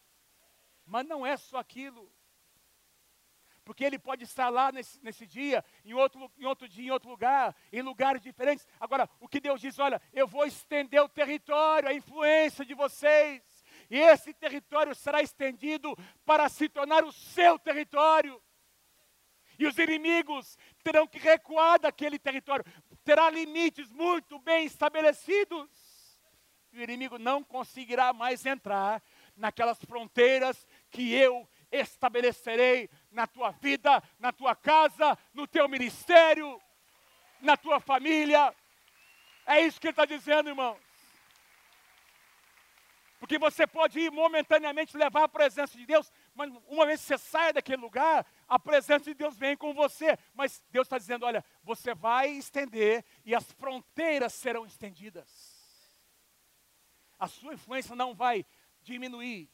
Mas 0.84 1.06
não 1.06 1.26
é 1.26 1.36
só 1.36 1.58
aquilo. 1.58 2.12
Porque 3.64 3.84
ele 3.84 3.98
pode 3.98 4.24
estar 4.24 4.48
lá 4.48 4.72
nesse, 4.72 5.02
nesse 5.04 5.26
dia, 5.26 5.62
em 5.84 5.92
outro, 5.92 6.32
em 6.38 6.46
outro 6.46 6.66
dia, 6.66 6.88
em 6.88 6.90
outro 6.90 7.10
lugar, 7.10 7.54
em 7.70 7.82
lugares 7.82 8.22
diferentes. 8.22 8.66
Agora, 8.80 9.08
o 9.20 9.28
que 9.28 9.38
Deus 9.38 9.60
diz, 9.60 9.78
olha, 9.78 10.00
eu 10.12 10.26
vou 10.26 10.46
estender 10.46 11.02
o 11.02 11.08
território, 11.08 11.88
a 11.88 11.92
influência 11.92 12.64
de 12.64 12.74
vocês. 12.74 13.42
E 13.90 13.98
esse 13.98 14.34
território 14.34 14.94
será 14.94 15.22
estendido 15.22 15.96
para 16.24 16.48
se 16.48 16.68
tornar 16.68 17.04
o 17.04 17.12
seu 17.12 17.58
território. 17.58 18.40
E 19.58 19.66
os 19.66 19.76
inimigos 19.78 20.56
terão 20.84 21.06
que 21.06 21.18
recuar 21.18 21.80
daquele 21.80 22.18
território. 22.18 22.64
Terá 23.02 23.28
limites 23.30 23.90
muito 23.90 24.38
bem 24.38 24.66
estabelecidos. 24.66 25.68
E 26.72 26.78
o 26.78 26.82
inimigo 26.82 27.18
não 27.18 27.42
conseguirá 27.42 28.12
mais 28.12 28.44
entrar 28.44 29.02
naquelas 29.34 29.78
fronteiras 29.84 30.66
que 30.90 31.12
eu 31.12 31.48
estabelecerei 31.72 32.90
na 33.10 33.26
tua 33.26 33.50
vida, 33.50 34.02
na 34.18 34.32
tua 34.32 34.54
casa, 34.54 35.16
no 35.32 35.46
teu 35.46 35.68
ministério, 35.68 36.60
na 37.40 37.56
tua 37.56 37.80
família. 37.80 38.54
É 39.46 39.62
isso 39.62 39.80
que 39.80 39.86
ele 39.86 39.92
está 39.92 40.04
dizendo, 40.04 40.50
irmãos. 40.50 40.87
Porque 43.18 43.38
você 43.38 43.66
pode 43.66 43.98
ir 43.98 44.10
momentaneamente 44.12 44.96
levar 44.96 45.24
a 45.24 45.28
presença 45.28 45.76
de 45.76 45.84
Deus, 45.84 46.10
mas 46.34 46.52
uma 46.68 46.86
vez 46.86 47.00
que 47.00 47.06
você 47.08 47.18
saia 47.18 47.52
daquele 47.52 47.82
lugar, 47.82 48.24
a 48.46 48.58
presença 48.58 49.06
de 49.06 49.14
Deus 49.14 49.36
vem 49.36 49.56
com 49.56 49.74
você. 49.74 50.16
Mas 50.32 50.62
Deus 50.70 50.86
está 50.86 50.98
dizendo: 50.98 51.26
olha, 51.26 51.44
você 51.62 51.94
vai 51.94 52.30
estender 52.30 53.04
e 53.24 53.34
as 53.34 53.50
fronteiras 53.52 54.32
serão 54.32 54.64
estendidas. 54.64 55.28
A 57.18 57.26
sua 57.26 57.54
influência 57.54 57.96
não 57.96 58.14
vai 58.14 58.46
diminuir. 58.82 59.50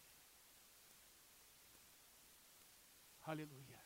Aleluia. 3.22 3.82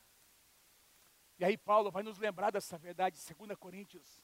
E 1.38 1.44
aí 1.44 1.56
Paulo 1.56 1.92
vai 1.92 2.02
nos 2.02 2.18
lembrar 2.18 2.50
dessa 2.50 2.76
verdade, 2.76 3.16
2 3.16 3.56
Coríntios, 3.56 4.20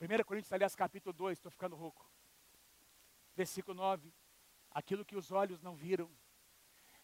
1 0.00 0.24
Coríntios, 0.24 0.52
aliás, 0.54 0.74
capítulo 0.74 1.12
2, 1.12 1.36
estou 1.36 1.50
ficando 1.50 1.76
rouco. 1.76 2.10
Versículo 3.34 3.74
9. 3.76 4.10
Aquilo 4.76 5.06
que 5.06 5.16
os 5.16 5.32
olhos 5.32 5.62
não 5.62 5.74
viram, 5.74 6.14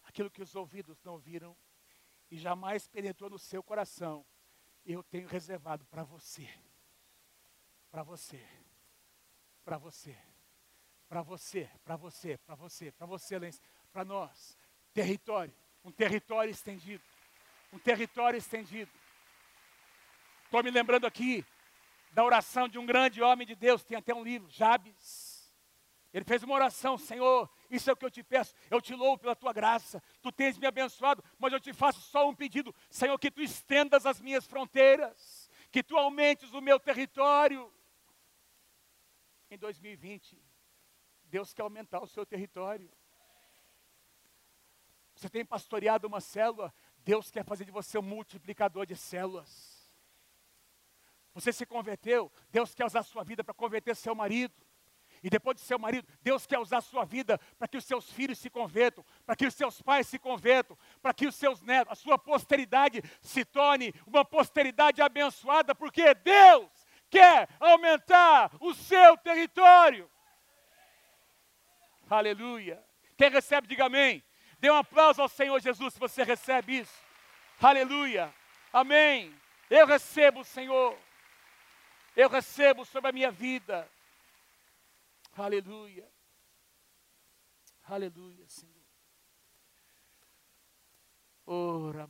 aquilo 0.02 0.30
que 0.30 0.42
os 0.42 0.54
ouvidos 0.54 1.02
não 1.02 1.16
viram, 1.16 1.56
e 2.30 2.36
jamais 2.36 2.86
penetrou 2.86 3.30
no 3.30 3.38
seu 3.38 3.62
coração, 3.62 4.26
eu 4.84 5.02
tenho 5.02 5.26
reservado 5.26 5.82
para 5.86 6.04
você. 6.04 6.46
Para 7.90 8.02
você. 8.02 8.46
Para 9.64 9.78
você. 9.78 10.14
Para 11.08 11.22
você, 11.22 11.70
para 11.82 11.96
você, 11.96 12.36
para 12.36 12.54
você, 12.54 12.92
para 12.92 13.06
você, 13.06 13.50
para 13.90 14.04
nós. 14.04 14.58
Território, 14.92 15.54
um 15.82 15.90
território 15.90 16.50
estendido. 16.50 17.02
Um 17.72 17.78
território 17.78 18.36
estendido. 18.36 18.92
Estou 20.44 20.62
me 20.62 20.70
lembrando 20.70 21.06
aqui 21.06 21.42
da 22.10 22.22
oração 22.22 22.68
de 22.68 22.78
um 22.78 22.84
grande 22.84 23.22
homem 23.22 23.46
de 23.46 23.54
Deus, 23.54 23.82
tem 23.82 23.96
até 23.96 24.14
um 24.14 24.22
livro, 24.22 24.50
Jabes. 24.50 25.32
Ele 26.12 26.26
fez 26.26 26.42
uma 26.42 26.54
oração, 26.54 26.98
Senhor, 26.98 27.48
isso 27.72 27.88
é 27.88 27.92
o 27.94 27.96
que 27.96 28.04
eu 28.04 28.10
te 28.10 28.22
peço. 28.22 28.54
Eu 28.70 28.82
te 28.82 28.94
louvo 28.94 29.16
pela 29.16 29.34
tua 29.34 29.50
graça. 29.50 30.02
Tu 30.20 30.30
tens 30.30 30.58
me 30.58 30.66
abençoado, 30.66 31.24
mas 31.38 31.54
eu 31.54 31.58
te 31.58 31.72
faço 31.72 32.02
só 32.02 32.28
um 32.28 32.34
pedido, 32.34 32.74
Senhor, 32.90 33.18
que 33.18 33.30
tu 33.30 33.40
estendas 33.40 34.04
as 34.04 34.20
minhas 34.20 34.46
fronteiras, 34.46 35.50
que 35.70 35.82
tu 35.82 35.96
aumentes 35.96 36.52
o 36.52 36.60
meu 36.60 36.78
território. 36.78 37.72
Em 39.50 39.56
2020, 39.56 40.38
Deus 41.24 41.54
quer 41.54 41.62
aumentar 41.62 42.00
o 42.00 42.06
seu 42.06 42.26
território. 42.26 42.90
Você 45.14 45.30
tem 45.30 45.44
pastoreado 45.44 46.06
uma 46.06 46.20
célula, 46.20 46.74
Deus 46.98 47.30
quer 47.30 47.42
fazer 47.42 47.64
de 47.64 47.70
você 47.70 47.96
um 47.96 48.02
multiplicador 48.02 48.84
de 48.84 48.96
células. 48.96 49.90
Você 51.32 51.54
se 51.54 51.64
converteu, 51.64 52.30
Deus 52.50 52.74
quer 52.74 52.84
usar 52.84 53.00
a 53.00 53.04
sua 53.04 53.24
vida 53.24 53.42
para 53.42 53.54
converter 53.54 53.96
seu 53.96 54.14
marido. 54.14 54.54
E 55.22 55.30
depois 55.30 55.56
de 55.56 55.62
seu 55.62 55.78
marido, 55.78 56.06
Deus 56.20 56.46
quer 56.46 56.58
usar 56.58 56.78
a 56.78 56.82
sua 56.82 57.04
vida 57.04 57.38
para 57.58 57.68
que 57.68 57.76
os 57.76 57.84
seus 57.84 58.10
filhos 58.10 58.38
se 58.38 58.50
convertam, 58.50 59.04
para 59.24 59.36
que 59.36 59.46
os 59.46 59.54
seus 59.54 59.80
pais 59.80 60.08
se 60.08 60.18
convertam, 60.18 60.76
para 61.00 61.14
que 61.14 61.26
os 61.26 61.36
seus 61.36 61.62
netos, 61.62 61.92
a 61.92 61.94
sua 61.94 62.18
posteridade 62.18 63.00
se 63.20 63.44
torne 63.44 63.94
uma 64.04 64.24
posteridade 64.24 65.00
abençoada, 65.00 65.74
porque 65.74 66.12
Deus 66.14 66.68
quer 67.08 67.48
aumentar 67.60 68.50
o 68.58 68.74
seu 68.74 69.16
território. 69.18 70.10
Aleluia. 72.10 72.82
Quem 73.16 73.30
recebe, 73.30 73.68
diga 73.68 73.86
amém. 73.86 74.24
Dê 74.58 74.70
um 74.70 74.76
aplauso 74.76 75.22
ao 75.22 75.28
Senhor 75.28 75.60
Jesus 75.60 75.94
se 75.94 76.00
você 76.00 76.24
recebe 76.24 76.80
isso. 76.80 77.02
Aleluia. 77.60 78.34
Amém. 78.72 79.32
Eu 79.70 79.86
recebo, 79.86 80.42
Senhor. 80.42 80.98
Eu 82.16 82.28
recebo 82.28 82.84
sobre 82.84 83.10
a 83.10 83.12
minha 83.12 83.30
vida. 83.30 83.88
Aleluia. 85.34 86.06
Aleluia, 87.84 88.46
Senhor. 88.48 88.82
Ora, 91.46 92.06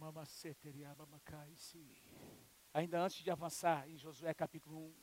Ainda 2.75 3.01
antes 3.01 3.23
de 3.23 3.31
avançar 3.31 3.89
em 3.89 3.97
Josué 3.97 4.35
capítulo 4.35 4.77
1, 4.77 4.95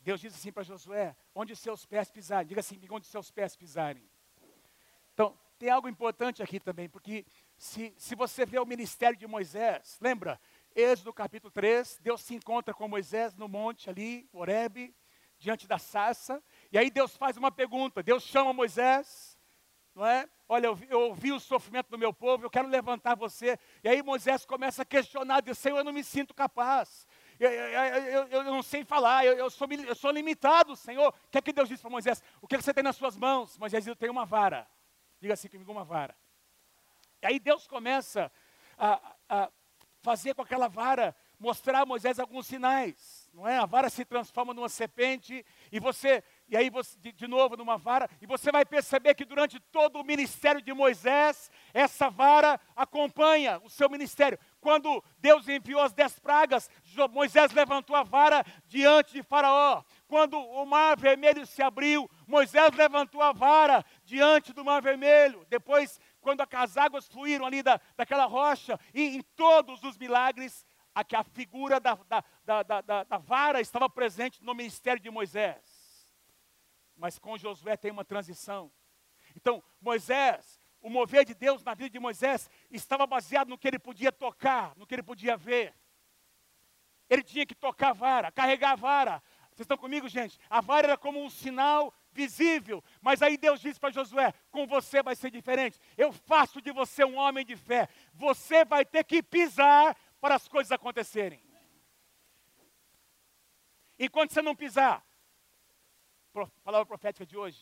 Deus 0.00 0.20
diz 0.20 0.34
assim 0.34 0.52
para 0.52 0.62
Josué: 0.62 1.16
onde 1.34 1.56
seus 1.56 1.86
pés 1.86 2.10
pisarem, 2.10 2.46
diga 2.46 2.60
assim, 2.60 2.78
onde 2.90 3.06
seus 3.06 3.30
pés 3.30 3.56
pisarem. 3.56 4.08
Então, 5.14 5.38
tem 5.58 5.70
algo 5.70 5.88
importante 5.88 6.42
aqui 6.42 6.60
também, 6.60 6.90
porque 6.90 7.24
se, 7.56 7.94
se 7.96 8.14
você 8.14 8.44
vê 8.44 8.58
o 8.58 8.66
ministério 8.66 9.18
de 9.18 9.26
Moisés, 9.26 9.98
lembra? 10.00 10.38
Êxodo 10.74 11.10
capítulo 11.12 11.50
3, 11.50 11.98
Deus 12.02 12.20
se 12.20 12.34
encontra 12.34 12.74
com 12.74 12.86
Moisés 12.86 13.34
no 13.34 13.48
monte 13.48 13.88
ali, 13.88 14.28
Horebe, 14.30 14.94
diante 15.38 15.66
da 15.66 15.78
sarça, 15.78 16.42
e 16.72 16.78
aí 16.78 16.90
Deus 16.90 17.16
faz 17.16 17.36
uma 17.36 17.50
pergunta, 17.50 18.02
Deus 18.02 18.22
chama 18.22 18.52
Moisés, 18.52 19.38
não 19.94 20.04
é? 20.06 20.28
Olha, 20.48 20.66
eu, 20.66 20.78
eu 20.88 21.00
ouvi 21.08 21.32
o 21.32 21.40
sofrimento 21.40 21.88
do 21.90 21.98
meu 21.98 22.12
povo, 22.12 22.44
eu 22.44 22.50
quero 22.50 22.68
levantar 22.68 23.16
você. 23.16 23.58
E 23.82 23.88
aí 23.88 24.02
Moisés 24.02 24.44
começa 24.44 24.82
a 24.82 24.84
questionar, 24.84 25.40
diz, 25.40 25.58
Senhor, 25.58 25.78
eu 25.78 25.84
não 25.84 25.92
me 25.92 26.04
sinto 26.04 26.34
capaz 26.34 27.06
eu, 27.38 27.50
eu, 27.50 28.28
eu, 28.28 28.44
não 28.44 28.62
sei 28.62 28.84
falar, 28.84 29.24
eu, 29.26 29.50
sou, 29.50 29.68
eu 29.70 29.94
sou 29.94 30.10
limitado, 30.10 30.74
Senhor. 30.74 31.08
O 31.08 31.30
que 31.30 31.38
é 31.38 31.42
que 31.42 31.52
Deus 31.52 31.68
disse 31.68 31.82
para 31.82 31.90
Moisés? 31.90 32.22
O 32.40 32.48
que, 32.48 32.54
é 32.54 32.58
que 32.58 32.64
você 32.64 32.72
tem 32.72 32.82
nas 32.82 32.96
suas 32.96 33.16
mãos? 33.16 33.58
Moisés 33.58 33.84
diz, 33.84 33.88
eu 33.88 33.96
tenho 33.96 34.12
uma 34.12 34.24
vara. 34.24 34.66
Diga 35.20 35.34
assim 35.34 35.48
comigo, 35.48 35.70
uma 35.70 35.84
vara. 35.84 36.16
E 37.22 37.26
aí 37.26 37.38
Deus 37.38 37.66
começa 37.66 38.32
a, 38.78 39.00
a 39.28 39.50
fazer 40.00 40.34
com 40.34 40.42
aquela 40.42 40.68
vara, 40.68 41.14
mostrar 41.38 41.80
a 41.80 41.86
Moisés 41.86 42.18
alguns 42.18 42.46
sinais. 42.46 43.30
Não 43.34 43.46
é? 43.46 43.58
A 43.58 43.66
vara 43.66 43.90
se 43.90 44.04
transforma 44.04 44.54
numa 44.54 44.68
serpente 44.68 45.44
e 45.70 45.78
você 45.78 46.24
e 46.48 46.56
aí 46.56 46.70
você, 46.70 46.96
de, 47.00 47.12
de, 47.12 47.26
novo 47.26 47.56
numa 47.56 47.76
vara, 47.76 48.08
e 48.20 48.26
você 48.26 48.52
vai 48.52 48.64
perceber 48.64 49.14
que 49.14 49.24
durante 49.24 49.58
todo 49.58 49.98
o 49.98 50.04
ministério 50.04 50.62
de 50.62 50.72
Moisés, 50.72 51.50
essa 51.74 52.08
vara 52.08 52.60
acompanha 52.74 53.60
o 53.64 53.68
seu 53.68 53.90
ministério. 53.90 54.38
quando 54.60 55.02
Deus 55.18 55.48
enviou 55.48 55.80
as 55.80 55.92
dez 55.92 56.18
pragas, 56.18 56.70
Moisés 57.10 57.52
levantou 57.52 57.96
a 57.96 58.02
vara 58.02 58.44
diante 58.66 59.12
de 59.12 59.22
Faraó. 59.22 59.82
Quando 60.06 60.38
o 60.38 60.64
mar 60.64 60.96
vermelho 60.96 61.44
se 61.46 61.62
abriu, 61.62 62.08
Moisés 62.26 62.70
levantou 62.76 63.20
a 63.22 63.32
vara 63.32 63.84
diante 64.04 64.52
do 64.52 64.64
mar 64.64 64.80
vermelho. 64.80 65.44
Depois, 65.48 66.00
quando 66.20 66.46
as 66.52 66.76
águas 66.76 67.08
fluíram 67.08 67.44
ali 67.44 67.62
da, 67.62 67.80
daquela 67.96 68.26
rocha, 68.26 68.78
e 68.94 69.16
em 69.16 69.22
todos 69.34 69.82
os 69.82 69.96
milagres, 69.96 70.64
a, 70.94 71.04
a 71.18 71.24
figura 71.24 71.78
da, 71.78 71.94
da, 72.08 72.24
da, 72.62 72.80
da, 72.80 73.04
da 73.04 73.18
vara 73.18 73.60
estava 73.60 73.90
presente 73.90 74.42
no 74.42 74.54
ministério 74.54 75.02
de 75.02 75.10
Moisés. 75.10 75.65
Mas 76.96 77.18
com 77.18 77.36
Josué 77.36 77.76
tem 77.76 77.90
uma 77.90 78.04
transição. 78.04 78.72
Então, 79.34 79.62
Moisés, 79.80 80.60
o 80.80 80.88
mover 80.88 81.24
de 81.24 81.34
Deus 81.34 81.62
na 81.62 81.74
vida 81.74 81.90
de 81.90 81.98
Moisés 81.98 82.48
estava 82.70 83.06
baseado 83.06 83.48
no 83.48 83.58
que 83.58 83.68
ele 83.68 83.78
podia 83.78 84.10
tocar, 84.10 84.74
no 84.76 84.86
que 84.86 84.94
ele 84.94 85.02
podia 85.02 85.36
ver. 85.36 85.74
Ele 87.08 87.22
tinha 87.22 87.46
que 87.46 87.54
tocar 87.54 87.90
a 87.90 87.92
vara, 87.92 88.32
carregar 88.32 88.72
a 88.72 88.76
vara. 88.76 89.22
Vocês 89.50 89.64
estão 89.64 89.76
comigo, 89.78 90.08
gente? 90.08 90.38
A 90.50 90.60
vara 90.60 90.88
era 90.88 90.98
como 90.98 91.22
um 91.22 91.30
sinal 91.30 91.92
visível, 92.12 92.82
mas 93.00 93.22
aí 93.22 93.36
Deus 93.36 93.60
disse 93.60 93.78
para 93.78 93.92
Josué: 93.92 94.32
com 94.50 94.66
você 94.66 95.02
vai 95.02 95.14
ser 95.14 95.30
diferente. 95.30 95.78
Eu 95.96 96.12
faço 96.12 96.60
de 96.60 96.72
você 96.72 97.04
um 97.04 97.16
homem 97.16 97.44
de 97.44 97.56
fé. 97.56 97.88
Você 98.12 98.64
vai 98.64 98.84
ter 98.84 99.04
que 99.04 99.22
pisar 99.22 99.96
para 100.20 100.34
as 100.34 100.48
coisas 100.48 100.72
acontecerem. 100.72 101.42
Enquanto 103.98 104.32
você 104.32 104.42
não 104.42 104.54
pisar, 104.54 105.04
palavra 106.62 106.86
profética 106.86 107.24
de 107.24 107.36
hoje, 107.36 107.60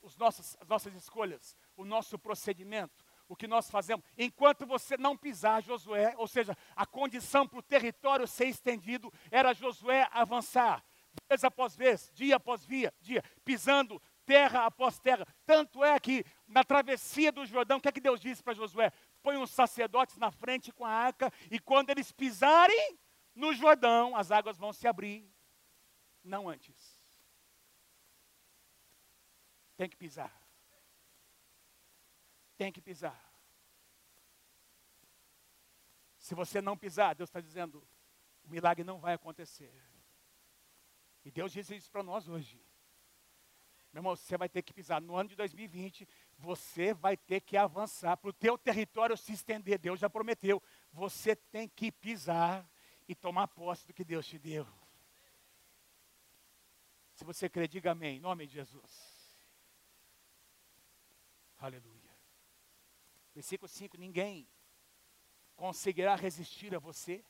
os 0.00 0.16
nossos, 0.16 0.56
as 0.60 0.68
nossas 0.68 0.94
escolhas, 0.94 1.56
o 1.76 1.84
nosso 1.84 2.18
procedimento, 2.18 3.04
o 3.28 3.34
que 3.34 3.46
nós 3.48 3.68
fazemos, 3.70 4.04
enquanto 4.16 4.64
você 4.64 4.96
não 4.96 5.16
pisar 5.16 5.62
Josué, 5.62 6.14
ou 6.16 6.28
seja, 6.28 6.56
a 6.74 6.86
condição 6.86 7.46
para 7.46 7.58
o 7.58 7.62
território 7.62 8.26
ser 8.26 8.46
estendido 8.46 9.12
era 9.30 9.52
Josué 9.52 10.08
avançar, 10.12 10.84
vez 11.28 11.42
após 11.42 11.74
vez, 11.74 12.10
dia 12.14 12.36
após 12.36 12.64
dia, 12.64 12.94
dia, 13.00 13.22
pisando 13.44 14.00
terra 14.24 14.66
após 14.66 14.98
terra. 14.98 15.26
Tanto 15.44 15.82
é 15.84 15.98
que 15.98 16.24
na 16.46 16.62
travessia 16.62 17.32
do 17.32 17.46
Jordão, 17.46 17.78
o 17.78 17.80
que 17.80 17.88
é 17.88 17.92
que 17.92 18.00
Deus 18.00 18.20
disse 18.20 18.42
para 18.42 18.54
Josué? 18.54 18.92
Põe 19.22 19.36
os 19.36 19.50
sacerdotes 19.50 20.16
na 20.18 20.30
frente 20.30 20.72
com 20.72 20.84
a 20.84 20.90
arca, 20.90 21.32
e 21.50 21.58
quando 21.58 21.90
eles 21.90 22.12
pisarem 22.12 22.98
no 23.34 23.52
Jordão, 23.52 24.16
as 24.16 24.30
águas 24.30 24.56
vão 24.56 24.72
se 24.72 24.86
abrir, 24.86 25.28
não 26.22 26.48
antes. 26.48 26.95
Tem 29.76 29.88
que 29.88 29.96
pisar. 29.96 30.34
Tem 32.56 32.72
que 32.72 32.80
pisar. 32.80 33.22
Se 36.16 36.34
você 36.34 36.60
não 36.60 36.76
pisar, 36.76 37.14
Deus 37.14 37.28
está 37.28 37.40
dizendo, 37.40 37.86
o 38.42 38.48
milagre 38.48 38.82
não 38.82 38.98
vai 38.98 39.14
acontecer. 39.14 39.72
E 41.24 41.30
Deus 41.30 41.52
diz 41.52 41.68
isso 41.70 41.90
para 41.90 42.02
nós 42.02 42.28
hoje. 42.28 42.60
Meu 43.92 44.00
irmão, 44.00 44.16
você 44.16 44.36
vai 44.36 44.48
ter 44.48 44.62
que 44.62 44.72
pisar. 44.72 45.00
No 45.00 45.16
ano 45.16 45.28
de 45.28 45.36
2020, 45.36 46.08
você 46.36 46.92
vai 46.92 47.16
ter 47.16 47.40
que 47.40 47.56
avançar 47.56 48.16
para 48.16 48.30
o 48.30 48.32
teu 48.32 48.58
território 48.58 49.16
se 49.16 49.32
estender. 49.32 49.78
Deus 49.78 50.00
já 50.00 50.10
prometeu. 50.10 50.62
Você 50.92 51.34
tem 51.34 51.68
que 51.68 51.90
pisar 51.90 52.68
e 53.08 53.14
tomar 53.14 53.48
posse 53.48 53.86
do 53.86 53.94
que 53.94 54.04
Deus 54.04 54.26
te 54.26 54.38
deu. 54.38 54.66
Se 57.14 57.24
você 57.24 57.48
crê, 57.48 57.66
diga 57.66 57.92
amém. 57.92 58.16
Em 58.16 58.20
nome 58.20 58.46
de 58.46 58.52
Jesus. 58.52 59.15
Aleluia. 61.58 62.16
Versículo 63.34 63.68
5: 63.68 63.96
Ninguém 63.96 64.48
conseguirá 65.54 66.14
resistir 66.14 66.74
a 66.74 66.78
você. 66.78 67.24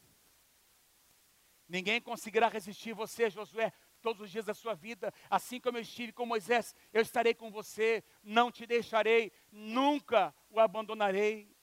Ninguém 1.68 2.00
conseguirá 2.00 2.48
resistir 2.48 2.92
você, 2.92 3.28
Josué, 3.28 3.72
todos 4.00 4.22
os 4.22 4.30
dias 4.30 4.44
da 4.44 4.54
sua 4.54 4.74
vida. 4.74 5.12
Assim 5.28 5.60
como 5.60 5.78
eu 5.78 5.82
estive 5.82 6.12
com 6.12 6.24
Moisés, 6.24 6.74
eu 6.92 7.02
estarei 7.02 7.34
com 7.34 7.50
você, 7.50 8.04
não 8.22 8.52
te 8.52 8.66
deixarei, 8.66 9.32
nunca 9.50 10.34
o 10.48 10.60
abandonarei. 10.60 11.56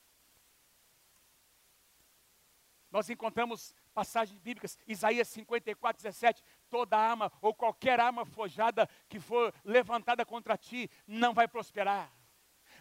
Nós 2.92 3.10
encontramos 3.10 3.74
passagens 3.94 4.38
bíblicas, 4.40 4.78
Isaías 4.88 5.28
54, 5.30 6.04
17, 6.04 6.44
toda 6.70 6.98
arma 6.98 7.32
ou 7.42 7.54
qualquer 7.54 8.00
arma 8.00 8.26
forjada 8.26 8.88
que 9.08 9.20
for 9.20 9.54
levantada 9.64 10.26
contra 10.26 10.58
ti 10.58 10.90
não 11.08 11.34
vai 11.34 11.48
prosperar. 11.48 12.12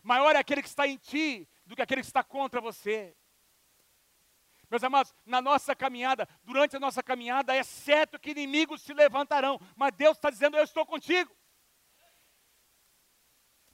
Maior 0.03 0.35
é 0.35 0.39
aquele 0.39 0.63
que 0.63 0.69
está 0.69 0.87
em 0.87 0.97
ti 0.97 1.49
do 1.65 1.77
que 1.77 1.83
aquele 1.83 2.01
que 2.01 2.07
está 2.07 2.25
contra 2.25 2.61
você. 2.61 3.17
Meus 4.69 4.83
amados, 4.83 5.15
na 5.27 5.41
nossa 5.41 5.77
caminhada, 5.77 6.27
durante 6.43 6.77
a 6.77 6.81
nossa 6.81 7.03
caminhada, 7.03 7.55
é 7.55 7.63
certo 7.63 8.19
que 8.19 8.31
inimigos 8.31 8.81
se 8.81 8.95
levantarão, 8.95 9.61
mas 9.77 9.93
Deus 9.95 10.17
está 10.17 10.31
dizendo: 10.31 10.57
Eu 10.57 10.65
estou 10.65 10.87
contigo. 10.87 11.31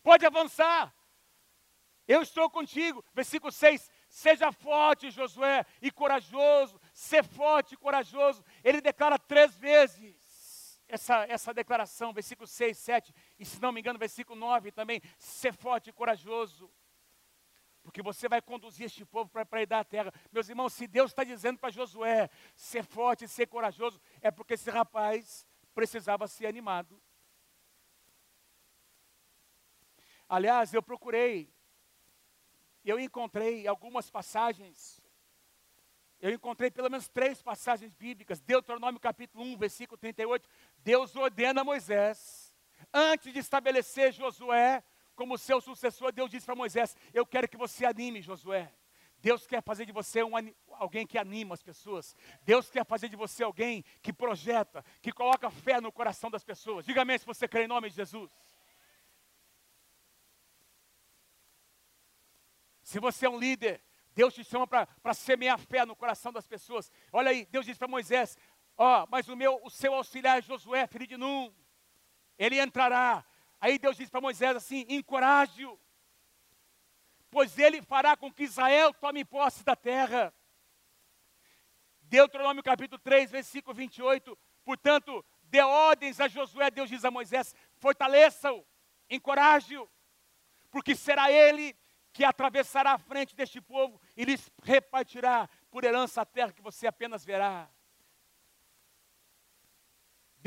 Pode 0.02 0.26
avançar, 0.26 0.92
eu 2.08 2.22
estou 2.22 2.50
contigo. 2.50 3.04
Versículo 3.14 3.52
6: 3.52 3.88
Seja 4.08 4.50
forte, 4.50 5.10
Josué, 5.10 5.64
e 5.80 5.90
corajoso, 5.90 6.80
ser 6.92 7.22
forte 7.22 7.74
e 7.74 7.76
corajoso. 7.76 8.42
Ele 8.64 8.80
declara 8.80 9.18
três 9.18 9.54
vezes 9.56 10.16
essa, 10.88 11.24
essa 11.28 11.52
declaração, 11.52 12.12
versículo 12.12 12.46
6, 12.46 12.76
7, 12.76 13.14
e 13.38 13.44
se 13.44 13.60
não 13.60 13.70
me 13.70 13.80
engano, 13.80 13.98
versículo 13.98 14.38
9 14.38 14.72
também, 14.72 15.00
ser 15.18 15.52
forte 15.52 15.90
e 15.90 15.92
corajoso, 15.92 16.70
porque 17.82 18.02
você 18.02 18.28
vai 18.28 18.40
conduzir 18.40 18.86
este 18.86 19.04
povo 19.04 19.30
para 19.30 19.64
dar 19.66 19.80
a 19.80 19.84
terra. 19.84 20.12
Meus 20.32 20.48
irmãos, 20.48 20.72
se 20.72 20.86
Deus 20.86 21.10
está 21.10 21.24
dizendo 21.24 21.58
para 21.58 21.70
Josué 21.70 22.28
ser 22.54 22.82
forte 22.82 23.24
e 23.24 23.28
ser 23.28 23.46
corajoso, 23.46 24.00
é 24.20 24.30
porque 24.30 24.54
esse 24.54 24.70
rapaz 24.70 25.46
precisava 25.74 26.26
ser 26.26 26.46
animado. 26.46 27.00
Aliás, 30.28 30.74
eu 30.74 30.82
procurei, 30.82 31.50
eu 32.84 32.98
encontrei 32.98 33.66
algumas 33.66 34.10
passagens 34.10 35.00
eu 36.20 36.32
encontrei 36.32 36.68
pelo 36.68 36.90
menos 36.90 37.08
três 37.08 37.40
passagens 37.40 37.94
bíblicas. 37.94 38.40
Deuteronômio 38.40 39.00
capítulo 39.00 39.44
1, 39.44 39.56
versículo 39.56 39.96
38. 39.96 40.48
Deus 40.78 41.14
ordena 41.16 41.64
Moisés, 41.64 42.52
antes 42.92 43.32
de 43.32 43.38
estabelecer 43.38 44.12
Josué 44.12 44.82
como 45.14 45.36
seu 45.36 45.60
sucessor, 45.60 46.12
Deus 46.12 46.30
disse 46.30 46.46
para 46.46 46.54
Moisés: 46.54 46.96
Eu 47.12 47.26
quero 47.26 47.48
que 47.48 47.56
você 47.56 47.84
anime 47.84 48.22
Josué. 48.22 48.72
Deus 49.20 49.46
quer 49.46 49.62
fazer 49.62 49.84
de 49.84 49.90
você 49.90 50.22
um, 50.22 50.32
alguém 50.74 51.06
que 51.06 51.18
anima 51.18 51.54
as 51.54 51.62
pessoas. 51.62 52.14
Deus 52.42 52.70
quer 52.70 52.86
fazer 52.86 53.08
de 53.08 53.16
você 53.16 53.42
alguém 53.42 53.84
que 54.00 54.12
projeta, 54.12 54.84
que 55.02 55.10
coloca 55.10 55.50
fé 55.50 55.80
no 55.80 55.90
coração 55.90 56.30
das 56.30 56.44
pessoas. 56.44 56.86
Diga 56.86 57.02
amém 57.02 57.18
se 57.18 57.26
você 57.26 57.48
crê 57.48 57.64
em 57.64 57.68
nome 57.68 57.90
de 57.90 57.96
Jesus. 57.96 58.30
Se 62.82 63.00
você 63.00 63.26
é 63.26 63.28
um 63.28 63.38
líder, 63.38 63.82
Deus 64.14 64.32
te 64.34 64.44
chama 64.44 64.66
para 64.66 65.14
semear 65.14 65.58
fé 65.58 65.84
no 65.84 65.96
coração 65.96 66.32
das 66.32 66.46
pessoas. 66.46 66.90
Olha 67.12 67.30
aí, 67.30 67.44
Deus 67.46 67.66
disse 67.66 67.78
para 67.78 67.88
Moisés: 67.88 68.38
Ó, 68.80 69.02
oh, 69.02 69.06
mas 69.10 69.28
o 69.28 69.34
meu, 69.34 69.60
o 69.64 69.68
seu 69.68 69.92
auxiliar 69.92 70.40
Josué, 70.40 70.86
filho 70.86 71.04
de 71.04 71.16
Num, 71.16 71.52
ele 72.38 72.60
entrará. 72.60 73.24
Aí 73.60 73.76
Deus 73.76 73.96
disse 73.96 74.08
para 74.08 74.20
Moisés 74.20 74.54
assim: 74.54 74.86
encoraje-o, 74.88 75.76
pois 77.28 77.58
ele 77.58 77.82
fará 77.82 78.16
com 78.16 78.32
que 78.32 78.44
Israel 78.44 78.94
tome 78.94 79.24
posse 79.24 79.64
da 79.64 79.74
terra. 79.74 80.32
Deuteronômio 82.02 82.62
capítulo 82.62 83.00
3, 83.00 83.32
versículo 83.32 83.74
28. 83.74 84.38
Portanto, 84.64 85.24
dê 85.42 85.60
ordens 85.60 86.20
a 86.20 86.28
Josué, 86.28 86.70
Deus 86.70 86.88
diz 86.88 87.04
a 87.04 87.10
Moisés: 87.10 87.56
fortaleça-o, 87.78 88.64
encoraje-o, 89.10 89.90
porque 90.70 90.94
será 90.94 91.32
ele 91.32 91.76
que 92.12 92.24
atravessará 92.24 92.92
a 92.92 92.98
frente 92.98 93.34
deste 93.34 93.60
povo 93.60 94.00
e 94.16 94.24
lhes 94.24 94.48
repartirá 94.62 95.48
por 95.68 95.82
herança 95.82 96.22
a 96.22 96.24
terra 96.24 96.52
que 96.52 96.62
você 96.62 96.86
apenas 96.86 97.24
verá. 97.24 97.68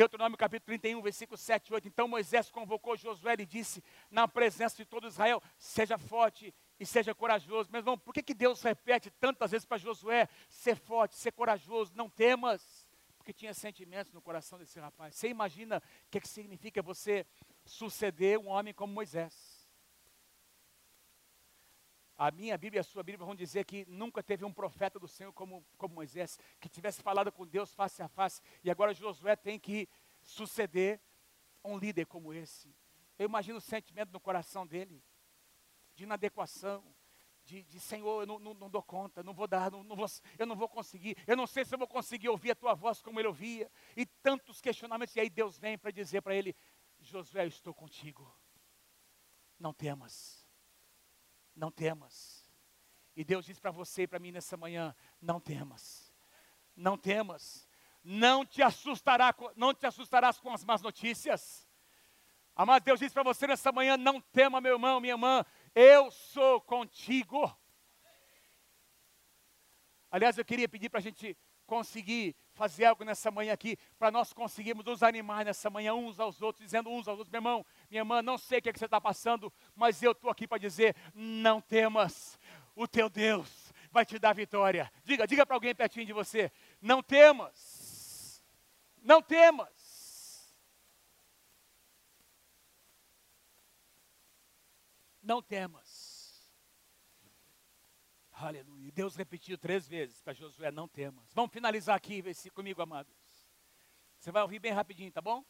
Deuteronômio 0.01 0.35
capítulo 0.35 0.65
31, 0.65 0.99
versículo 0.99 1.37
7 1.37 1.67
e 1.67 1.73
8. 1.75 1.87
Então 1.87 2.07
Moisés 2.07 2.49
convocou 2.49 2.97
Josué 2.97 3.35
e 3.37 3.45
disse, 3.45 3.83
na 4.09 4.27
presença 4.27 4.75
de 4.75 4.83
todo 4.83 5.05
Israel: 5.07 5.39
Seja 5.59 5.95
forte 5.95 6.51
e 6.79 6.85
seja 6.87 7.13
corajoso. 7.13 7.69
Meu 7.71 7.81
irmão, 7.81 7.99
por 7.99 8.11
que, 8.11 8.23
que 8.23 8.33
Deus 8.33 8.63
repete 8.63 9.11
tantas 9.11 9.51
vezes 9.51 9.63
para 9.63 9.77
Josué: 9.77 10.27
Ser 10.49 10.75
forte, 10.75 11.15
ser 11.15 11.31
corajoso, 11.33 11.91
não 11.93 12.09
temas? 12.09 12.87
Porque 13.15 13.31
tinha 13.31 13.53
sentimentos 13.53 14.11
no 14.11 14.23
coração 14.23 14.57
desse 14.57 14.79
rapaz. 14.79 15.13
Você 15.13 15.27
imagina 15.27 15.77
o 15.77 16.09
que, 16.09 16.19
que 16.19 16.27
significa 16.27 16.81
você 16.81 17.23
suceder 17.63 18.39
um 18.39 18.47
homem 18.47 18.73
como 18.73 18.91
Moisés? 18.91 19.50
A 22.21 22.29
minha 22.29 22.55
Bíblia 22.55 22.77
e 22.77 22.81
a 22.81 22.83
sua 22.83 23.01
Bíblia 23.01 23.25
vão 23.25 23.33
dizer 23.33 23.65
que 23.65 23.83
nunca 23.87 24.21
teve 24.21 24.45
um 24.45 24.53
profeta 24.53 24.99
do 24.99 25.07
Senhor 25.07 25.33
como, 25.33 25.65
como 25.75 25.95
Moisés, 25.95 26.37
que 26.59 26.69
tivesse 26.69 27.01
falado 27.01 27.31
com 27.31 27.47
Deus 27.47 27.73
face 27.73 28.03
a 28.03 28.07
face, 28.07 28.39
e 28.63 28.69
agora 28.69 28.93
Josué 28.93 29.35
tem 29.35 29.59
que 29.59 29.89
suceder 30.21 31.01
um 31.65 31.79
líder 31.79 32.05
como 32.05 32.31
esse. 32.31 32.75
Eu 33.17 33.25
imagino 33.25 33.57
o 33.57 33.59
sentimento 33.61 34.11
no 34.11 34.19
coração 34.19 34.67
dele, 34.67 35.03
de 35.95 36.03
inadequação, 36.03 36.85
de, 37.43 37.63
de 37.63 37.79
Senhor, 37.79 38.21
eu 38.21 38.27
não, 38.27 38.37
não, 38.37 38.53
não, 38.53 38.69
dou 38.69 38.83
conta, 38.83 39.23
não 39.23 39.33
vou 39.33 39.47
dar, 39.47 39.71
não, 39.71 39.83
não 39.83 39.95
vou, 39.95 40.05
eu 40.37 40.45
não 40.45 40.55
vou 40.55 40.69
conseguir, 40.69 41.17
eu 41.25 41.35
não 41.35 41.47
sei 41.47 41.65
se 41.65 41.73
eu 41.73 41.79
vou 41.79 41.87
conseguir 41.87 42.29
ouvir 42.29 42.51
a 42.51 42.55
tua 42.55 42.75
voz 42.75 43.01
como 43.01 43.19
ele 43.19 43.29
ouvia, 43.29 43.67
e 43.97 44.05
tantos 44.05 44.61
questionamentos, 44.61 45.15
e 45.15 45.21
aí 45.21 45.29
Deus 45.31 45.57
vem 45.57 45.75
para 45.75 45.89
dizer 45.89 46.21
para 46.21 46.35
ele: 46.35 46.55
Josué, 46.99 47.45
eu 47.45 47.47
estou 47.47 47.73
contigo, 47.73 48.31
não 49.57 49.73
temas, 49.73 50.40
não 51.55 51.71
temas. 51.71 52.45
E 53.15 53.23
Deus 53.23 53.45
diz 53.45 53.59
para 53.59 53.71
você 53.71 54.03
e 54.03 54.07
para 54.07 54.19
mim 54.19 54.31
nessa 54.31 54.55
manhã: 54.55 54.95
não 55.21 55.39
temas, 55.39 56.13
não 56.75 56.97
temas, 56.97 57.67
não 58.03 58.45
te 58.45 58.61
assustará, 58.61 59.35
não 59.55 59.73
te 59.73 59.85
assustarás 59.85 60.39
com 60.39 60.51
as 60.53 60.63
más 60.63 60.81
notícias. 60.81 61.67
Amado 62.55 62.83
Deus 62.83 62.99
diz 62.99 63.13
para 63.13 63.23
você 63.23 63.47
nessa 63.47 63.71
manhã: 63.71 63.97
não 63.97 64.19
tema, 64.19 64.61
meu 64.61 64.73
irmão, 64.73 64.99
minha 64.99 65.13
irmã, 65.13 65.45
eu 65.75 66.09
sou 66.11 66.61
contigo. 66.61 67.55
Aliás, 70.09 70.37
eu 70.37 70.43
queria 70.43 70.67
pedir 70.67 70.89
para 70.89 70.99
a 70.99 71.03
gente 71.03 71.37
conseguir 71.65 72.35
fazer 72.51 72.83
algo 72.83 73.05
nessa 73.05 73.31
manhã 73.31 73.53
aqui, 73.53 73.77
para 73.97 74.11
nós 74.11 74.33
conseguirmos 74.33 74.83
nos 74.83 75.01
animar 75.01 75.45
nessa 75.45 75.69
manhã 75.69 75.93
uns 75.93 76.19
aos 76.19 76.41
outros, 76.41 76.65
dizendo 76.65 76.89
uns 76.89 77.07
aos 77.07 77.17
outros, 77.17 77.31
meu 77.31 77.39
irmão, 77.39 77.65
minha 77.91 78.01
irmã, 78.01 78.21
não 78.21 78.37
sei 78.37 78.59
o 78.59 78.61
que, 78.61 78.69
é 78.69 78.73
que 78.73 78.79
você 78.79 78.85
está 78.85 78.99
passando, 78.99 79.53
mas 79.75 80.01
eu 80.01 80.13
estou 80.13 80.31
aqui 80.31 80.47
para 80.47 80.57
dizer, 80.57 80.95
não 81.13 81.61
temas, 81.61 82.39
o 82.75 82.87
teu 82.87 83.09
Deus 83.09 83.71
vai 83.91 84.05
te 84.05 84.17
dar 84.17 84.33
vitória. 84.33 84.91
Diga, 85.03 85.27
diga 85.27 85.45
para 85.45 85.55
alguém 85.55 85.75
pertinho 85.75 86.05
de 86.05 86.13
você, 86.13 86.51
não 86.81 87.03
temas, 87.03 88.43
não 89.03 89.21
temas. 89.21 89.91
não 95.21 95.41
temas. 95.41 96.51
Aleluia. 98.31 98.91
Deus 98.91 99.15
repetiu 99.15 99.57
três 99.57 99.87
vezes 99.87 100.21
para 100.21 100.33
Josué: 100.33 100.71
não 100.71 100.87
temas. 100.87 101.31
Vamos 101.33 101.51
finalizar 101.51 101.95
aqui 101.95 102.23
comigo, 102.51 102.81
amados. 102.81 103.15
Você 104.19 104.31
vai 104.31 104.41
ouvir 104.41 104.59
bem 104.59 104.71
rapidinho, 104.71 105.11
tá 105.11 105.21
bom? 105.21 105.45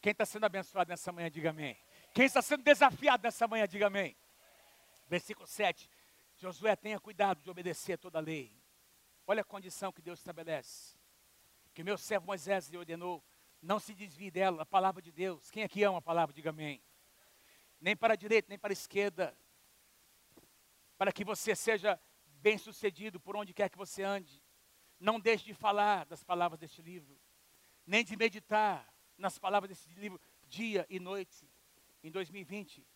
Quem 0.00 0.12
está 0.12 0.24
sendo 0.24 0.46
abençoado 0.46 0.88
nessa 0.88 1.12
manhã, 1.12 1.30
diga 1.30 1.50
amém. 1.50 1.76
Quem 2.14 2.24
está 2.24 2.40
sendo 2.40 2.62
desafiado 2.62 3.22
nessa 3.22 3.46
manhã, 3.46 3.66
diga 3.66 3.86
amém. 3.86 4.16
Versículo 5.08 5.46
7. 5.46 5.90
Josué, 6.36 6.74
tenha 6.74 6.98
cuidado 6.98 7.42
de 7.42 7.50
obedecer 7.50 7.98
toda 7.98 8.18
a 8.18 8.22
lei. 8.22 8.52
Olha 9.26 9.42
a 9.42 9.44
condição 9.44 9.92
que 9.92 10.00
Deus 10.00 10.18
estabelece. 10.18 10.98
Que 11.74 11.84
meu 11.84 11.98
servo 11.98 12.26
Moisés 12.26 12.68
lhe 12.68 12.78
ordenou. 12.78 13.22
Não 13.60 13.78
se 13.78 13.94
desvie 13.94 14.30
dela, 14.30 14.62
a 14.62 14.66
palavra 14.66 15.02
de 15.02 15.12
Deus. 15.12 15.50
Quem 15.50 15.62
aqui 15.62 15.82
ama 15.82 15.98
a 15.98 16.02
palavra, 16.02 16.34
diga 16.34 16.50
amém 16.50 16.82
nem 17.80 17.96
para 17.96 18.12
a 18.12 18.16
direita, 18.16 18.48
nem 18.48 18.58
para 18.58 18.72
a 18.72 18.74
esquerda, 18.74 19.36
para 20.98 21.10
que 21.10 21.24
você 21.24 21.56
seja 21.56 21.98
bem 22.26 22.58
sucedido 22.58 23.18
por 23.18 23.34
onde 23.34 23.54
quer 23.54 23.70
que 23.70 23.78
você 23.78 24.02
ande. 24.02 24.44
Não 24.98 25.18
deixe 25.18 25.46
de 25.46 25.54
falar 25.54 26.04
das 26.04 26.22
palavras 26.22 26.60
deste 26.60 26.82
livro, 26.82 27.18
nem 27.86 28.04
de 28.04 28.16
meditar 28.16 28.89
nas 29.20 29.38
palavras 29.38 29.68
desse 29.68 29.88
livro 29.98 30.20
dia 30.48 30.86
e 30.88 30.98
noite. 30.98 31.48
Em 32.02 32.10
2020, 32.10 32.86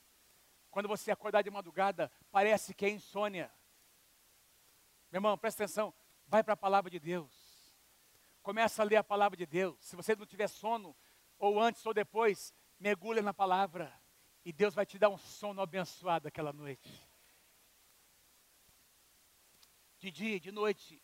quando 0.70 0.88
você 0.88 1.10
acordar 1.10 1.42
de 1.42 1.50
madrugada, 1.50 2.10
parece 2.32 2.74
que 2.74 2.84
é 2.84 2.90
insônia. 2.90 3.52
Meu 5.12 5.18
irmão, 5.18 5.38
presta 5.38 5.62
atenção, 5.62 5.94
vai 6.26 6.42
para 6.42 6.54
a 6.54 6.56
palavra 6.56 6.90
de 6.90 6.98
Deus. 6.98 7.72
Começa 8.42 8.82
a 8.82 8.84
ler 8.84 8.96
a 8.96 9.04
palavra 9.04 9.36
de 9.36 9.46
Deus. 9.46 9.78
Se 9.84 9.94
você 9.94 10.16
não 10.16 10.26
tiver 10.26 10.48
sono, 10.48 10.96
ou 11.38 11.60
antes 11.60 11.84
ou 11.86 11.94
depois, 11.94 12.52
mergulha 12.78 13.22
na 13.22 13.32
palavra. 13.32 13.92
E 14.44 14.52
Deus 14.52 14.74
vai 14.74 14.84
te 14.84 14.98
dar 14.98 15.08
um 15.08 15.16
sono 15.16 15.62
abençoado 15.62 16.28
aquela 16.28 16.52
noite. 16.52 16.90
De 19.98 20.10
dia 20.10 20.36
e 20.36 20.40
de 20.40 20.50
noite. 20.50 21.00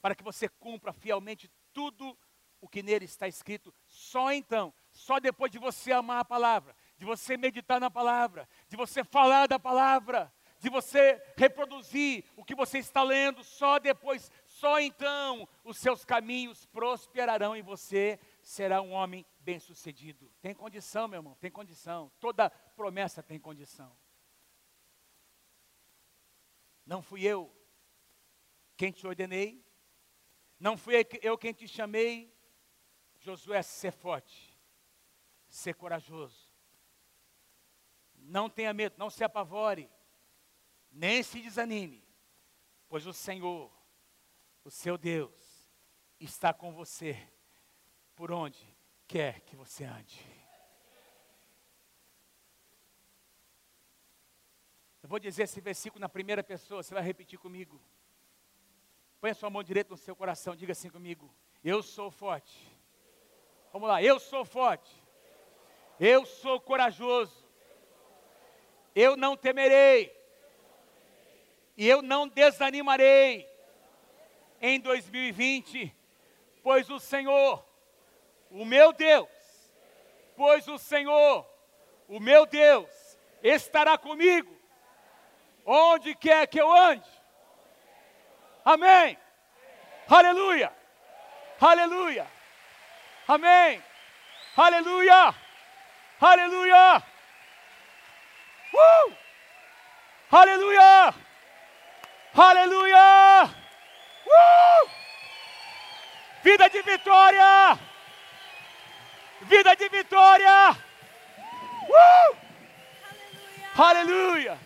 Para 0.00 0.14
que 0.14 0.22
você 0.22 0.48
cumpra 0.48 0.92
fielmente 0.92 1.50
tudo 1.72 2.16
o 2.60 2.68
que 2.68 2.82
nele 2.82 3.04
está 3.04 3.26
escrito. 3.26 3.74
Só 3.86 4.32
então, 4.32 4.72
só 4.92 5.18
depois 5.18 5.50
de 5.50 5.58
você 5.58 5.92
amar 5.92 6.20
a 6.20 6.24
palavra, 6.24 6.76
de 6.98 7.04
você 7.04 7.36
meditar 7.36 7.80
na 7.80 7.90
palavra, 7.90 8.48
de 8.68 8.76
você 8.76 9.02
falar 9.02 9.46
da 9.46 9.58
palavra, 9.58 10.32
de 10.60 10.68
você 10.68 11.20
reproduzir 11.36 12.24
o 12.36 12.44
que 12.44 12.54
você 12.54 12.78
está 12.78 13.02
lendo, 13.02 13.42
só 13.42 13.78
depois, 13.78 14.30
só 14.44 14.78
então 14.78 15.48
os 15.64 15.78
seus 15.78 16.04
caminhos 16.04 16.66
prosperarão 16.66 17.56
e 17.56 17.62
você 17.62 18.20
será 18.42 18.82
um 18.82 18.92
homem 18.92 19.24
bem-sucedido. 19.40 20.30
Tem 20.42 20.54
condição, 20.54 21.08
meu 21.08 21.18
irmão, 21.18 21.36
tem 21.40 21.50
condição. 21.50 22.12
Toda 22.20 22.50
promessa 22.50 23.22
tem 23.22 23.40
condição. 23.40 23.96
Não 26.84 27.00
fui 27.00 27.24
eu 27.24 27.50
quem 28.76 28.90
te 28.90 29.06
ordenei, 29.06 29.64
não 30.58 30.76
fui 30.76 31.06
eu 31.22 31.38
quem 31.38 31.52
te 31.52 31.66
chamei. 31.66 32.34
Josué, 33.20 33.62
ser 33.62 33.92
forte, 33.92 34.58
ser 35.48 35.74
corajoso. 35.74 36.50
Não 38.14 38.48
tenha 38.48 38.72
medo, 38.72 38.96
não 38.98 39.10
se 39.10 39.22
apavore, 39.22 39.90
nem 40.90 41.22
se 41.22 41.40
desanime, 41.40 42.02
pois 42.88 43.06
o 43.06 43.12
Senhor, 43.12 43.70
o 44.64 44.70
seu 44.70 44.96
Deus, 44.96 45.70
está 46.18 46.52
com 46.52 46.72
você 46.72 47.16
por 48.14 48.32
onde 48.32 48.66
quer 49.06 49.40
que 49.40 49.54
você 49.54 49.84
ande. 49.84 50.24
Eu 55.02 55.08
vou 55.08 55.18
dizer 55.18 55.44
esse 55.44 55.60
versículo 55.60 56.00
na 56.00 56.08
primeira 56.08 56.42
pessoa, 56.42 56.82
você 56.82 56.94
vai 56.94 57.02
repetir 57.02 57.38
comigo. 57.38 57.80
Põe 59.20 59.30
a 59.30 59.34
sua 59.34 59.50
mão 59.50 59.62
direita 59.62 59.90
no 59.90 59.96
seu 59.96 60.16
coração, 60.16 60.56
diga 60.56 60.72
assim 60.72 60.88
comigo: 60.88 61.34
Eu 61.62 61.82
sou 61.82 62.10
forte. 62.10 62.69
Vamos 63.72 63.88
lá, 63.88 64.02
eu 64.02 64.18
sou 64.18 64.44
forte. 64.44 64.90
Eu 65.98 66.24
sou 66.24 66.60
corajoso. 66.60 67.44
Eu 68.94 69.16
não 69.16 69.36
temerei. 69.36 70.14
E 71.76 71.88
eu 71.88 72.02
não 72.02 72.28
desanimarei 72.28 73.48
em 74.60 74.78
2020, 74.78 75.94
pois 76.62 76.90
o 76.90 76.98
Senhor 76.98 77.64
o 78.50 78.64
meu 78.64 78.92
Deus, 78.92 79.28
pois 80.36 80.66
o 80.66 80.76
Senhor, 80.76 81.46
o 82.08 82.18
meu 82.18 82.44
Deus, 82.44 82.88
estará 83.42 83.96
comigo, 83.96 84.54
onde 85.64 86.14
quer 86.14 86.46
que 86.48 86.60
eu 86.60 86.70
ande. 86.70 87.08
Amém. 88.64 89.16
Aleluia. 90.08 90.74
Aleluia. 91.60 92.26
Amém. 93.28 93.82
Aleluia. 94.56 95.34
Aleluia. 96.20 97.02
Uh! 98.72 99.12
Aleluia. 100.30 101.14
Aleluia. 102.34 103.50
Uh! 104.26 104.90
Vida 106.42 106.68
de 106.68 106.82
vitória 106.82 107.78
vida 109.42 109.74
de 109.74 109.88
vitória. 109.88 110.76
Uh! 111.88 112.36
Aleluia! 113.76 114.58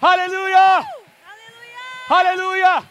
Aleluia! 0.00 0.86
Aleluia! 1.28 2.04
Aleluia! 2.08 2.84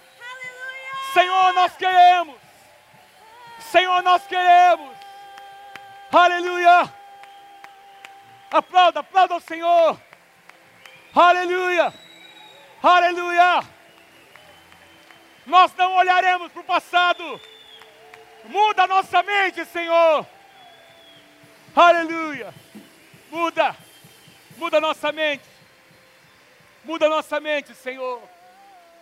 Senhor, 1.14 1.54
nós 1.54 1.76
queremos. 1.78 2.40
Senhor, 3.60 4.04
nós 4.04 4.26
queremos. 4.28 4.93
Aleluia! 6.16 6.94
Aplauda, 8.52 9.00
aplauda 9.00 9.36
o 9.36 9.40
Senhor. 9.40 10.00
Aleluia! 11.12 11.92
Aleluia! 12.84 13.62
Nós 15.48 15.74
não 15.74 15.96
olharemos 15.96 16.52
para 16.52 16.62
o 16.62 16.66
passado. 16.66 17.42
Muda 18.46 18.84
a 18.84 18.88
nossa 18.88 19.24
mente, 19.24 19.66
Senhor. 19.66 20.28
Aleluia. 21.76 22.54
Muda. 23.32 23.76
Muda 24.58 24.80
nossa 24.80 25.12
mente. 25.12 25.50
Muda 26.84 27.10
nossa 27.10 27.40
mente, 27.40 27.74
Senhor. 27.74 28.22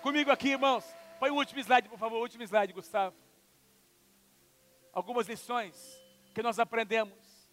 Comigo 0.02 0.32
aqui, 0.32 0.52
irmãos. 0.52 0.86
Põe 1.20 1.30
o 1.30 1.36
último 1.36 1.60
slide, 1.60 1.90
por 1.90 2.00
favor. 2.00 2.20
O 2.20 2.22
último 2.22 2.44
slide, 2.44 2.72
Gustavo. 2.72 3.16
Algumas 4.94 5.28
lições 5.28 6.01
que 6.34 6.42
nós 6.42 6.60
aprendemos 6.60 7.50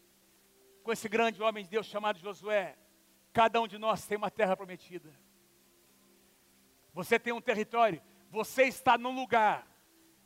com 0.82 0.92
esse 0.92 1.08
grande 1.08 1.42
homem 1.42 1.64
de 1.64 1.70
Deus 1.70 1.86
chamado 1.86 2.18
Josué. 2.18 2.76
Cada 3.32 3.60
um 3.60 3.68
de 3.68 3.78
nós 3.78 4.06
tem 4.06 4.16
uma 4.16 4.30
terra 4.30 4.56
prometida. 4.56 5.12
Você 6.94 7.18
tem 7.18 7.32
um 7.32 7.40
território. 7.40 8.02
Você 8.30 8.64
está 8.64 8.96
num 8.96 9.14
lugar. 9.14 9.66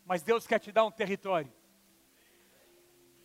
Mas 0.05 0.23
Deus 0.23 0.47
quer 0.47 0.59
te 0.59 0.73
dar 0.73 0.85
um 0.85 0.91
território. 0.91 1.53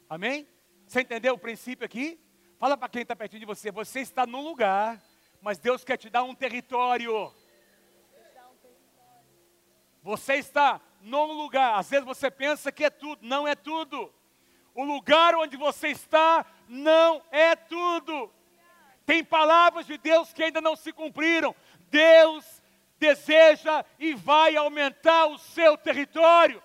Amém? 0.10 0.48
Você 0.86 1.02
entendeu 1.02 1.34
o 1.34 1.40
princípio 1.40 1.86
aqui? 1.86 2.20
Fala 2.58 2.78
para 2.78 2.90
quem 2.90 3.02
está 3.02 3.16
pertinho 3.16 3.42
de 3.42 3.46
você. 3.46 3.72
Você 3.72 4.00
está 4.00 4.26
num 4.26 4.42
lugar, 4.42 5.02
mas 5.42 5.58
Deus 5.58 5.84
quer 5.84 5.98
te 5.98 6.10
dar 6.10 6.24
um 6.24 6.34
território. 6.34 7.34
Você 10.02 10.36
está 10.36 10.80
num 11.02 11.34
lugar, 11.34 11.78
às 11.78 11.90
vezes 11.90 12.06
você 12.06 12.32
pensa 12.32 12.72
que 12.72 12.86
é 12.86 12.90
tudo, 12.90 13.26
não 13.26 13.48
é 13.48 13.56
tudo. 13.56 14.14
O 14.78 14.84
lugar 14.84 15.34
onde 15.34 15.58
você 15.58 15.88
está 15.88 16.46
não 16.70 17.20
é 17.32 17.56
tudo. 17.56 18.32
Tem 19.08 19.24
palavras 19.24 19.88
de 19.88 19.98
Deus 19.98 20.32
que 20.32 20.44
ainda 20.44 20.62
não 20.62 20.76
se 20.76 20.94
cumpriram. 20.94 21.56
Deus 21.90 22.62
deseja 23.00 23.84
e 23.98 24.14
vai 24.14 24.56
aumentar 24.56 25.26
o 25.26 25.40
seu 25.40 25.80
território. 25.80 26.62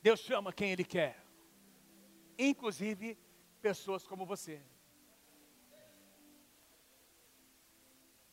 Deus 0.00 0.20
chama 0.20 0.52
quem 0.52 0.70
Ele 0.70 0.84
quer, 0.84 1.18
inclusive 2.38 3.18
pessoas 3.60 4.06
como 4.06 4.24
você. 4.24 4.62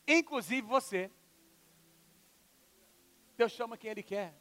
Inclusive 0.08 0.68
você. 0.68 1.10
Deus 3.42 3.54
chama 3.54 3.76
quem 3.76 3.90
Ele 3.90 4.04
quer. 4.04 4.36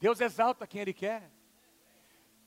Deus 0.00 0.20
exalta 0.20 0.66
quem 0.66 0.80
Ele 0.80 0.92
quer. 0.92 1.30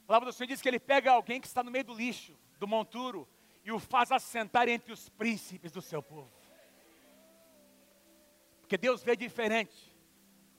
A 0.03 0.05
palavra 0.05 0.25
do 0.25 0.33
Senhor 0.33 0.49
diz 0.49 0.61
que 0.61 0.67
Ele 0.67 0.81
pega 0.81 1.13
alguém 1.13 1.39
que 1.39 1.47
está 1.47 1.63
no 1.63 1.71
meio 1.71 1.85
do 1.85 1.93
lixo, 1.93 2.37
do 2.59 2.67
monturo, 2.67 3.25
e 3.63 3.71
o 3.71 3.79
faz 3.79 4.11
assentar 4.11 4.67
entre 4.67 4.91
os 4.91 5.07
príncipes 5.07 5.71
do 5.71 5.81
seu 5.81 6.03
povo. 6.03 6.29
Porque 8.59 8.77
Deus 8.77 9.01
vê 9.01 9.15
diferente. 9.15 9.95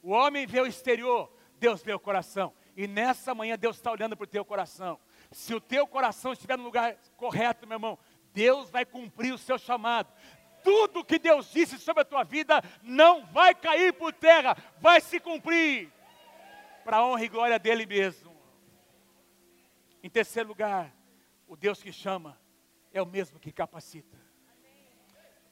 O 0.03 0.13
homem 0.13 0.47
vê 0.47 0.63
o 0.63 0.67
exterior, 0.67 1.31
Deus 1.59 1.83
vê 1.83 1.93
o 1.93 2.01
coração. 2.01 2.51
E 2.75 2.87
nessa 2.89 3.35
manhã 3.35 3.59
Deus 3.59 3.77
está 3.77 3.93
olhando 3.93 4.17
para 4.17 4.25
o 4.25 4.29
teu 4.29 4.47
coração. 4.47 4.99
Se 5.31 5.55
o 5.55 5.61
teu 5.61 5.87
coração 5.87 6.33
estiver 6.33 6.57
no 6.57 6.65
lugar 6.65 6.97
correto, 7.19 7.67
meu 7.67 7.77
irmão, 7.77 7.99
Deus 8.33 8.71
vai 8.71 8.87
cumprir 8.87 9.35
o 9.35 9.39
seu 9.39 9.59
chamado. 9.59 10.11
Tudo 10.63 11.05
que 11.05 11.19
Deus 11.19 11.51
disse 11.51 11.79
sobre 11.79 12.03
a 12.03 12.05
tua 12.05 12.25
vida 12.25 12.63
não 12.83 13.25
vai 13.27 13.55
cair 13.55 13.93
por 13.93 14.13
terra, 14.13 14.57
vai 14.79 15.01
se 15.01 15.19
cumprir. 15.21 15.93
Para 16.85 16.99
a 16.99 17.07
honra 17.07 17.25
e 17.25 17.29
glória 17.29 17.59
dele 17.59 17.87
mesmo. 17.87 18.37
Em 20.03 20.09
terceiro 20.09 20.49
lugar, 20.49 20.95
o 21.47 21.57
Deus 21.57 21.83
que 21.83 21.93
chama 21.93 22.39
é 22.93 23.01
o 23.03 23.07
mesmo 23.07 23.39
que 23.39 23.53
capacita. 23.53 24.19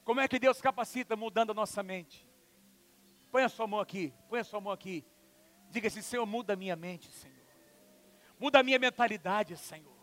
Como 0.03 0.19
é 0.19 0.27
que 0.27 0.39
Deus 0.39 0.59
capacita? 0.59 1.15
Mudando 1.15 1.51
a 1.51 1.53
nossa 1.53 1.83
mente. 1.83 2.27
Põe 3.31 3.43
a 3.43 3.49
sua 3.49 3.67
mão 3.67 3.79
aqui, 3.79 4.11
põe 4.27 4.39
a 4.39 4.43
sua 4.43 4.59
mão 4.59 4.73
aqui. 4.73 5.05
Diga 5.69 5.87
assim: 5.87 6.01
Senhor, 6.01 6.25
muda 6.25 6.53
a 6.53 6.55
minha 6.55 6.75
mente, 6.75 7.11
Senhor. 7.11 7.37
Muda 8.39 8.59
a 8.59 8.63
minha 8.63 8.79
mentalidade, 8.79 9.55
Senhor. 9.57 9.99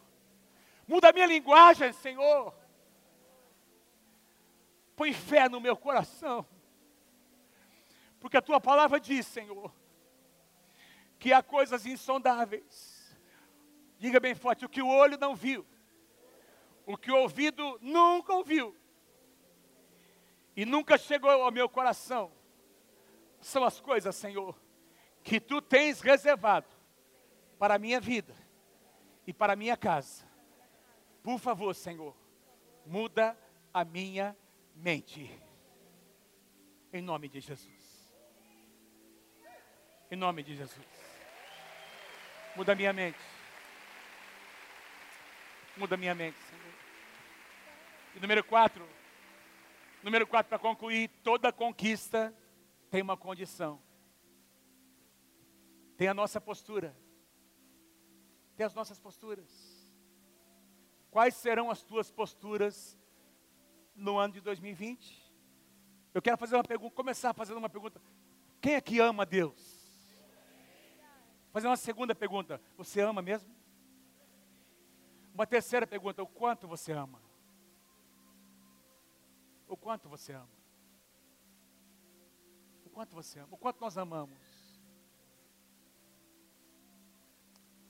Muda 0.87 1.09
a 1.09 1.13
minha 1.13 1.27
linguagem, 1.27 1.93
Senhor. 1.93 2.55
Põe 4.97 5.13
fé 5.13 5.49
no 5.49 5.61
meu 5.61 5.77
coração. 5.77 6.45
Porque 8.19 8.39
a 8.39 8.43
tua 8.43 8.61
palavra 8.61 8.99
diz, 8.99 9.27
Senhor, 9.27 9.73
que 11.19 11.33
há 11.33 11.43
coisas 11.43 11.85
insondáveis. 11.85 13.17
Diga 13.99 14.19
bem 14.19 14.35
forte: 14.35 14.65
o 14.65 14.69
que 14.69 14.83
o 14.83 14.89
olho 14.89 15.19
não 15.19 15.37
viu, 15.37 15.67
o 16.87 16.97
que 16.97 17.11
o 17.11 17.17
ouvido 17.17 17.79
nunca 17.81 18.33
ouviu, 18.33 18.75
e 20.57 20.65
nunca 20.65 20.97
chegou 20.97 21.31
ao 21.31 21.53
meu 21.53 21.69
coração, 21.69 22.33
são 23.41 23.65
as 23.65 23.81
coisas, 23.81 24.17
Senhor, 24.17 24.59
que 25.23 25.39
tu 25.39 25.61
tens 25.61 26.01
reservado 26.01 26.69
para 27.59 27.75
a 27.75 27.79
minha 27.79 28.01
vida 28.01 28.35
e 29.27 29.33
para 29.33 29.53
a 29.53 29.57
minha 29.57 29.77
casa. 29.77 30.27
Por 31.23 31.39
favor, 31.39 31.75
Senhor, 31.75 32.17
muda 32.85 33.37
a 33.73 33.85
minha 33.85 34.37
mente. 34.77 35.31
Em 36.93 37.03
nome 37.03 37.29
de 37.29 37.41
Jesus. 37.41 38.15
Em 40.11 40.17
nome 40.17 40.43
de 40.43 40.55
Jesus. 40.55 40.87
Muda 42.55 42.75
minha 42.75 42.93
mente. 42.93 43.19
Muda 45.77 45.97
minha 45.97 46.15
mente, 46.15 46.39
Senhor. 46.39 46.75
E 48.15 48.21
número 48.21 48.45
quatro. 48.45 48.89
Número 50.03 50.27
quatro, 50.27 50.49
para 50.49 50.59
concluir, 50.59 51.09
toda 51.25 51.53
conquista 51.53 52.33
tem 52.91 53.03
uma 53.03 53.17
condição 53.17 53.83
tem 55.97 56.09
a 56.09 56.15
nossa 56.15 56.41
postura, 56.41 56.95
tem 58.55 58.67
as 58.67 58.75
nossas 58.75 58.99
posturas. 58.99 59.49
Quais 61.11 61.35
serão 61.35 61.71
as 61.71 61.83
tuas 61.83 62.11
posturas 62.11 62.99
no 63.97 64.19
ano 64.19 64.35
de 64.35 64.41
2020? 64.41 65.25
Eu 66.13 66.23
quero 66.23 66.37
fazer 66.37 66.57
uma 66.57 66.65
pergunta, 66.65 66.95
começar 66.95 67.35
fazendo 67.35 67.59
uma 67.59 67.69
pergunta. 67.69 68.01
Quem 68.61 68.75
é 68.75 68.81
que 68.81 69.01
ama 69.01 69.27
Deus? 69.27 69.77
Fazer 71.53 71.67
uma 71.67 71.77
segunda 71.77 72.15
pergunta. 72.15 72.61
Você 72.77 73.01
ama 73.01 73.23
mesmo? 73.23 73.55
Uma 75.33 75.47
terceira 75.47 75.87
pergunta. 75.87 76.23
O 76.23 76.27
quanto 76.27 76.67
você 76.67 76.93
ama? 76.93 77.21
O 79.69 79.77
quanto 79.77 80.09
você 80.09 80.33
ama? 80.33 80.49
O 82.85 82.91
quanto 82.91 83.15
você 83.15 83.39
ama? 83.41 83.49
O 83.51 83.57
quanto 83.57 83.81
nós 83.81 83.99
amamos? 83.99 84.39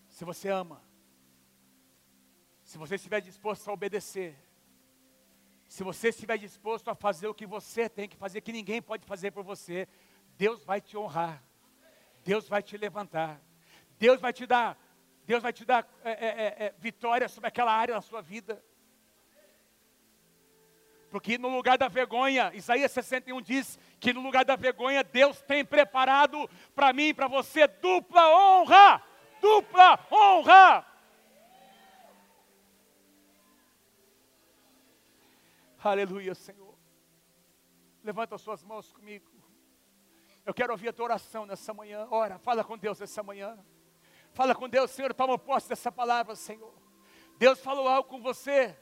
Se 0.08 0.24
você 0.24 0.48
ama, 0.48 0.82
se 2.62 2.78
você 2.78 2.94
estiver 2.94 3.20
disposto 3.20 3.68
a 3.68 3.72
obedecer, 3.72 4.36
se 5.68 5.82
você 5.82 6.08
estiver 6.08 6.38
disposto 6.38 6.88
a 6.88 6.94
fazer 6.94 7.26
o 7.26 7.34
que 7.34 7.46
você 7.46 7.88
tem 7.88 8.08
que 8.08 8.16
fazer, 8.16 8.40
que 8.40 8.52
ninguém 8.52 8.80
pode 8.80 9.04
fazer 9.04 9.30
por 9.30 9.42
você, 9.42 9.88
Deus 10.36 10.64
vai 10.64 10.80
te 10.80 10.96
honrar, 10.96 11.42
Deus 12.24 12.48
vai 12.48 12.62
te 12.62 12.76
levantar, 12.76 13.40
Deus 13.98 14.20
vai 14.20 14.32
te 14.32 14.46
dar, 14.46 14.78
Deus 15.24 15.42
vai 15.42 15.52
te 15.52 15.64
dar 15.64 15.88
é, 16.04 16.10
é, 16.10 16.26
é, 16.26 16.66
é 16.66 16.74
vitória 16.78 17.28
sobre 17.28 17.48
aquela 17.48 17.72
área 17.72 17.94
da 17.94 18.00
sua 18.00 18.20
vida. 18.20 18.62
Porque 21.10 21.38
no 21.38 21.48
lugar 21.48 21.78
da 21.78 21.88
vergonha, 21.88 22.50
Isaías 22.54 22.92
61 22.92 23.40
diz 23.40 23.78
que 23.98 24.12
no 24.12 24.20
lugar 24.20 24.44
da 24.44 24.56
vergonha, 24.56 25.02
Deus 25.02 25.40
tem 25.42 25.64
preparado 25.64 26.48
para 26.74 26.92
mim 26.92 27.08
e 27.08 27.14
para 27.14 27.28
você 27.28 27.66
dupla 27.66 28.28
honra 28.28 29.02
dupla 29.40 29.98
honra. 30.10 30.84
Aleluia, 35.90 36.34
Senhor. 36.34 36.74
Levanta 38.02 38.34
as 38.34 38.40
suas 38.40 38.62
mãos 38.64 38.92
comigo. 38.92 39.30
Eu 40.44 40.52
quero 40.52 40.72
ouvir 40.72 40.88
a 40.88 40.92
tua 40.92 41.04
oração 41.04 41.46
nessa 41.46 41.72
manhã. 41.72 42.06
Ora, 42.10 42.38
fala 42.38 42.64
com 42.64 42.76
Deus 42.76 42.98
nessa 42.98 43.22
manhã. 43.22 43.58
Fala 44.32 44.54
com 44.54 44.68
Deus, 44.68 44.90
Senhor, 44.90 45.14
toma 45.14 45.38
posse 45.38 45.68
dessa 45.68 45.90
palavra, 45.90 46.34
Senhor. 46.34 46.74
Deus 47.38 47.60
falou 47.60 47.88
algo 47.88 48.08
com 48.08 48.20
você. 48.20 48.76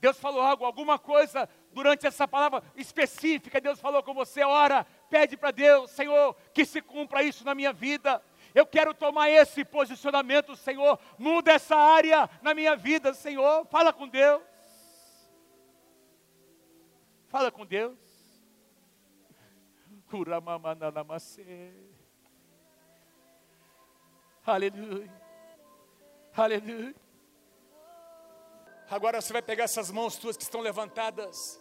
Deus 0.00 0.18
falou 0.18 0.42
algo, 0.42 0.64
alguma 0.64 0.98
coisa 0.98 1.48
durante 1.72 2.06
essa 2.08 2.26
palavra 2.26 2.62
específica. 2.74 3.60
Deus 3.60 3.80
falou 3.80 4.02
com 4.02 4.12
você. 4.12 4.42
Ora, 4.42 4.84
pede 5.08 5.36
para 5.36 5.52
Deus, 5.52 5.92
Senhor, 5.92 6.34
que 6.52 6.64
se 6.64 6.82
cumpra 6.82 7.22
isso 7.22 7.44
na 7.44 7.54
minha 7.54 7.72
vida. 7.72 8.20
Eu 8.52 8.66
quero 8.66 8.92
tomar 8.92 9.30
esse 9.30 9.64
posicionamento, 9.64 10.56
Senhor. 10.56 10.98
Muda 11.16 11.52
essa 11.52 11.76
área 11.76 12.28
na 12.42 12.52
minha 12.52 12.74
vida, 12.74 13.14
Senhor. 13.14 13.64
Fala 13.66 13.92
com 13.92 14.08
Deus. 14.08 14.42
Fala 17.32 17.50
com 17.50 17.64
Deus. 17.64 17.96
Aleluia. 24.44 25.10
Aleluia. 26.36 26.94
Agora 28.90 29.18
você 29.18 29.32
vai 29.32 29.40
pegar 29.40 29.64
essas 29.64 29.90
mãos 29.90 30.16
tuas 30.16 30.36
que 30.36 30.42
estão 30.42 30.60
levantadas 30.60 31.58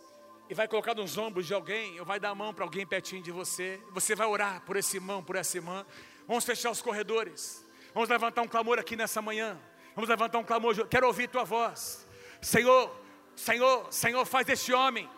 e 0.49 0.53
vai 0.53 0.67
colocar 0.67 0.93
nos 0.93 1.17
ombros 1.17 1.47
de 1.47 1.53
alguém, 1.53 1.97
ou 2.01 2.05
vai 2.05 2.19
dar 2.19 2.31
a 2.31 2.35
mão 2.35 2.53
para 2.53 2.65
alguém 2.65 2.85
pertinho 2.85 3.23
de 3.23 3.31
você. 3.31 3.81
Você 3.93 4.13
vai 4.13 4.27
orar 4.27 4.65
por 4.65 4.75
esse 4.75 4.97
irmão, 4.97 5.23
por 5.23 5.37
essa 5.37 5.55
irmã. 5.55 5.85
Vamos 6.27 6.43
fechar 6.43 6.69
os 6.69 6.81
corredores. 6.81 7.65
Vamos 7.93 8.09
levantar 8.09 8.41
um 8.41 8.47
clamor 8.49 8.77
aqui 8.77 8.97
nessa 8.97 9.21
manhã. 9.21 9.57
Vamos 9.95 10.09
levantar 10.09 10.37
um 10.37 10.43
clamor. 10.43 10.85
Quero 10.89 11.07
ouvir 11.07 11.29
tua 11.29 11.45
voz. 11.45 12.05
Senhor, 12.41 12.93
Senhor, 13.37 13.87
Senhor, 13.89 14.25
faz 14.25 14.45
deste 14.45 14.73
homem. 14.73 15.09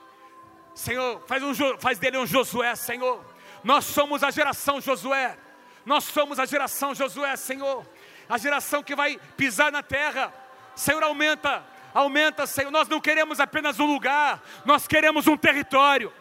Senhor, 0.76 1.22
faz, 1.28 1.44
um, 1.44 1.54
faz 1.80 2.00
dele 2.00 2.18
um 2.18 2.26
Josué, 2.26 2.76
Senhor. 2.76 3.24
Nós 3.64 3.86
somos 3.86 4.24
a 4.24 4.32
geração 4.32 4.82
Josué. 4.82 5.38
Nós 5.86 6.06
somos 6.06 6.40
a 6.40 6.46
geração 6.46 6.96
Josué, 6.96 7.36
Senhor. 7.36 7.86
A 8.28 8.38
geração 8.38 8.82
que 8.82 8.96
vai 8.96 9.20
pisar 9.38 9.72
na 9.72 9.84
terra. 9.84 10.34
Senhor, 10.76 11.04
aumenta, 11.04 11.64
aumenta, 11.94 12.48
Senhor. 12.48 12.72
Nós 12.72 12.88
não 12.88 13.00
queremos 13.00 13.40
apenas 13.40 13.80
um 13.80 13.86
lugar, 13.86 14.42
nós 14.66 14.88
queremos 14.88 15.28
um 15.28 15.38
território. 15.38 16.12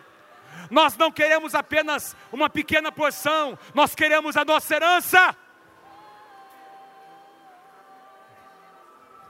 Nós 0.71 0.97
não 0.97 1.11
queremos 1.11 1.55
apenas 1.55 2.17
uma 2.31 2.49
pequena 2.49 2.93
porção, 2.93 3.59
nós 3.75 3.95
queremos 3.95 4.37
a 4.37 4.45
nossa 4.45 4.75
herança. 4.75 5.37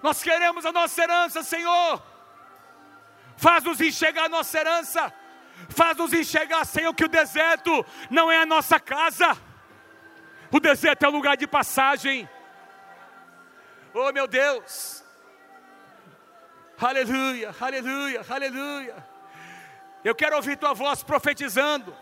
Nós 0.02 0.20
queremos 0.22 0.66
a 0.66 0.72
nossa 0.72 1.00
herança, 1.00 1.42
Senhor. 1.44 2.02
Faz-nos 3.42 3.80
enxergar 3.80 4.26
a 4.26 4.28
nossa 4.28 4.56
herança. 4.56 5.12
Faz-nos 5.68 6.12
enxergar, 6.12 6.64
Senhor, 6.64 6.94
que 6.94 7.04
o 7.04 7.08
deserto 7.08 7.84
não 8.08 8.30
é 8.30 8.38
a 8.38 8.46
nossa 8.46 8.78
casa. 8.78 9.36
O 10.52 10.60
deserto 10.60 11.02
é 11.02 11.08
um 11.08 11.12
lugar 11.12 11.36
de 11.36 11.48
passagem. 11.48 12.30
Oh, 13.92 14.12
meu 14.12 14.28
Deus. 14.28 15.02
Aleluia, 16.80 17.52
aleluia, 17.60 18.24
aleluia. 18.28 19.06
Eu 20.04 20.14
quero 20.14 20.36
ouvir 20.36 20.56
tua 20.56 20.72
voz 20.72 21.02
profetizando. 21.02 21.92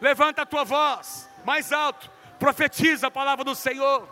Levanta 0.00 0.42
a 0.42 0.46
tua 0.46 0.64
voz 0.64 1.28
mais 1.44 1.74
alto. 1.74 2.10
Profetiza 2.38 3.08
a 3.08 3.10
palavra 3.10 3.44
do 3.44 3.54
Senhor. 3.54 4.08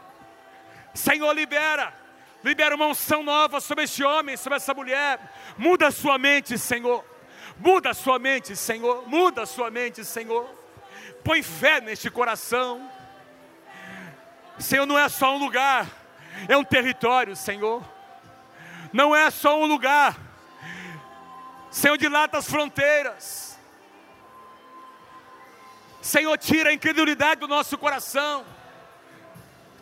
Senhor, 0.92 1.32
libera. 1.32 1.94
Libera 2.42 2.74
uma 2.74 2.86
unção 2.86 3.22
nova 3.22 3.60
sobre 3.60 3.84
este 3.84 4.04
homem, 4.04 4.36
sobre 4.36 4.56
essa 4.56 4.72
mulher. 4.72 5.20
Muda 5.56 5.88
a 5.88 5.90
sua 5.90 6.18
mente, 6.18 6.56
Senhor. 6.56 7.04
Muda 7.58 7.90
a 7.90 7.94
sua 7.94 8.18
mente, 8.18 8.54
Senhor. 8.54 9.08
Muda 9.08 9.42
a 9.42 9.46
sua 9.46 9.70
mente, 9.70 10.04
Senhor. 10.04 10.48
Põe 11.24 11.42
fé 11.42 11.80
neste 11.80 12.10
coração. 12.10 12.90
Senhor, 14.58 14.86
não 14.86 14.98
é 14.98 15.08
só 15.08 15.34
um 15.34 15.38
lugar, 15.38 15.86
é 16.48 16.56
um 16.56 16.64
território, 16.64 17.36
Senhor. 17.36 17.82
Não 18.92 19.14
é 19.14 19.30
só 19.30 19.58
um 19.60 19.66
lugar. 19.66 20.16
Senhor, 21.70 21.96
dilata 21.96 22.38
as 22.38 22.48
fronteiras. 22.48 23.58
Senhor, 26.00 26.36
tira 26.38 26.70
a 26.70 26.72
incredulidade 26.72 27.40
do 27.40 27.48
nosso 27.48 27.76
coração. 27.76 28.44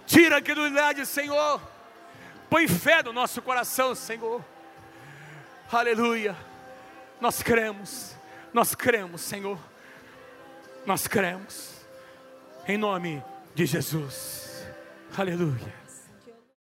Tira 0.07 0.37
a 0.37 0.41
incredulidade, 0.41 1.07
Senhor. 1.07 1.61
Põe 2.49 2.69
fé 2.69 3.03
no 3.03 3.13
nosso 3.13 3.43
coração, 3.43 3.95
Senhor. 3.95 4.45
Aleluia. 5.71 6.37
Nós 7.21 7.43
cremos. 7.43 8.15
Nós 8.53 8.75
cremos, 8.75 9.21
Senhor. 9.21 9.59
Nós 10.85 11.07
cremos. 11.07 11.75
Em 12.69 12.77
nome 12.77 13.23
de 13.55 13.67
Jesus. 13.67 14.67
Aleluia. 15.17 15.86